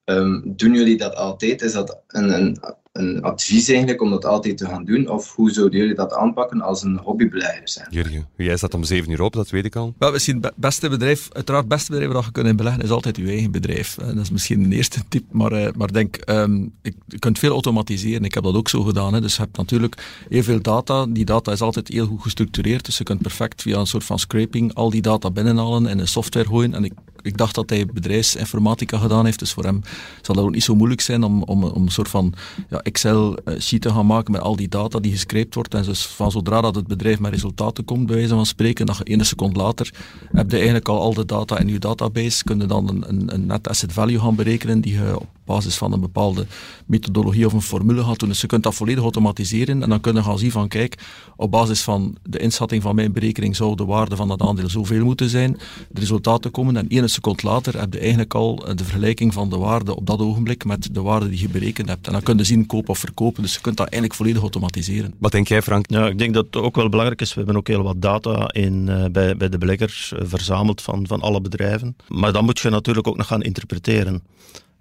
Um, 0.06 0.54
doen 0.56 0.74
jullie 0.74 0.98
dat 0.98 1.16
altijd? 1.16 1.62
Is 1.62 1.74
dat 1.74 2.04
een, 2.08 2.30
een 2.30 2.58
een 2.92 3.22
advies 3.22 3.68
eigenlijk 3.68 4.02
om 4.02 4.10
dat 4.10 4.26
altijd 4.26 4.58
te 4.58 4.66
gaan 4.66 4.86
doen? 4.86 5.10
Of 5.10 5.36
hoe 5.36 5.52
zouden 5.52 5.80
jullie 5.80 5.96
dat 5.96 6.14
aanpakken 6.14 6.62
als 6.62 6.84
een 6.84 6.98
hobbybelegger 6.98 7.70
zijn? 7.70 7.88
Jurgen, 7.90 8.28
jij 8.38 8.58
staat 8.58 8.74
om 8.74 8.84
7 8.84 9.12
uur 9.12 9.22
op, 9.22 9.34
dat 9.34 9.50
weet 9.50 9.66
ik 9.66 9.76
al. 9.76 9.94
Wel, 9.98 10.12
misschien 10.12 10.42
het 10.42 10.54
beste 10.56 10.90
bedrijf, 10.90 11.28
uiteraard 11.32 11.64
het 11.64 11.74
beste 11.74 11.92
bedrijf 11.92 12.12
dat 12.12 12.26
je 12.26 12.32
kunt 12.32 12.56
beleggen 12.56 12.84
is 12.84 12.90
altijd 12.90 13.18
je 13.18 13.28
eigen 13.28 13.52
bedrijf. 13.52 13.96
Dat 13.96 14.16
is 14.16 14.32
misschien 14.32 14.64
een 14.64 14.72
eerste 14.72 15.00
tip, 15.10 15.24
maar, 15.32 15.54
uh, 15.54 15.68
maar 15.78 15.92
denk, 15.92 16.18
um, 16.26 16.74
je 16.82 17.20
kunt 17.20 17.40
veel 17.40 17.52
automatiseren. 17.52 18.24
Ik 18.24 18.34
heb 18.34 18.44
dat 18.44 18.56
ook 18.56 18.70
zo 18.70 18.82
gedaan. 18.82 19.14
Hè. 19.14 19.22
Dus 19.22 19.36
je 19.36 19.42
hebt 19.42 19.58
natuurlijk 19.58 20.24
heel 20.30 20.44
veel 20.44 20.62
data. 20.62 21.06
Die 21.06 21.26
data 21.26 21.52
is 21.52 21.62
altijd 21.62 21.88
heel 21.88 22.06
goed 22.06 22.22
gestructureerd, 22.22 22.86
dus 22.86 22.98
je 22.98 23.04
kunt 23.04 23.22
perfect 23.22 23.62
via 23.62 23.78
een 23.78 23.88
soort 23.88 24.04
van 24.04 24.20
scraping 24.20 24.74
al 24.74 24.90
die 24.90 25.02
data 25.02 25.32
binnenhalen 25.32 25.88
en 25.88 26.00
in 26.00 26.08
software 26.08 26.48
gooien. 26.48 26.74
En 26.74 26.84
ik 26.84 26.94
ik 27.22 27.38
dacht 27.38 27.56
dat 27.56 27.70
hij 27.70 27.86
bedrijfsinformatica 27.86 28.98
gedaan 28.98 29.26
heeft, 29.26 29.40
dus 29.40 29.54
voor 29.54 29.64
hem 29.64 29.82
zal 30.22 30.36
dat 30.36 30.44
ook 30.44 30.52
niet 30.52 30.64
zo 30.64 30.76
moeilijk 30.76 31.02
zijn 31.02 31.24
om, 31.24 31.44
om, 31.44 31.64
om 31.64 31.82
een 31.82 31.92
soort 31.92 32.10
van 32.10 32.34
ja, 32.70 32.80
Excel-sheet 32.80 33.82
te 33.82 33.90
gaan 33.90 34.06
maken 34.06 34.32
met 34.32 34.42
al 34.42 34.56
die 34.56 34.70
data 34.70 35.00
die 35.00 35.12
gescreept 35.12 35.56
wordt. 35.56 35.74
En 35.74 35.84
dus 35.84 36.06
van 36.06 36.32
zodra 36.32 36.62
dat 36.62 36.76
het 36.76 36.88
bedrijf 36.88 37.20
met 37.20 37.32
resultaten 37.32 37.86
komt, 37.86 38.06
bij 38.06 38.16
wijze 38.16 38.36
van 38.36 38.46
spreken, 38.46 38.86
dat 38.86 38.98
je 38.98 39.04
één 39.04 39.26
seconde 39.26 39.60
later 39.60 39.94
heb 40.32 40.50
je 40.50 40.56
eigenlijk 40.56 40.88
al 40.88 41.00
al 41.00 41.14
de 41.14 41.26
data 41.26 41.60
in 41.60 41.68
je 41.68 41.80
database, 41.80 42.44
kun 42.44 42.60
je 42.60 42.66
dan 42.66 42.90
een, 42.90 43.10
een, 43.10 43.34
een 43.34 43.46
net 43.46 43.68
asset 43.68 43.94
value 43.94 44.20
gaan 44.20 44.36
berekenen 44.36 44.82
die 44.82 44.94
je 44.94 45.20
op 45.20 45.28
basis 45.46 45.76
van 45.76 45.94
een 45.94 46.00
bepaalde 46.00 46.46
methodologie 46.86 47.46
of 47.46 47.54
een 47.54 47.62
formule 47.62 48.04
gaat 48.04 48.20
doen. 48.20 48.30
Dus 48.30 48.42
je 48.42 48.48
kunt 48.48 48.64
dat 48.64 48.76
volledig 48.76 49.04
automatiseren 49.04 49.84
en 49.84 49.90
dan 49.90 50.02
kun 50.02 50.16
je 50.16 50.24
gaan 50.24 50.38
zien 50.38 50.52
van 50.52 50.68
kijk, 50.68 50.98
op 51.36 51.52
basis 51.52 51.82
van 51.82 52.16
de 52.24 52.40
inschatting 52.40 52.82
van 52.82 52.96
mijn 52.96 53.12
berekening 53.12 53.56
zou 53.56 53.76
de 53.76 53.86
waarde 53.86 54.16
van 54.16 54.28
dat 54.28 54.42
aandeel 54.42 54.70
zoveel 54.70 55.04
moeten 55.04 55.30
zijn, 55.30 55.58
de 55.90 56.00
resultaten 56.00 56.52
komen 56.52 56.78
en 56.78 56.88
seconde 57.12 57.48
later 57.48 57.80
heb 57.80 57.94
je 57.94 58.00
eigenlijk 58.00 58.34
al 58.34 58.56
de 58.56 58.84
vergelijking 58.84 59.34
van 59.34 59.50
de 59.50 59.58
waarde 59.58 59.96
op 59.96 60.06
dat 60.06 60.20
ogenblik 60.20 60.66
met 60.66 60.90
de 60.92 61.02
waarde 61.02 61.30
die 61.30 61.40
je 61.40 61.50
berekend 61.50 61.90
hebt. 61.90 62.08
En 62.08 62.12
dan 62.12 62.24
kun 62.24 62.38
je 62.38 62.44
zien 62.44 62.66
koop 62.66 62.90
of 62.90 63.00
verkopen, 63.00 63.42
dus 63.42 63.54
je 63.54 63.62
kunt 63.62 63.78
dat 63.78 63.86
eigenlijk 63.88 64.16
volledig 64.16 64.42
automatiseren. 64.42 65.14
Wat 65.18 65.32
denk 65.32 65.48
jij 65.48 65.62
Frank? 65.62 65.90
Ja, 65.90 66.08
ik 66.08 66.18
denk 66.18 66.34
dat 66.34 66.46
het 66.46 66.56
ook 66.56 66.76
wel 66.76 66.90
belangrijk 66.90 67.22
is, 67.22 67.30
we 67.34 67.38
hebben 67.38 67.58
ook 67.58 67.68
heel 67.68 67.84
wat 67.84 68.02
data 68.02 68.52
in, 68.52 68.88
uh, 68.88 69.06
bij, 69.12 69.38
bij 69.38 69.50
de 69.50 69.58
beleggers 69.58 70.14
uh, 70.16 70.20
verzameld 70.24 70.82
van, 70.82 71.08
van 71.08 71.22
alle 71.22 71.42
bedrijven. 71.42 71.96
Maar 72.08 72.34
dan 72.34 72.46
moet 72.46 72.60
je 72.60 72.70
natuurlijk 72.70 73.08
ook 73.08 73.18
nog 73.18 73.28
gaan 73.28 73.42
interpreteren. 73.42 74.24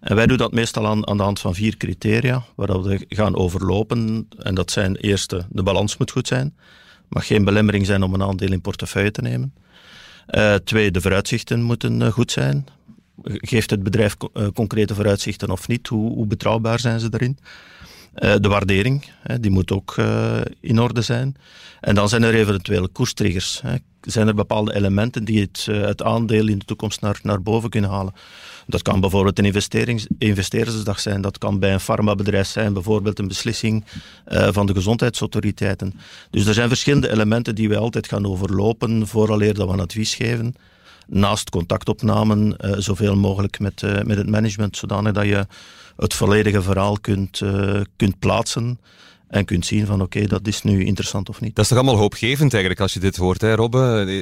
En 0.01 0.17
wij 0.17 0.27
doen 0.27 0.37
dat 0.37 0.53
meestal 0.53 0.87
aan, 0.87 1.07
aan 1.07 1.17
de 1.17 1.23
hand 1.23 1.41
van 1.41 1.55
vier 1.55 1.77
criteria, 1.77 2.45
waar 2.55 2.83
we 2.83 3.05
gaan 3.09 3.37
overlopen. 3.37 4.29
En 4.39 4.55
dat 4.55 4.71
zijn 4.71 4.97
eerste, 4.97 5.47
de 5.51 5.63
balans 5.63 5.97
moet 5.97 6.11
goed 6.11 6.29
zijn. 6.29 6.55
Mag 7.09 7.27
geen 7.27 7.45
belemmering 7.45 7.87
zijn 7.87 8.03
om 8.03 8.15
een 8.15 8.23
aandeel 8.23 8.53
in 8.53 8.61
portefeuille 8.61 9.11
te 9.11 9.23
nemen. 9.23 9.55
Uh, 10.31 10.55
twee, 10.55 10.91
de 10.91 11.01
vooruitzichten 11.01 11.63
moeten 11.63 12.01
uh, 12.01 12.09
goed 12.09 12.33
zijn. 12.33 12.67
Geeft 13.23 13.71
het 13.71 13.83
bedrijf 13.83 14.17
uh, 14.35 14.47
concrete 14.55 14.95
vooruitzichten 14.95 15.51
of 15.51 15.69
niet? 15.69 15.89
Hoe, 15.89 16.15
hoe 16.15 16.27
betrouwbaar 16.27 16.81
zijn 16.81 17.01
ze 17.01 17.09
daarin? 17.09 17.39
de 18.15 18.49
waardering, 18.49 19.05
hè, 19.23 19.41
die 19.41 19.51
moet 19.51 19.73
ook 19.73 19.97
in 20.61 20.81
orde 20.81 21.03
zijn. 21.03 21.37
En 21.81 21.95
dan 21.95 22.09
zijn 22.09 22.23
er 22.23 22.35
eventuele 22.35 22.89
koerstriggers. 22.89 23.61
Hè. 23.63 23.75
Zijn 24.01 24.29
er 24.29 24.35
bepaalde 24.35 24.75
elementen 24.75 25.25
die 25.25 25.41
het, 25.41 25.67
het 25.71 26.03
aandeel 26.03 26.49
in 26.49 26.59
de 26.59 26.65
toekomst 26.65 27.01
naar, 27.01 27.21
naar 27.23 27.43
boven 27.43 27.71
kunnen 27.71 27.91
halen? 27.91 28.13
Dat 28.71 28.83
kan 28.83 29.01
bijvoorbeeld 29.01 29.39
een 29.39 30.01
investeerdersdag 30.19 31.01
zijn, 31.01 31.21
dat 31.21 31.39
kan 31.39 31.59
bij 31.59 31.73
een 31.73 31.81
farmabedrijf 31.81 32.47
zijn, 32.47 32.73
bijvoorbeeld 32.73 33.19
een 33.19 33.29
beslissing 33.29 33.85
uh, 34.29 34.49
van 34.53 34.67
de 34.67 34.75
gezondheidsautoriteiten. 34.75 35.95
Dus 36.31 36.47
er 36.47 36.55
zijn 36.55 36.69
verschillende 36.69 37.11
elementen 37.11 37.55
die 37.55 37.69
wij 37.69 37.79
altijd 37.79 38.09
gaan 38.09 38.27
overlopen 38.27 39.07
vooraleer 39.07 39.55
dat 39.55 39.67
we 39.67 39.73
een 39.73 39.81
advies 39.81 40.15
geven. 40.15 40.55
Naast 41.07 41.51
contactopnamen, 41.51 42.57
uh, 42.59 42.73
zoveel 42.77 43.17
mogelijk 43.17 43.59
met, 43.59 43.83
uh, 43.83 44.03
met 44.03 44.17
het 44.17 44.31
management, 44.31 44.77
zodanig 44.77 45.13
dat 45.13 45.25
je 45.25 45.47
het 45.97 46.15
volledige 46.15 46.63
verhaal 46.63 46.99
kunt, 47.01 47.43
kunt 47.97 48.19
plaatsen 48.19 48.79
en 49.31 49.45
kunt 49.45 49.67
zien 49.67 49.87
van 49.87 50.03
oké, 50.03 50.27
dat 50.27 50.47
is 50.47 50.63
nu 50.63 50.85
interessant 50.85 51.29
of 51.29 51.41
niet. 51.41 51.55
Dat 51.55 51.65
is 51.65 51.71
toch 51.71 51.79
allemaal 51.79 52.01
hoopgevend 52.01 52.53
eigenlijk 52.53 52.83
als 52.83 52.93
je 52.93 53.01
dit 53.01 53.17
hoort, 53.17 53.41
hè 53.41 53.55
Robbe? 53.55 53.79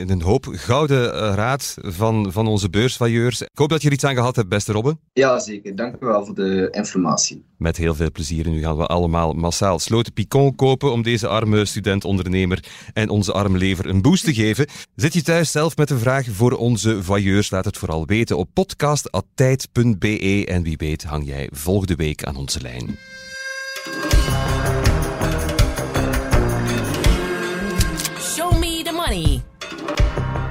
Een 0.07 0.23
hoop 0.23 0.47
gouden 0.51 1.14
eh, 1.14 1.35
raad 1.35 1.75
van, 1.81 2.33
van 2.33 2.47
onze 2.47 2.71
beursvailleurs. 2.71 3.42
Ik 3.42 3.49
hoop 3.55 3.68
dat 3.68 3.83
je 3.83 3.87
er 3.87 3.94
iets 3.94 4.05
aan 4.05 4.14
gehad 4.14 4.37
hebt, 4.37 4.49
beste 4.49 4.73
Robbe. 4.73 4.97
Ja, 5.12 5.38
zeker. 5.38 5.77
Dank 5.77 5.94
u 5.94 6.07
wel 6.07 6.25
voor 6.25 6.35
de 6.35 6.68
informatie. 6.71 7.44
Met 7.57 7.77
heel 7.77 7.94
veel 7.94 8.11
plezier. 8.11 8.49
nu 8.49 8.61
gaan 8.61 8.77
we 8.77 8.87
allemaal 8.87 9.33
massaal 9.33 9.79
sloten 9.79 10.12
picon 10.12 10.55
kopen 10.55 10.92
om 10.92 11.03
deze 11.03 11.29
arme 11.29 11.64
student-ondernemer 11.64 12.64
en 12.92 13.09
onze 13.09 13.33
arme 13.33 13.59
lever 13.59 13.87
een 13.87 14.03
boost 14.03 14.25
te 14.25 14.35
geven. 14.35 14.66
Zit 14.97 15.14
je 15.14 15.23
thuis 15.23 15.51
zelf 15.51 15.77
met 15.77 15.90
een 15.90 15.99
vraag 15.99 16.27
voor 16.31 16.53
onze 16.53 17.03
vailleurs? 17.03 17.51
Laat 17.51 17.64
het 17.64 17.79
vooral 17.79 18.07
weten 18.07 18.37
op 18.37 18.49
podcast.tijd.be 18.53 20.44
en 20.49 20.62
wie 20.62 20.77
weet 20.77 21.05
hang 21.05 21.27
jij 21.27 21.49
volgende 21.53 21.94
week 21.94 22.25
aan 22.25 22.37
onze 22.37 22.61
lijn. 22.61 22.97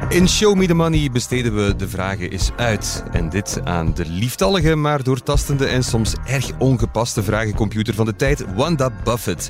In 0.10 0.28
Show 0.30 0.56
Me 0.56 0.68
The 0.68 0.74
Money 0.74 1.12
besteden 1.12 1.56
we 1.56 1.76
de 1.76 1.88
vragen 1.88 2.32
eens 2.32 2.52
uit. 2.56 3.04
En 3.12 3.30
dit 3.30 3.60
aan 3.64 3.94
de 3.94 4.06
lieftallige, 4.06 4.76
maar 4.76 5.04
doortastende 5.04 5.66
en 5.66 5.84
soms 5.84 6.14
erg 6.26 6.58
ongepaste 6.58 7.24
vragencomputer 7.24 7.94
van 7.94 8.06
de 8.06 8.16
tijd, 8.16 8.54
Wanda 8.56 8.92
Buffett. 9.04 9.50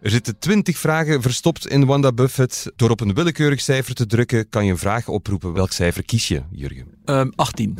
Er 0.00 0.10
zitten 0.10 0.38
20 0.38 0.78
vragen 0.78 1.22
verstopt 1.22 1.66
in 1.66 1.86
Wanda 1.86 2.12
Buffett. 2.12 2.72
Door 2.76 2.90
op 2.90 3.00
een 3.00 3.14
willekeurig 3.14 3.60
cijfer 3.60 3.94
te 3.94 4.06
drukken 4.06 4.48
kan 4.48 4.64
je 4.64 4.70
een 4.70 4.78
vraag 4.78 5.08
oproepen. 5.08 5.52
Welk 5.52 5.72
cijfer 5.72 6.04
kies 6.04 6.28
je, 6.28 6.42
Jurgen? 6.50 6.86
Um, 7.04 7.32
18. 7.36 7.78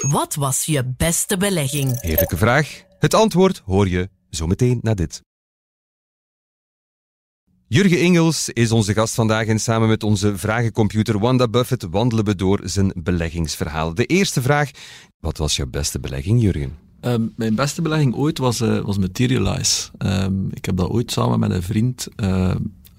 Wat 0.00 0.34
was 0.34 0.64
je 0.64 0.94
beste 0.96 1.36
belegging? 1.36 2.00
Heerlijke 2.00 2.36
vraag. 2.36 2.82
Het 2.98 3.14
antwoord 3.14 3.62
hoor 3.64 3.88
je 3.88 4.08
zo 4.30 4.46
meteen 4.46 4.78
na 4.82 4.94
dit. 4.94 5.22
Jurgen 7.72 8.00
Ingels 8.00 8.48
is 8.48 8.72
onze 8.72 8.94
gast 8.94 9.14
vandaag 9.14 9.46
en 9.46 9.58
samen 9.58 9.88
met 9.88 10.02
onze 10.02 10.38
vragencomputer 10.38 11.18
Wanda 11.18 11.48
Buffett 11.48 11.86
wandelen 11.90 12.24
we 12.24 12.34
door 12.34 12.60
zijn 12.64 12.92
beleggingsverhaal. 12.94 13.94
De 13.94 14.06
eerste 14.06 14.42
vraag, 14.42 14.70
wat 15.20 15.38
was 15.38 15.56
jouw 15.56 15.66
beste 15.66 16.00
belegging, 16.00 16.42
Jurgen? 16.42 16.76
Um, 17.00 17.32
mijn 17.36 17.54
beste 17.54 17.82
belegging 17.82 18.14
ooit 18.14 18.38
was, 18.38 18.60
uh, 18.60 18.80
was 18.80 18.98
Materialize. 18.98 19.88
Um, 19.98 20.48
ik 20.52 20.64
heb 20.64 20.76
dat 20.76 20.88
ooit 20.88 21.12
samen 21.12 21.38
met 21.38 21.50
een 21.50 21.62
vriend 21.62 22.08
uh, 22.16 22.54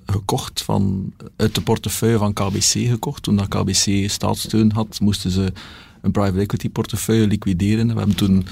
gekocht, 0.05 0.63
van, 0.63 1.13
uit 1.36 1.55
de 1.55 1.62
portefeuille 1.62 2.17
van 2.17 2.34
KBC 2.34 2.88
gekocht. 2.89 3.23
Toen 3.23 3.36
dat 3.36 3.47
KBC 3.47 4.10
staatssteun 4.10 4.71
had, 4.71 4.99
moesten 4.99 5.31
ze 5.31 5.53
een 6.01 6.12
private 6.12 6.39
equity 6.39 6.69
portefeuille 6.69 7.27
liquideren. 7.27 7.88
We 7.88 7.97
hebben 7.97 8.15
toen 8.15 8.45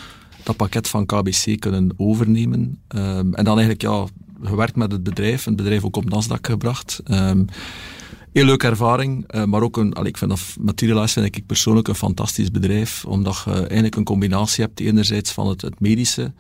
dat 0.44 0.56
pakket 0.56 0.88
van 0.88 1.06
KBC 1.06 1.60
kunnen 1.60 1.94
overnemen. 1.98 2.80
Um, 2.96 3.34
en 3.34 3.44
dan 3.44 3.60
eigenlijk 3.60 3.82
ja, 3.82 4.06
gewerkt 4.42 4.76
met 4.76 4.92
het 4.92 5.04
bedrijf, 5.04 5.44
het 5.44 5.56
bedrijf 5.56 5.84
ook 5.84 5.96
op 5.96 6.10
Nasdaq 6.10 6.42
gebracht. 6.42 7.02
Um, 7.12 7.46
heel 8.32 8.46
leuke 8.46 8.68
ervaring, 8.68 9.36
uh, 9.36 9.44
maar 9.44 9.62
ook 9.62 9.78
een, 9.78 9.94
allee, 9.94 10.10
ik 10.10 10.18
vind 10.18 10.30
dat 10.32 10.56
Materialize 10.60 11.14
vind 11.22 11.36
ik 11.36 11.46
persoonlijk 11.46 11.88
een 11.88 11.96
fantastisch 11.96 12.52
bedrijf, 12.52 13.06
omdat 13.06 13.42
je 13.46 13.52
eigenlijk 13.52 13.96
een 13.96 14.04
combinatie 14.04 14.64
hebt, 14.64 14.80
enerzijds 14.80 15.32
van 15.32 15.48
het, 15.48 15.62
het 15.62 15.80
medische, 15.80 16.32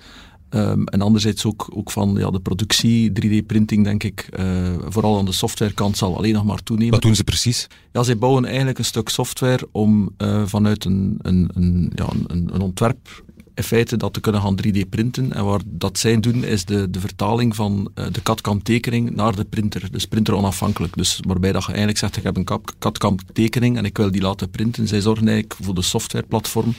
um, 0.49 0.87
en 0.87 1.01
anderzijds 1.01 1.45
ook, 1.45 1.67
ook 1.73 1.91
van 1.91 2.15
ja, 2.17 2.29
de 2.29 2.39
productie, 2.39 3.11
3D-printing 3.11 3.83
denk 3.83 4.03
ik, 4.03 4.29
uh, 4.39 4.73
vooral 4.87 5.17
aan 5.17 5.25
de 5.25 5.31
softwarekant 5.31 5.97
zal 5.97 6.17
alleen 6.17 6.33
nog 6.33 6.45
maar 6.45 6.63
toenemen. 6.63 6.93
Wat 6.93 7.01
doen 7.01 7.15
ze 7.15 7.23
precies? 7.23 7.67
Ja, 7.91 8.03
zij 8.03 8.17
bouwen 8.17 8.45
eigenlijk 8.45 8.77
een 8.77 8.85
stuk 8.85 9.09
software 9.09 9.67
om 9.71 10.09
uh, 10.17 10.45
vanuit 10.45 10.85
een, 10.85 11.19
een, 11.21 11.49
een, 11.53 11.91
ja, 11.95 12.07
een, 12.27 12.49
een 12.53 12.61
ontwerp 12.61 13.23
in 13.59 13.65
feite 13.65 13.97
dat 13.97 14.13
te 14.13 14.19
kunnen 14.19 14.41
gaan 14.41 14.57
3D 14.65 14.89
printen. 14.89 15.33
En 15.33 15.45
wat 15.45 15.63
dat 15.65 15.97
zij 15.97 16.19
doen, 16.19 16.43
is 16.43 16.65
de, 16.65 16.89
de 16.89 16.99
vertaling 16.99 17.55
van 17.55 17.91
uh, 17.95 18.05
de 18.11 18.21
CAD-CAM 18.21 18.63
tekening 18.63 19.15
naar 19.15 19.35
de 19.35 19.45
printer. 19.45 19.91
Dus 19.91 20.05
printer 20.05 20.35
onafhankelijk. 20.35 20.97
Dus 20.97 21.19
waarbij 21.27 21.51
dat 21.51 21.61
je 21.61 21.67
eigenlijk 21.67 21.97
zegt, 21.97 22.17
ik 22.17 22.23
heb 22.23 22.37
een 22.37 22.47
CAD-CAM 22.79 23.17
tekening 23.33 23.77
en 23.77 23.85
ik 23.85 23.97
wil 23.97 24.11
die 24.11 24.21
laten 24.21 24.49
printen. 24.49 24.87
Zij 24.87 25.01
zorgen 25.01 25.27
eigenlijk 25.27 25.59
voor 25.63 25.75
de 25.75 25.81
softwareplatform 25.81 26.73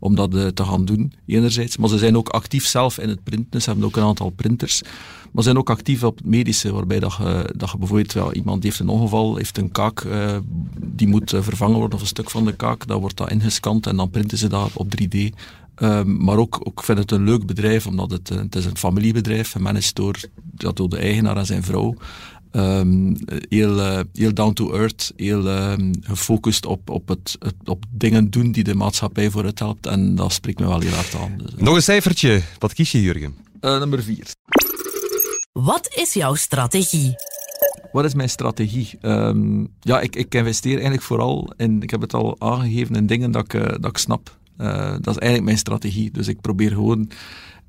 om 0.00 0.14
dat 0.14 0.34
uh, 0.34 0.46
te 0.46 0.64
gaan 0.64 0.84
doen, 0.84 1.12
enerzijds. 1.26 1.76
Maar 1.76 1.88
ze 1.88 1.98
zijn 1.98 2.16
ook 2.16 2.28
actief 2.28 2.66
zelf 2.66 2.98
in 2.98 3.08
het 3.08 3.24
printen. 3.24 3.62
Ze 3.62 3.70
hebben 3.70 3.86
ook 3.86 3.96
een 3.96 4.02
aantal 4.02 4.30
printers. 4.30 4.82
Maar 5.32 5.42
ze 5.42 5.42
zijn 5.42 5.58
ook 5.58 5.70
actief 5.70 6.04
op 6.04 6.16
het 6.16 6.26
medische, 6.26 6.72
waarbij 6.72 6.98
dat 6.98 7.18
dat 7.56 7.78
bijvoorbeeld, 7.78 8.12
ja, 8.12 8.32
iemand 8.32 8.62
heeft 8.62 8.78
een 8.78 8.88
ongeval, 8.88 9.36
heeft 9.36 9.58
een 9.58 9.70
kaak, 9.70 10.04
uh, 10.04 10.36
die 10.78 11.08
moet 11.08 11.34
vervangen 11.40 11.76
worden, 11.76 11.94
of 11.94 12.00
een 12.00 12.06
stuk 12.06 12.30
van 12.30 12.44
de 12.44 12.56
kaak, 12.56 12.86
dan 12.86 13.00
wordt 13.00 13.16
dat 13.16 13.30
ingescand 13.30 13.86
en 13.86 13.96
dan 13.96 14.10
printen 14.10 14.38
ze 14.38 14.48
dat 14.48 14.70
op 14.74 14.88
3D. 14.90 15.30
Um, 15.82 16.24
maar 16.24 16.36
ook, 16.36 16.60
ook 16.62 16.84
vind 16.84 16.98
het 16.98 17.10
een 17.10 17.24
leuk 17.24 17.46
bedrijf, 17.46 17.86
omdat 17.86 18.10
het, 18.10 18.28
het 18.28 18.54
is 18.54 18.64
een 18.64 18.76
familiebedrijf, 18.76 19.50
gemanaged 19.50 19.94
door, 19.94 20.20
ja, 20.56 20.70
door 20.72 20.88
de 20.88 20.96
eigenaar 20.96 21.36
en 21.36 21.46
zijn 21.46 21.62
vrouw. 21.62 21.94
Um, 22.52 23.16
heel, 23.48 23.78
uh, 23.78 24.00
heel 24.12 24.34
down 24.34 24.52
to 24.52 24.72
earth, 24.72 25.12
heel 25.16 25.46
um, 25.46 25.92
gefocust 26.00 26.66
op, 26.66 26.90
op, 26.90 27.08
het, 27.08 27.36
het, 27.38 27.54
op 27.64 27.84
dingen 27.90 28.30
doen 28.30 28.52
die 28.52 28.64
de 28.64 28.74
maatschappij 28.74 29.30
voor 29.30 29.44
het 29.44 29.58
helpt. 29.58 29.86
En 29.86 30.14
dat 30.14 30.32
spreekt 30.32 30.58
me 30.58 30.66
wel 30.66 30.80
heel 30.80 30.92
hard 30.92 31.14
aan. 31.14 31.34
Dus, 31.36 31.50
Nog 31.56 31.74
een 31.74 31.82
cijfertje. 31.82 32.42
Wat 32.58 32.72
kies 32.72 32.92
je, 32.92 33.02
Jurgen? 33.02 33.34
Uh, 33.60 33.78
nummer 33.78 34.02
vier. 34.02 34.26
Wat 35.52 35.94
is 35.94 36.12
jouw 36.12 36.34
strategie? 36.34 37.14
Wat 37.92 38.04
is 38.04 38.14
mijn 38.14 38.30
strategie? 38.30 38.98
Um, 39.02 39.68
ja, 39.80 40.00
ik, 40.00 40.16
ik 40.16 40.34
investeer 40.34 40.72
eigenlijk 40.72 41.02
vooral 41.02 41.52
in, 41.56 41.82
ik 41.82 41.90
heb 41.90 42.00
het 42.00 42.14
al 42.14 42.36
aangegeven, 42.38 42.94
in 42.94 43.06
dingen 43.06 43.30
dat 43.30 43.44
ik, 43.44 43.54
uh, 43.54 43.62
dat 43.62 43.90
ik 43.90 43.98
snap. 43.98 44.38
Uh, 44.60 44.90
dat 44.90 45.08
is 45.08 45.16
eigenlijk 45.16 45.44
mijn 45.44 45.58
strategie. 45.58 46.10
Dus 46.10 46.28
ik 46.28 46.40
probeer 46.40 46.70
gewoon 46.70 47.10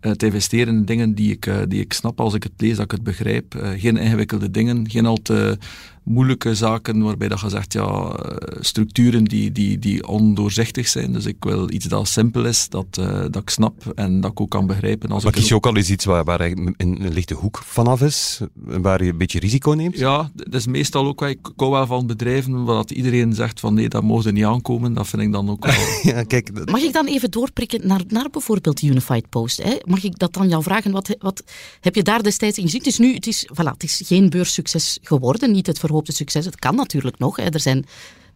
uh, 0.02 0.12
te 0.12 0.26
investeren 0.26 0.76
in 0.76 0.86
dingen 0.86 1.16
die 1.16 1.32
ik, 1.32 1.46
uh, 1.46 1.58
die 1.68 1.82
ik 1.82 1.94
snap 1.94 2.20
als 2.20 2.34
ik 2.34 2.44
het 2.44 2.52
lees, 2.58 2.76
dat 2.76 2.86
ik 2.86 2.92
het 2.92 3.04
begrijp. 3.04 3.56
Geen 3.78 3.98
ingewikkelde 3.98 4.52
dingen, 4.52 4.90
geen 4.90 5.06
al 5.06 5.18
te 5.18 5.58
moeilijke 6.04 6.56
zaken 6.56 7.04
waarbij 7.04 7.28
dat 7.28 7.40
je 7.40 7.50
zegt, 7.50 7.74
ja, 7.74 8.16
structuren 8.60 9.24
die, 9.24 9.52
die, 9.52 9.80
die 9.80 10.08
ondoorzichtig 10.08 10.88
zijn. 10.88 11.14
Dus 11.14 11.26
ik 11.26 11.38
wil 11.40 11.72
iets 11.72 11.86
dat 11.86 12.08
simpel 12.08 12.46
is, 12.46 12.70
dat, 12.70 12.94
dat 13.30 13.36
ik 13.36 13.50
snap 13.50 13.92
en 13.96 14.22
dat 14.22 14.32
ik 14.32 14.42
ook 14.42 14.50
kan 14.50 14.68
begrijpen. 14.68 15.10
Als 15.10 15.24
maar 15.24 15.34
ik 15.34 15.40
kies 15.40 15.48
je 15.48 15.56
ook 15.56 15.66
al 15.66 15.76
eens 15.76 15.90
iets 15.90 16.06
waar, 16.06 16.24
waar 16.24 16.42
een, 16.42 16.74
een 16.78 17.14
lichte 17.14 17.34
hoek 17.34 17.62
vanaf 17.66 18.02
is, 18.02 18.40
waar 18.54 19.04
je 19.04 19.12
een 19.12 19.18
beetje 19.18 19.40
risico 19.40 19.72
neemt? 19.72 19.98
Ja, 19.98 20.32
dat 20.34 20.54
is 20.54 20.68
meestal 20.68 21.08
ook 21.08 21.22
ik 21.32 21.52
hou 21.56 21.72
wel 21.72 21.86
van 21.86 22.08
bedrijven 22.08 22.64
waar 22.64 22.76
dat 22.76 22.92
iedereen 22.92 23.34
zegt 23.34 23.60
van 23.60 23.74
nee, 23.74 23.90
dat 23.90 24.04
mogen 24.04 24.34
niet 24.34 24.46
aankomen. 24.46 24.94
Dat 24.94 25.08
vind 25.08 25.22
ik 25.22 25.32
dan 25.32 25.50
ook 25.50 25.66
wel. 25.66 25.74
ja, 26.14 26.24
kijk, 26.24 26.56
dat... 26.56 26.70
Mag 26.70 26.82
ik 26.82 26.94
dan 26.94 27.08
even 27.08 27.32
doorprikken 27.32 27.88
naar, 27.88 28.02
naar 28.08 28.30
bijvoorbeeld 28.32 28.82
Unified 28.82 29.30
Post? 29.30 29.64
Hè? 29.64 29.76
Mag 29.86 30.04
ik 30.04 30.20
dat 30.20 30.34
dan 30.34 30.50
jou 30.50 30.64
vragen? 30.64 30.92
Wat, 30.92 31.16
wat 31.20 31.44
heb 31.80 31.96
je 31.96 32.04
daar 32.04 32.24
destijds 32.24 32.58
in 32.58 32.64
gezien? 32.64 32.80
Het 32.80 32.90
is 32.90 32.98
nu, 32.98 33.14
het 33.14 33.28
is, 33.28 33.48
voilà, 33.54 33.72
het 33.72 33.84
is 33.84 34.02
geen 34.06 34.30
beurssucces 34.30 35.00
geworden, 35.02 35.52
niet 35.52 35.68
het 35.68 35.80
verhoopte 35.92 36.14
succes. 36.14 36.46
Het 36.46 36.60
kan 36.60 36.76
natuurlijk 36.76 37.20
nog. 37.20 37.36
Hè. 37.36 37.44
Er 37.44 37.60
zijn 37.60 37.86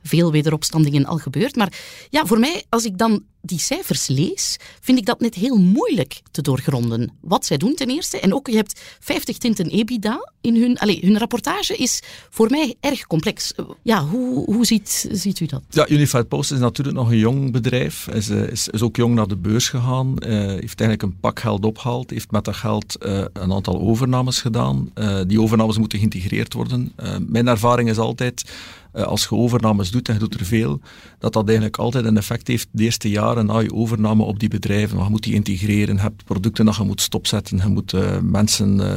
veel 0.04 0.32
wederopstandingen 0.32 1.06
al 1.06 1.18
gebeurd. 1.18 1.56
Maar 1.56 1.74
ja, 2.10 2.26
voor 2.26 2.40
mij, 2.40 2.64
als 2.70 2.86
ik 2.86 2.98
dan 2.98 3.24
die 3.46 3.60
cijfers 3.60 4.08
lees, 4.08 4.58
vind 4.82 4.98
ik 4.98 5.06
dat 5.06 5.20
net 5.20 5.36
heel 5.36 5.58
moeilijk 5.58 6.22
te 6.32 6.42
doorgronden. 6.42 7.12
Wat 7.22 7.46
zij 7.46 7.58
doen 7.58 7.76
ten 7.76 7.90
eerste. 7.90 8.20
En 8.20 8.34
ook, 8.34 8.48
je 8.48 8.56
hebt 8.56 8.82
50 9.00 9.38
tinten 9.38 9.70
EBITDA 9.70 10.32
in 10.42 10.56
hun... 10.62 10.78
Allez, 10.78 11.02
hun 11.02 11.18
rapportage 11.18 11.76
is 11.76 12.02
voor 12.30 12.50
mij 12.50 12.76
erg 12.80 13.08
complex. 13.08 13.54
Ja, 13.82 14.06
hoe, 14.06 14.46
hoe 14.46 14.66
ziet, 14.66 15.10
ziet 15.12 15.40
u 15.40 15.46
dat? 15.46 15.62
Ja, 15.70 15.90
Unified 15.90 16.28
Post 16.28 16.52
is 16.52 16.60
natuurlijk 16.60 16.98
nog 16.98 17.10
een 17.10 17.18
jong 17.18 17.52
bedrijf. 17.52 18.08
Is, 18.08 18.30
is, 18.30 18.68
is 18.68 18.82
ook 18.82 18.96
jong 18.96 19.16
naar 19.16 19.28
de 19.28 19.38
beurs 19.38 19.70
gegaan. 19.70 20.08
Uh, 20.08 20.36
heeft 20.38 20.82
eigenlijk 20.82 21.02
een 21.02 21.20
pak 21.20 21.40
geld 21.40 21.66
opgehaald. 21.66 22.10
Heeft 22.10 22.32
met 22.32 22.46
dat 22.46 22.56
geld 22.56 22.98
uh, 23.06 23.26
een 23.34 23.54
aantal 23.54 23.80
overnames 23.80 24.42
gedaan. 24.42 24.92
Die 25.28 25.42
overnames 25.42 25.78
moeten 25.78 25.98
geïntegreerd 26.00 26.54
worden. 26.54 26.94
mijn 27.28 27.48
ervaring 27.48 27.90
is 27.90 27.98
altijd 27.98 28.44
als 29.04 29.24
je 29.24 29.36
overnames 29.36 29.92
doet 29.92 30.08
en 30.08 30.14
je 30.14 30.20
doet 30.20 30.40
er 30.40 30.46
veel, 30.46 30.80
dat 31.20 31.34
dat 31.34 31.46
eigenlijk 31.46 31.78
altijd 31.78 32.06
een 32.06 32.18
effect 32.18 32.48
heeft 32.48 32.68
de 32.72 32.84
eerste 32.84 33.10
jaren 33.36 33.46
na 33.56 33.60
je 33.60 33.74
overname 33.74 34.24
op 34.24 34.40
die 34.40 34.50
bedrijven. 34.50 35.04
Je 35.04 35.10
moet 35.10 35.24
die 35.24 35.34
integreren, 35.34 35.96
je 35.96 36.02
hebt 36.02 36.24
producten 36.24 36.66
dat 36.66 36.76
je 36.76 36.84
moet 36.84 37.02
stopzetten, 37.02 37.58
je 37.58 37.68
moet 37.68 37.94
uh, 37.94 38.20
mensen 38.22 38.80
uh, 38.80 38.96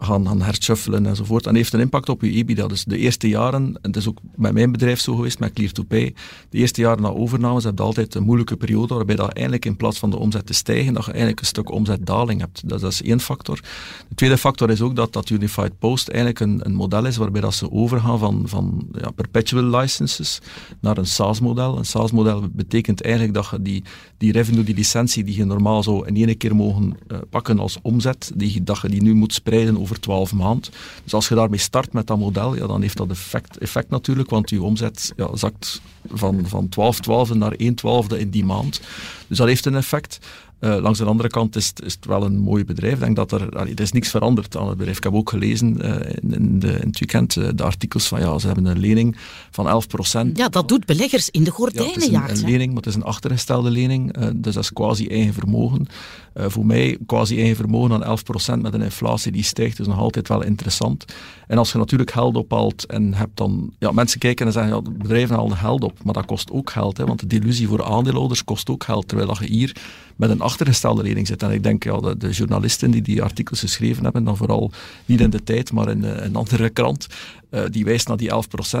gaan, 0.00 0.26
gaan 0.26 0.42
herschuffelen 0.42 1.06
enzovoort. 1.06 1.46
En 1.46 1.54
heeft 1.54 1.72
een 1.72 1.80
impact 1.80 2.08
op 2.08 2.22
je 2.22 2.30
EBITDA. 2.30 2.66
Dus 2.66 2.84
de 2.84 2.98
eerste 2.98 3.28
jaren, 3.28 3.78
en 3.82 3.92
dat 3.92 3.96
is 3.96 4.08
ook 4.08 4.18
met 4.36 4.52
mijn 4.52 4.72
bedrijf 4.72 5.00
zo 5.00 5.14
geweest, 5.14 5.38
met 5.38 5.52
Clear 5.52 5.72
to 5.72 5.82
Pay, 5.82 6.14
de 6.50 6.58
eerste 6.58 6.80
jaren 6.80 7.02
na 7.02 7.08
overnames 7.08 7.64
heb 7.64 7.78
je 7.78 7.82
altijd 7.82 8.14
een 8.14 8.22
moeilijke 8.22 8.56
periode 8.56 8.94
waarbij 8.94 9.16
dat 9.16 9.32
eigenlijk 9.32 9.64
in 9.64 9.76
plaats 9.76 9.98
van 9.98 10.10
de 10.10 10.16
omzet 10.16 10.46
te 10.46 10.52
stijgen, 10.52 10.94
dat 10.94 11.04
je 11.04 11.10
eigenlijk 11.10 11.40
een 11.40 11.46
stuk 11.46 11.70
omzetdaling 11.70 12.40
hebt. 12.40 12.68
Dat, 12.68 12.80
dat 12.80 12.92
is 12.92 13.02
één 13.02 13.20
factor. 13.20 13.60
De 14.08 14.14
tweede 14.14 14.38
factor 14.38 14.70
is 14.70 14.80
ook 14.80 14.96
dat, 14.96 15.12
dat 15.12 15.30
Unified 15.30 15.78
Post 15.78 16.08
eigenlijk 16.08 16.40
een, 16.40 16.60
een 16.62 16.74
model 16.74 17.06
is 17.06 17.16
waarbij 17.16 17.40
dat 17.40 17.54
ze 17.54 17.70
overgaan 17.70 18.18
van, 18.18 18.42
van 18.44 18.88
ja, 18.92 19.10
perpetual 19.10 19.62
licenses 19.64 20.40
naar 20.80 20.98
een 20.98 21.06
SaaS-model. 21.06 21.78
Een 21.78 21.84
SaaS-model 21.84 22.48
betekent 22.52 23.02
eigenlijk 23.02 23.34
dat 23.34 23.48
je 23.50 23.62
die, 23.62 23.84
die 24.20 24.32
revenue, 24.32 24.64
die 24.64 24.74
licentie 24.74 25.24
die 25.24 25.36
je 25.36 25.44
normaal 25.44 25.82
zou 25.82 26.06
in 26.06 26.16
één 26.16 26.36
keer 26.36 26.56
mogen 26.56 26.96
uh, 27.08 27.18
pakken 27.30 27.58
als 27.58 27.78
omzet, 27.82 28.30
die, 28.34 28.62
dat 28.62 28.80
je 28.82 28.88
die 28.88 29.02
nu 29.02 29.14
moet 29.14 29.34
spreiden 29.34 29.80
over 29.80 29.90
over 29.90 30.00
12 30.00 30.32
maanden. 30.32 30.72
Dus 31.04 31.14
als 31.14 31.28
je 31.28 31.34
daarmee 31.34 31.58
start 31.58 31.92
met 31.92 32.06
dat 32.06 32.18
model, 32.18 32.56
ja, 32.56 32.66
dan 32.66 32.82
heeft 32.82 32.96
dat 32.96 33.10
effect, 33.10 33.58
effect 33.58 33.90
natuurlijk, 33.90 34.30
want 34.30 34.50
je 34.50 34.62
omzet 34.62 35.12
ja, 35.16 35.36
zakt 35.36 35.80
van, 36.12 36.46
van 36.46 36.68
12 36.68 37.00
12 37.00 37.34
naar 37.34 37.52
1 37.52 37.74
12 37.74 38.12
in 38.12 38.30
die 38.30 38.44
maand. 38.44 38.80
Dus 39.26 39.38
dat 39.38 39.46
heeft 39.46 39.66
een 39.66 39.74
effect. 39.74 40.18
Uh, 40.60 40.76
langs 40.80 40.98
de 40.98 41.04
andere 41.04 41.28
kant 41.28 41.56
is, 41.56 41.72
is, 41.84 41.92
het 41.92 42.06
wel 42.06 42.24
een 42.24 42.38
mooi 42.38 42.64
bedrijf. 42.64 42.94
Ik 42.94 43.00
denk 43.00 43.16
dat 43.16 43.32
er, 43.32 43.58
allee, 43.58 43.74
er 43.74 43.80
is 43.80 43.92
niks 43.92 44.08
veranderd 44.08 44.56
aan 44.56 44.68
het 44.68 44.76
bedrijf. 44.76 44.96
Ik 44.96 45.02
heb 45.02 45.14
ook 45.14 45.30
gelezen 45.30 45.86
uh, 45.86 45.94
in, 45.94 46.34
in, 46.34 46.58
de, 46.58 46.72
in, 46.72 46.86
het 46.86 46.98
weekend 46.98 47.36
uh, 47.36 47.48
de 47.54 47.62
artikels 47.62 48.08
van 48.08 48.20
ja, 48.20 48.38
ze 48.38 48.46
hebben 48.46 48.66
een 48.66 48.78
lening 48.78 49.16
van 49.50 49.82
11%. 50.28 50.32
Ja, 50.32 50.48
dat 50.48 50.68
doet 50.68 50.86
beleggers 50.86 51.30
in 51.30 51.44
de 51.44 51.50
gordijnen 51.50 52.10
ja, 52.10 52.22
het 52.22 52.30
is 52.30 52.38
een, 52.38 52.44
een 52.44 52.50
lening, 52.50 52.68
maar 52.68 52.82
het 52.82 52.86
is 52.86 52.94
een 52.94 53.02
achtergestelde 53.02 53.70
lening. 53.70 54.12
dus 54.36 54.54
dat 54.54 54.62
is 54.62 54.72
quasi 54.72 55.06
eigen 55.06 55.34
vermogen. 55.34 55.86
voor 56.34 56.66
mij, 56.66 56.98
quasi 57.06 57.36
eigen 57.36 57.56
vermogen 57.56 58.04
aan 58.04 58.18
11% 58.58 58.60
met 58.60 58.74
een 58.74 58.82
inflatie 58.82 59.32
die 59.32 59.42
stijgt, 59.42 59.80
is 59.80 59.86
nog 59.86 59.98
altijd 59.98 60.28
wel 60.28 60.42
interessant. 60.42 61.04
En 61.46 61.58
als 61.58 61.72
je 61.72 61.78
natuurlijk 61.78 62.10
geld 62.10 62.36
ophaalt 62.36 62.86
en 62.86 63.14
hebt 63.14 63.36
dan... 63.36 63.72
Ja, 63.78 63.92
mensen 63.92 64.18
kijken 64.18 64.46
en 64.46 64.52
zeggen, 64.52 64.74
ja, 64.74 64.82
bedrijven 64.82 65.36
halen 65.36 65.56
geld 65.56 65.84
op, 65.84 66.04
maar 66.04 66.14
dat 66.14 66.26
kost 66.26 66.50
ook 66.50 66.70
geld. 66.70 66.96
Hè, 66.96 67.04
want 67.04 67.20
de 67.20 67.26
delusie 67.26 67.68
voor 67.68 67.84
aandeelhouders 67.84 68.44
kost 68.44 68.70
ook 68.70 68.84
geld. 68.84 69.08
Terwijl 69.08 69.36
je 69.40 69.46
hier 69.46 69.76
met 70.16 70.30
een 70.30 70.42
achtergestelde 70.50 71.02
lening 71.02 71.26
zit. 71.26 71.42
En 71.42 71.50
ik 71.50 71.62
denk, 71.62 71.84
ja, 71.84 72.00
de, 72.00 72.16
de 72.16 72.30
journalisten 72.30 72.90
die 72.90 73.02
die 73.02 73.22
artikels 73.22 73.60
geschreven 73.60 74.02
hebben, 74.04 74.24
dan 74.24 74.36
vooral 74.36 74.72
niet 75.06 75.20
in 75.20 75.30
de 75.30 75.42
tijd, 75.42 75.72
maar 75.72 75.88
in 75.88 76.02
een 76.02 76.36
andere 76.36 76.70
krant, 76.70 77.06
uh, 77.50 77.62
die 77.70 77.84
wijst 77.84 78.08
naar 78.08 78.16
die 78.16 78.30
11% 78.30 78.32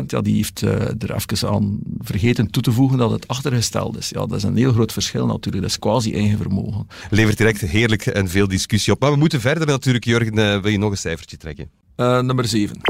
Ja, 0.06 0.20
die 0.20 0.34
heeft 0.34 0.62
uh, 0.62 0.70
er 0.72 1.14
even 1.14 1.48
aan 1.48 1.78
vergeten 1.98 2.50
toe 2.50 2.62
te 2.62 2.72
voegen 2.72 2.98
dat 2.98 3.10
het 3.10 3.28
achtergesteld 3.28 3.96
is. 3.96 4.08
Ja, 4.08 4.26
dat 4.26 4.32
is 4.32 4.42
een 4.42 4.56
heel 4.56 4.72
groot 4.72 4.92
verschil 4.92 5.26
natuurlijk. 5.26 5.62
Dat 5.62 5.70
is 5.70 5.78
quasi 5.78 6.14
eigen 6.14 6.36
vermogen. 6.36 6.86
Levert 7.10 7.38
direct 7.38 7.60
heerlijk 7.60 8.06
en 8.06 8.28
veel 8.28 8.48
discussie 8.48 8.92
op. 8.92 9.00
Maar 9.00 9.10
we 9.10 9.16
moeten 9.16 9.40
verder 9.40 9.66
natuurlijk. 9.66 10.04
Jurgen, 10.04 10.38
uh, 10.38 10.62
wil 10.62 10.70
je 10.70 10.78
nog 10.78 10.90
een 10.90 10.96
cijfertje 10.96 11.36
trekken? 11.36 11.70
nummer 11.96 12.48
7. 12.48 12.80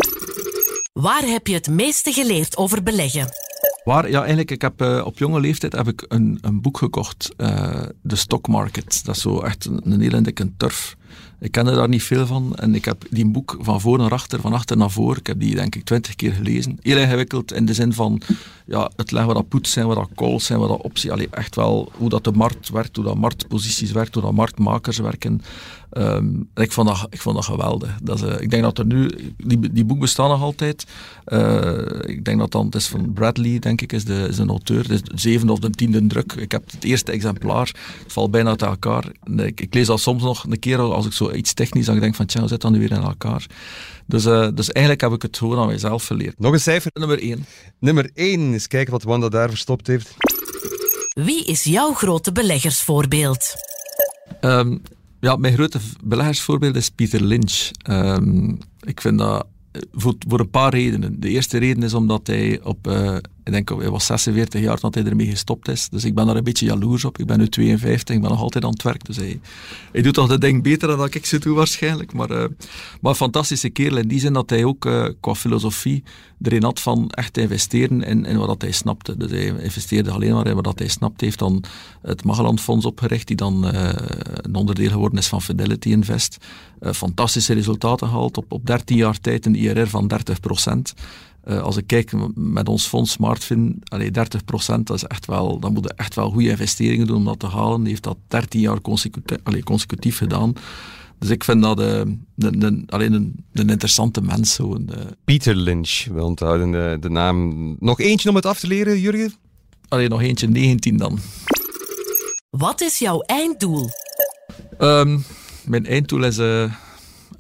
Waar 0.93 1.22
heb 1.22 1.47
je 1.47 1.55
het 1.55 1.68
meeste 1.68 2.12
geleerd 2.12 2.57
over 2.57 2.83
beleggen? 2.83 3.49
Waar, 3.85 4.11
ja, 4.11 4.19
eigenlijk, 4.19 4.51
ik 4.51 4.63
heb, 4.63 4.83
uh, 4.83 5.03
op 5.05 5.19
jonge 5.19 5.41
leeftijd 5.41 5.73
heb 5.73 5.89
ik 5.89 6.05
een, 6.09 6.39
een 6.41 6.61
boek 6.61 6.79
gekocht, 6.79 7.31
uh, 7.37 7.83
The 8.07 8.17
Stock 8.17 8.49
Market. 8.49 9.05
Dat 9.05 9.17
is 9.17 9.23
zo 9.23 9.41
echt 9.41 9.65
een, 9.65 10.01
heel 10.01 10.23
dikke 10.23 10.51
turf. 10.57 10.97
Ik 11.41 11.53
kende 11.53 11.75
daar 11.75 11.89
niet 11.89 12.03
veel 12.03 12.27
van 12.27 12.55
en 12.55 12.75
ik 12.75 12.85
heb 12.85 13.05
die 13.11 13.27
boek 13.27 13.57
van 13.61 13.81
voor 13.81 13.99
naar 13.99 14.13
achter, 14.13 14.41
van 14.41 14.53
achter 14.53 14.77
naar 14.77 14.91
voor, 14.91 15.17
ik 15.17 15.27
heb 15.27 15.41
die 15.41 15.55
denk 15.55 15.75
ik 15.75 15.85
twintig 15.85 16.15
keer 16.15 16.33
gelezen. 16.33 16.79
Heel 16.81 16.97
ingewikkeld 16.97 17.53
in 17.53 17.67
de 17.67 17.75
zin 17.75 17.93
van 17.93 18.21
ja, 18.67 18.91
het 18.97 19.11
leggen 19.11 19.33
wat 19.33 19.43
dat 19.43 19.49
puts 19.49 19.73
zijn, 19.73 19.87
wat 19.87 19.97
dat 19.97 20.09
calls 20.15 20.45
zijn, 20.45 20.59
wat 20.59 20.69
dat 20.69 20.83
optie. 20.83 21.13
Allee, 21.13 21.29
echt 21.31 21.55
wel 21.55 21.93
hoe 21.97 22.09
dat 22.09 22.25
de 22.25 22.33
markt 22.33 22.69
werkt, 22.69 22.97
hoe 22.97 23.05
dat 23.05 23.17
marktposities 23.17 23.93
werkt, 23.93 24.15
hoe 24.15 24.23
dat 24.23 24.33
marktmakers 24.33 24.99
werken. 24.99 25.43
Um, 25.93 26.49
ik, 26.55 26.72
vond 26.72 26.88
dat, 26.88 27.07
ik 27.11 27.20
vond 27.20 27.36
dat 27.36 27.45
geweldig. 27.45 27.99
Dat 28.03 28.16
is, 28.16 28.22
uh, 28.22 28.41
ik 28.41 28.51
denk 28.51 28.62
dat 28.62 28.78
er 28.78 28.86
nu, 28.86 29.11
die, 29.36 29.72
die 29.72 29.84
boek 29.84 29.99
bestaan 29.99 30.28
nog 30.28 30.43
altijd. 30.43 30.86
Uh, 31.26 31.78
ik 32.03 32.24
denk 32.24 32.38
dat 32.38 32.53
dan, 32.53 32.64
het 32.64 32.74
is 32.74 32.86
van 32.86 33.12
Bradley, 33.12 33.59
denk 33.59 33.80
ik, 33.80 33.93
is 33.93 34.05
de, 34.05 34.26
is 34.28 34.38
een 34.38 34.49
auteur. 34.49 34.82
Het 34.82 34.91
is 34.91 35.03
de 35.03 35.12
zevende 35.14 35.53
of 35.53 35.59
de 35.59 35.70
tiende 35.70 36.07
druk. 36.07 36.32
Ik 36.32 36.53
heb 36.53 36.70
het 36.70 36.84
eerste 36.84 37.12
exemplaar, 37.12 37.74
het 38.03 38.12
valt 38.12 38.30
bijna 38.30 38.51
uit 38.51 38.62
elkaar. 38.62 39.05
Ik, 39.36 39.61
ik 39.61 39.74
lees 39.74 39.86
dat 39.86 40.01
soms 40.01 40.22
nog 40.22 40.45
een 40.45 40.59
keer 40.59 40.78
als 40.78 41.07
ik 41.07 41.12
zo 41.12 41.32
iets 41.32 41.55
technisch, 41.55 41.86
dan 41.86 42.01
denk 42.01 42.14
van, 42.14 42.26
tja, 42.26 42.41
hoe 42.41 42.49
zit 42.49 42.61
dat 42.61 42.70
nu 42.70 42.78
weer 42.78 42.93
in 42.93 43.03
elkaar? 43.03 43.47
Dus, 44.07 44.26
uh, 44.26 44.49
dus 44.55 44.70
eigenlijk 44.72 45.05
heb 45.05 45.12
ik 45.12 45.22
het 45.22 45.38
gewoon 45.38 45.59
aan 45.59 45.66
mijzelf 45.66 46.03
verleerd. 46.03 46.38
Nog 46.38 46.53
een 46.53 46.61
cijfer. 46.61 46.91
Nummer 46.95 47.22
1. 47.22 47.45
Nummer 47.78 48.11
1. 48.14 48.53
Eens 48.53 48.66
kijken 48.66 48.93
wat 48.93 49.03
Wanda 49.03 49.28
daar 49.28 49.49
verstopt 49.49 49.86
heeft. 49.86 50.16
Wie 51.14 51.45
is 51.45 51.64
jouw 51.64 51.93
grote 51.93 52.32
beleggersvoorbeeld? 52.32 53.55
Um, 54.41 54.82
ja, 55.21 55.37
mijn 55.37 55.55
grote 55.55 55.79
beleggersvoorbeeld 56.05 56.77
is 56.77 56.91
Peter 56.91 57.23
Lynch. 57.23 57.71
Um, 57.91 58.59
ik 58.81 59.01
vind 59.01 59.18
dat 59.18 59.47
voor, 59.93 60.14
voor, 60.29 60.41
een 60.41 60.51
paar 60.51 60.75
redenen. 60.75 61.21
De 61.21 61.29
eerste 61.29 61.59
reden 61.59 61.83
is 61.83 61.95
omdat 61.95 62.27
hij 62.27 62.61
op, 62.62 62.87
uh, 62.87 63.16
ik 63.45 63.53
denk 63.53 63.68
hij 63.68 63.91
was 63.91 64.07
46 64.07 64.61
jaar 64.61 64.80
dat 64.80 64.95
hij 64.95 65.05
ermee 65.05 65.26
gestopt 65.26 65.68
is. 65.68 65.88
Dus 65.88 66.05
ik 66.05 66.14
ben 66.14 66.26
daar 66.26 66.36
een 66.36 66.45
beetje 66.45 66.66
jaloers 66.66 67.05
op. 67.05 67.18
Ik 67.18 67.26
ben 67.26 67.38
nu 67.38 67.49
52, 67.49 68.14
ik 68.14 68.20
ben 68.20 68.30
nog 68.30 68.41
altijd 68.41 68.64
aan 68.64 68.70
het 68.70 68.82
werk. 68.82 69.05
Dus 69.05 69.16
hij, 69.16 69.41
doet 70.03 70.14
toch 70.14 70.28
de 70.28 70.38
ding 70.38 70.62
beter 70.62 70.88
dan 70.88 70.99
dat 70.99 71.14
ik 71.14 71.26
ze 71.26 71.38
doe 71.38 71.55
waarschijnlijk. 71.55 72.12
Maar, 72.12 72.30
uh, 72.30 72.45
maar 73.01 73.11
een 73.11 73.14
fantastische 73.14 73.68
kerel 73.68 73.97
in 73.97 74.09
die 74.09 74.20
zin 74.20 74.32
dat 74.32 74.51
hij 74.51 74.64
ook 74.64 74.84
uh, 74.84 75.09
qua 75.20 75.34
filosofie 75.34 76.03
erin 76.43 76.62
had 76.62 76.80
van 76.80 77.11
echt 77.11 77.38
investeren 77.38 78.03
in, 78.03 78.24
in 78.24 78.38
wat 78.38 78.62
hij 78.62 78.72
snapte. 78.72 79.16
Dus 79.16 79.30
hij 79.30 79.47
investeerde 79.47 80.11
alleen 80.11 80.34
maar 80.34 80.47
in 80.47 80.62
wat 80.62 80.78
hij 80.78 80.88
snapt. 80.88 81.20
heeft 81.20 81.38
dan 81.38 81.64
het 82.03 82.24
Magellan 82.24 82.59
Fonds 82.59 82.86
opgericht, 82.86 83.26
die 83.26 83.36
dan 83.36 83.64
een 83.64 84.55
onderdeel 84.55 84.91
geworden 84.91 85.18
is 85.18 85.26
van 85.26 85.43
Fidelity 85.43 85.88
Invest. 85.88 86.36
fantastische 86.80 87.55
resultaten 87.55 88.09
gehaald 88.09 88.36
op, 88.36 88.53
op 88.53 88.66
13 88.66 88.97
jaar 88.97 89.20
tijd 89.20 89.47
een 89.47 89.55
IRR 89.55 89.86
van 89.86 90.09
30 90.09 90.41
procent. 90.41 90.95
Uh, 91.49 91.62
als 91.62 91.76
ik 91.76 91.86
kijk 91.86 92.12
met 92.34 92.68
ons 92.68 92.86
fonds 92.86 93.12
Smartfin, 93.12 93.82
allee, 93.84 94.11
30% 94.11 94.12
dat 94.84 94.97
is 94.97 95.05
echt 95.05 95.26
wel, 95.26 95.59
dan 95.59 95.72
moeten 95.72 95.97
echt 95.97 96.14
wel 96.14 96.30
goede 96.30 96.49
investeringen 96.49 97.07
doen 97.07 97.16
om 97.16 97.24
dat 97.24 97.38
te 97.38 97.47
halen. 97.47 97.80
Die 97.80 97.88
heeft 97.88 98.03
dat 98.03 98.16
13 98.28 98.61
jaar 98.61 98.80
consecutief, 98.80 99.38
allee, 99.43 99.62
consecutief 99.62 100.16
gedaan. 100.16 100.53
Dus 101.18 101.28
ik 101.28 101.45
vind 101.45 101.62
dat 101.62 101.80
uh, 101.80 101.86
een, 101.97 102.24
een, 102.38 102.84
alleen 102.88 103.12
een, 103.12 103.45
een 103.53 103.68
interessante 103.68 104.22
mens. 104.22 104.55
Zo, 104.55 104.76
uh. 104.76 104.97
Peter 105.24 105.55
Lynch, 105.55 106.05
we 106.12 106.24
onthouden 106.24 106.70
de, 106.70 106.97
de 107.01 107.11
naam. 107.11 107.76
Nog 107.78 108.01
eentje 108.01 108.28
om 108.28 108.34
het 108.34 108.47
af 108.47 108.61
te 108.61 108.66
leren, 108.66 109.01
Jurgen? 109.01 109.32
Alleen 109.88 110.11
nog 110.11 110.22
eentje, 110.22 110.49
19 110.49 110.97
dan. 110.97 111.18
Wat 112.51 112.80
is 112.80 112.99
jouw 112.99 113.20
einddoel? 113.20 113.88
Um, 114.78 115.24
mijn 115.64 115.86
einddoel 115.86 116.24
is 116.24 116.38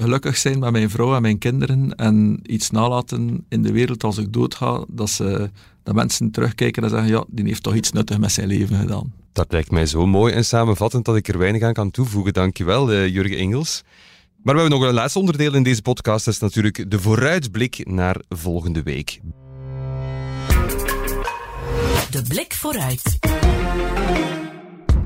gelukkig 0.00 0.36
zijn 0.36 0.58
met 0.58 0.72
mijn 0.72 0.90
vrouw 0.90 1.14
en 1.14 1.22
mijn 1.22 1.38
kinderen 1.38 1.94
en 1.94 2.40
iets 2.42 2.70
nalaten 2.70 3.44
in 3.48 3.62
de 3.62 3.72
wereld 3.72 4.04
als 4.04 4.18
ik 4.18 4.32
doodga, 4.32 4.84
dat, 4.88 5.10
ze, 5.10 5.50
dat 5.82 5.94
mensen 5.94 6.30
terugkijken 6.30 6.82
en 6.82 6.90
zeggen, 6.90 7.08
ja, 7.08 7.24
die 7.28 7.44
heeft 7.44 7.62
toch 7.62 7.74
iets 7.74 7.92
nuttigs 7.92 8.20
met 8.20 8.32
zijn 8.32 8.48
leven 8.48 8.76
gedaan. 8.76 9.12
Dat 9.32 9.52
lijkt 9.52 9.70
mij 9.70 9.86
zo 9.86 10.06
mooi 10.06 10.32
en 10.32 10.44
samenvattend 10.44 11.04
dat 11.04 11.16
ik 11.16 11.28
er 11.28 11.38
weinig 11.38 11.62
aan 11.62 11.72
kan 11.72 11.90
toevoegen. 11.90 12.32
Dankjewel, 12.32 12.92
uh, 12.92 13.08
Jurgen 13.08 13.36
Engels. 13.38 13.82
Maar 14.42 14.54
we 14.54 14.60
hebben 14.60 14.78
nog 14.78 14.88
een 14.88 14.94
laatste 14.94 15.18
onderdeel 15.18 15.54
in 15.54 15.62
deze 15.62 15.82
podcast, 15.82 16.24
dat 16.24 16.34
is 16.34 16.40
natuurlijk 16.40 16.90
de 16.90 17.00
vooruitblik 17.00 17.86
naar 17.86 18.16
volgende 18.28 18.82
week. 18.82 19.20
De 22.10 22.22
blik 22.28 22.54
vooruit. 22.54 23.18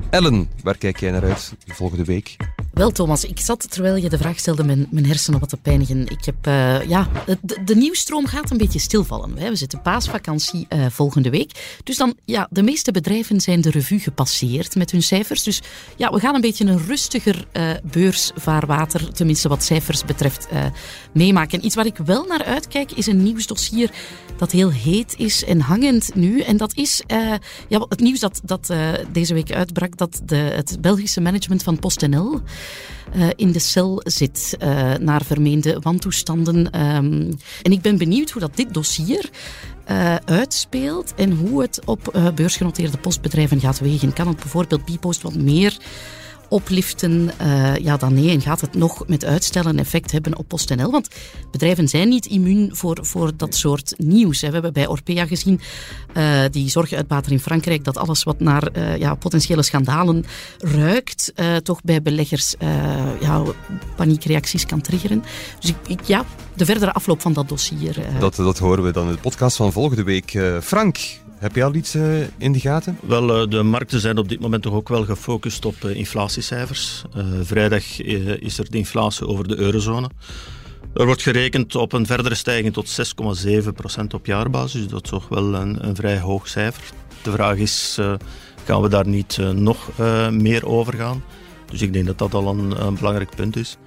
Ellen, 0.09 0.49
waar 0.63 0.77
kijk 0.77 0.99
jij 0.99 1.11
naar 1.11 1.23
uit 1.23 1.53
volgende 1.65 2.03
week? 2.03 2.37
Wel, 2.75 2.91
Thomas, 2.91 3.23
ik 3.23 3.39
zat 3.39 3.71
terwijl 3.71 3.95
je 3.95 4.09
de 4.09 4.17
vraag 4.17 4.39
stelde 4.39 4.63
mijn, 4.63 4.87
mijn 4.89 5.05
hersenen 5.05 5.39
wat 5.39 5.49
te 5.49 5.57
pijnigen. 5.57 6.07
Ik 6.07 6.25
heb, 6.25 6.47
uh, 6.47 6.87
ja, 6.87 7.07
de, 7.41 7.57
de, 7.65 7.75
nieuwstroom 7.75 8.25
gaat 8.25 8.51
een 8.51 8.57
beetje 8.57 8.79
stilvallen. 8.79 9.35
We 9.35 9.55
zitten 9.55 9.81
paasvakantie 9.81 10.67
uh, 10.69 10.85
volgende 10.89 11.29
week. 11.29 11.79
Dus 11.83 11.97
dan, 11.97 12.15
ja, 12.25 12.47
de 12.49 12.63
meeste 12.63 12.91
bedrijven 12.91 13.41
zijn 13.41 13.61
de 13.61 13.69
revue 13.69 13.99
gepasseerd 13.99 14.75
met 14.75 14.91
hun 14.91 15.03
cijfers. 15.03 15.43
Dus 15.43 15.61
ja, 15.95 16.11
we 16.11 16.19
gaan 16.19 16.35
een 16.35 16.41
beetje 16.41 16.65
een 16.65 16.85
rustiger 16.85 17.47
uh, 17.53 17.69
beursvaarwater, 17.83 19.13
tenminste 19.13 19.47
wat 19.47 19.63
cijfers 19.63 20.05
betreft, 20.05 20.47
meemaken. 21.11 21.65
Iets 21.65 21.75
waar 21.75 21.85
ik 21.85 21.97
wel 21.97 22.25
naar 22.25 22.43
uitkijk 22.43 22.91
is 22.91 23.07
een 23.07 23.23
nieuwsdossier 23.23 23.91
dat 24.37 24.51
heel 24.51 24.71
heet 24.71 25.15
is 25.17 25.43
en 25.43 25.59
hangend 25.59 26.15
nu. 26.15 26.39
En 26.41 26.57
dat 26.57 26.75
is 26.75 27.03
ja, 27.67 27.85
het 27.89 27.99
nieuws 27.99 28.19
dat, 28.19 28.41
dat 28.43 28.73
deze 29.11 29.33
week 29.33 29.51
uitbrak, 29.51 29.97
dat 29.97 30.21
de, 30.25 30.35
het 30.35 30.77
Belgische 30.81 31.21
management 31.21 31.63
van 31.63 31.79
PostNL 31.79 32.41
uh, 33.15 33.27
in 33.35 33.51
de 33.51 33.59
cel 33.59 34.01
zit 34.03 34.57
naar 34.99 35.23
vermeende 35.23 35.79
wantoestanden. 35.81 36.57
Um, 36.85 37.37
en 37.61 37.71
ik 37.71 37.81
ben 37.81 37.97
benieuwd 37.97 38.29
hoe 38.29 38.41
dat 38.41 38.55
dit 38.55 38.73
dossier 38.73 39.29
uitspeelt 40.25 41.13
en 41.15 41.31
hoe 41.31 41.61
het 41.61 41.79
op 41.85 42.31
beursgenoteerde 42.35 42.97
postbedrijven 42.97 43.59
gaat 43.59 43.79
wegen. 43.79 44.13
Kan 44.13 44.27
het 44.27 44.37
bijvoorbeeld 44.37 44.85
Bpost 44.85 45.21
wat 45.21 45.35
meer 45.35 45.77
opliften, 46.55 47.31
uh, 47.41 47.75
ja 47.75 47.97
dan 47.97 48.13
nee. 48.13 48.29
En 48.29 48.41
gaat 48.41 48.61
het 48.61 48.75
nog 48.75 49.07
met 49.07 49.25
uitstellen 49.25 49.79
effect 49.79 50.11
hebben 50.11 50.37
op 50.37 50.47
PostNL? 50.47 50.91
Want 50.91 51.07
bedrijven 51.51 51.87
zijn 51.87 52.09
niet 52.09 52.25
immuun 52.25 52.69
voor, 52.75 52.97
voor 53.01 53.31
dat 53.37 53.55
soort 53.55 53.93
nieuws. 53.97 54.41
We 54.41 54.47
hebben 54.47 54.73
bij 54.73 54.87
Orpea 54.87 55.25
gezien, 55.25 55.59
uh, 56.17 56.39
die 56.51 56.69
zorguitbater 56.69 57.31
in 57.31 57.39
Frankrijk, 57.39 57.83
dat 57.83 57.97
alles 57.97 58.23
wat 58.23 58.39
naar 58.39 58.69
uh, 58.77 58.97
ja, 58.97 59.15
potentiële 59.15 59.63
schandalen 59.63 60.25
ruikt, 60.59 61.33
toch 61.63 61.81
bij 61.81 62.01
beleggers 62.01 62.55
ja, 63.21 63.43
paniekreacties 63.95 64.65
kan 64.65 64.81
triggeren. 64.81 65.23
Dus 65.59 65.69
ik, 65.69 65.75
ik, 65.87 66.03
ja, 66.03 66.25
de 66.53 66.65
verdere 66.65 66.93
afloop 66.93 67.21
van 67.21 67.33
dat 67.33 67.49
dossier. 67.49 67.97
Dat, 68.19 68.35
dat 68.35 68.57
horen 68.57 68.83
we 68.83 68.91
dan 68.91 69.07
in 69.07 69.13
de 69.13 69.19
podcast 69.19 69.55
van 69.55 69.71
volgende 69.71 70.03
week. 70.03 70.39
Frank, 70.61 70.97
heb 71.39 71.55
je 71.55 71.63
al 71.63 71.73
iets 71.73 71.95
uh, 71.95 72.21
in 72.37 72.51
de 72.51 72.59
gaten? 72.59 72.97
Wel, 73.01 73.41
uh, 73.41 73.49
de 73.49 73.63
markten 73.63 73.99
zijn 73.99 74.17
op 74.17 74.29
dit 74.29 74.39
moment 74.39 74.63
toch 74.63 74.73
ook 74.73 74.89
wel 74.89 75.05
gefocust 75.05 75.65
op 75.65 75.75
uh, 75.85 75.95
inflatiecijfers. 75.95 77.03
vrijdag 77.41 78.01
is 78.39 78.57
er 78.57 78.71
de 78.71 78.77
inflatie 78.77 79.27
over 79.27 79.47
de 79.47 79.57
eurozone. 79.57 80.09
Er 80.93 81.05
wordt 81.05 81.21
gerekend 81.21 81.75
op 81.75 81.93
een 81.93 82.05
verdere 82.05 82.35
stijging 82.35 82.73
tot 82.73 83.15
6,7% 83.99 84.05
op 84.13 84.25
jaarbasis. 84.25 84.87
Dat 84.87 85.03
is 85.03 85.09
toch 85.09 85.27
wel 85.27 85.53
een, 85.53 85.87
een, 85.87 85.95
vrij 85.95 86.19
hoog 86.19 86.47
cijfer. 86.47 86.83
De 87.21 87.31
vraag 87.31 87.57
is, 87.57 87.99
gaan 88.63 88.81
we 88.81 88.89
daar 88.89 89.07
niet 89.07 89.37
nog 89.53 89.89
meer 90.31 90.65
over 90.65 90.93
gaan? 90.93 91.23
Dus 91.71 91.81
ik 91.81 91.93
denk 91.93 92.05
dat 92.05 92.17
dat 92.17 92.33
al 92.33 92.47
een, 92.47 92.85
een 92.85 92.95
belangrijk 92.95 93.35
punt 93.35 93.55
is. 93.55 93.77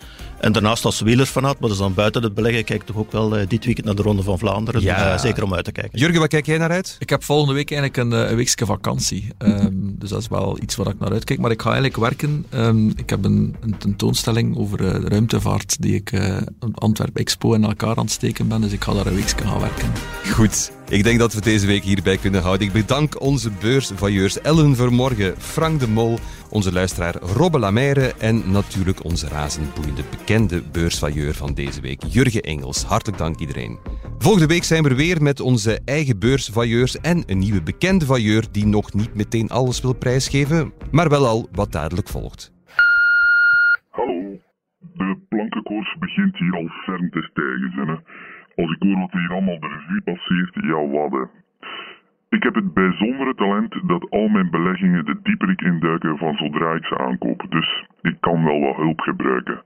En 0.41 0.53
daarnaast 0.53 0.85
als 0.85 1.01
wielerfanaat, 1.01 1.53
maar 1.53 1.69
dat 1.69 1.71
is 1.71 1.85
dan 1.85 1.95
buiten 1.95 2.23
het 2.23 2.35
beleggen, 2.35 2.65
kijk 2.65 2.83
toch 2.83 2.97
ook 2.97 3.13
wel 3.13 3.39
uh, 3.39 3.47
dit 3.49 3.65
weekend 3.65 3.87
naar 3.87 3.95
de 3.95 4.03
Ronde 4.03 4.23
van 4.23 4.39
Vlaanderen. 4.39 4.83
Ja. 4.83 5.13
Uh, 5.13 5.19
zeker 5.19 5.43
om 5.43 5.55
uit 5.55 5.65
te 5.65 5.73
kijken. 5.73 5.99
Jurgen, 5.99 6.21
wat 6.21 6.29
kijk 6.29 6.47
jij 6.47 6.59
naar 6.59 6.71
uit? 6.71 6.97
Ik 6.99 7.11
heb 7.11 7.25
volgende 7.25 7.55
week 7.55 7.71
eigenlijk 7.71 8.13
een, 8.13 8.21
eh, 8.25 8.31
een 8.31 8.37
weekje 8.37 8.67
vakantie. 8.67 9.29
Um, 9.39 9.95
dus 9.99 10.11
dat 10.11 10.21
is 10.21 10.29
wel 10.29 10.59
iets 10.61 10.77
waar 10.77 10.87
ik 10.87 10.99
naar 10.99 11.13
uitkijk. 11.13 11.41
Maar 11.41 11.51
ik 11.51 11.63
ga 11.63 11.71
eigenlijk 11.73 11.97
werken. 11.97 12.47
Um, 12.55 12.93
ik 12.97 13.11
heb 13.11 13.25
een, 13.25 13.57
een, 13.61 13.79
tentoonstelling 13.79 14.57
over 14.57 14.81
uh, 14.81 15.09
ruimtevaart 15.09 15.83
die 15.83 15.95
ik 15.95 16.13
uh, 16.13 16.37
Antwerp 16.75 17.17
Expo 17.17 17.53
in 17.53 17.65
elkaar 17.65 17.97
aan 17.97 18.05
het 18.05 18.13
steken 18.13 18.49
ben. 18.49 18.61
Dus 18.61 18.73
ik 18.73 18.85
ga 18.85 18.93
daar 18.93 19.07
een 19.07 19.15
weekje 19.15 19.45
gaan 19.45 19.61
werken. 19.61 19.93
Goed. 20.31 20.71
Ik 20.89 21.05
denk 21.05 21.19
dat 21.19 21.33
we 21.33 21.41
deze 21.41 21.67
week 21.67 21.85
hierbij 21.85 22.17
kunnen 22.17 22.43
houden. 22.43 22.67
Ik 22.67 22.73
bedank 22.73 23.21
onze 23.21 23.51
beursvailleurs 23.61 24.41
Ellen 24.41 24.77
Vermorgen, 24.77 25.35
Frank 25.39 25.81
de 25.81 25.89
Mol, 25.89 26.19
onze 26.51 26.73
luisteraar 26.73 27.15
Robbe 27.15 27.59
Lamaire 27.59 28.15
en 28.19 28.51
natuurlijk 28.51 29.05
onze 29.05 29.29
razend 29.29 29.75
boeiende 29.75 30.03
bekende 30.11 30.63
beursvailleur 30.73 31.35
van 31.35 31.55
deze 31.55 31.81
week, 31.81 32.03
Jurgen 32.03 32.43
Engels. 32.43 32.85
Hartelijk 32.85 33.19
dank 33.19 33.39
iedereen. 33.39 33.79
Volgende 34.19 34.47
week 34.47 34.63
zijn 34.63 34.83
we 34.83 34.89
er 34.89 34.97
weer 34.97 35.23
met 35.23 35.41
onze 35.41 35.81
eigen 35.85 36.19
beursvailleurs 36.19 37.01
en 37.01 37.23
een 37.27 37.39
nieuwe 37.39 37.63
bekende 37.63 38.05
vailleur 38.05 38.45
die 38.53 38.67
nog 38.67 38.93
niet 38.93 39.15
meteen 39.15 39.49
alles 39.49 39.81
wil 39.81 39.95
prijsgeven, 39.95 40.73
maar 40.91 41.09
wel 41.09 41.27
al 41.27 41.49
wat 41.53 41.73
dadelijk 41.73 42.09
volgt. 42.09 42.53
Hallo, 43.91 44.39
de 44.95 45.17
plankenkoers 45.29 45.97
begint 45.99 46.37
hier 46.37 46.55
al 46.55 46.69
ferm 46.85 47.11
te 47.11 47.29
stijgen. 47.31 47.89
Hè? 47.89 47.97
Als 48.63 48.71
ik 48.75 48.83
hoor 48.83 48.99
wat 48.99 49.13
hier 49.13 49.31
allemaal 49.31 49.61
de 49.61 49.69
revue 49.69 50.01
passeert, 50.01 50.55
ja 50.55 50.87
wat 50.87 51.29
ik 52.29 52.43
heb 52.43 52.55
het 52.55 52.75
bijzondere 52.75 53.35
talent 53.35 53.89
dat 53.89 54.11
al 54.11 54.29
mijn 54.29 54.51
beleggingen 54.51 55.05
de 55.05 55.19
dieper 55.23 55.51
ik 55.51 55.61
induiken 55.61 56.19
van 56.19 56.37
zodra 56.37 56.73
ik 56.73 56.85
ze 56.85 56.99
aankoop, 56.99 57.47
dus 57.49 57.87
ik 58.03 58.17
kan 58.21 58.45
wel 58.45 58.61
wat 58.61 58.77
hulp 58.77 59.01
gebruiken. 59.01 59.63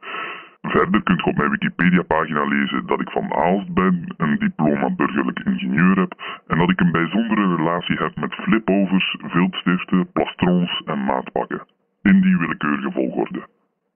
Verder 0.63 1.03
kunt 1.03 1.21
u 1.21 1.23
op 1.23 1.37
mijn 1.37 1.51
Wikipedia-pagina 1.51 2.45
lezen 2.45 2.87
dat 2.87 3.01
ik 3.01 3.11
van 3.11 3.35
Aalst 3.35 3.75
ben, 3.75 4.15
een 4.17 4.39
diploma 4.39 4.91
burgerlijk 4.91 5.39
ingenieur 5.39 5.99
heb 5.99 6.43
en 6.47 6.59
dat 6.59 6.71
ik 6.71 6.81
een 6.81 6.93
bijzondere 6.93 7.57
relatie 7.57 7.97
heb 7.97 8.17
met 8.17 8.35
flipovers, 8.35 9.17
viltstiften, 9.21 10.13
plastrons 10.13 10.83
en 10.85 11.05
maatpakken. 11.05 11.67
In 12.03 12.21
die 12.21 12.39
willekeurige 12.39 12.93
volgorde. 12.93 13.47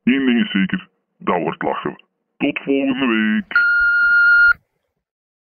Eén 0.05 0.27
ding 0.27 0.41
is 0.41 0.51
zeker, 0.51 0.89
dat 1.19 1.41
wordt 1.41 1.62
lachen. 1.62 2.05
Tot 2.37 2.59
volgende 2.59 3.07
week! 3.07 3.76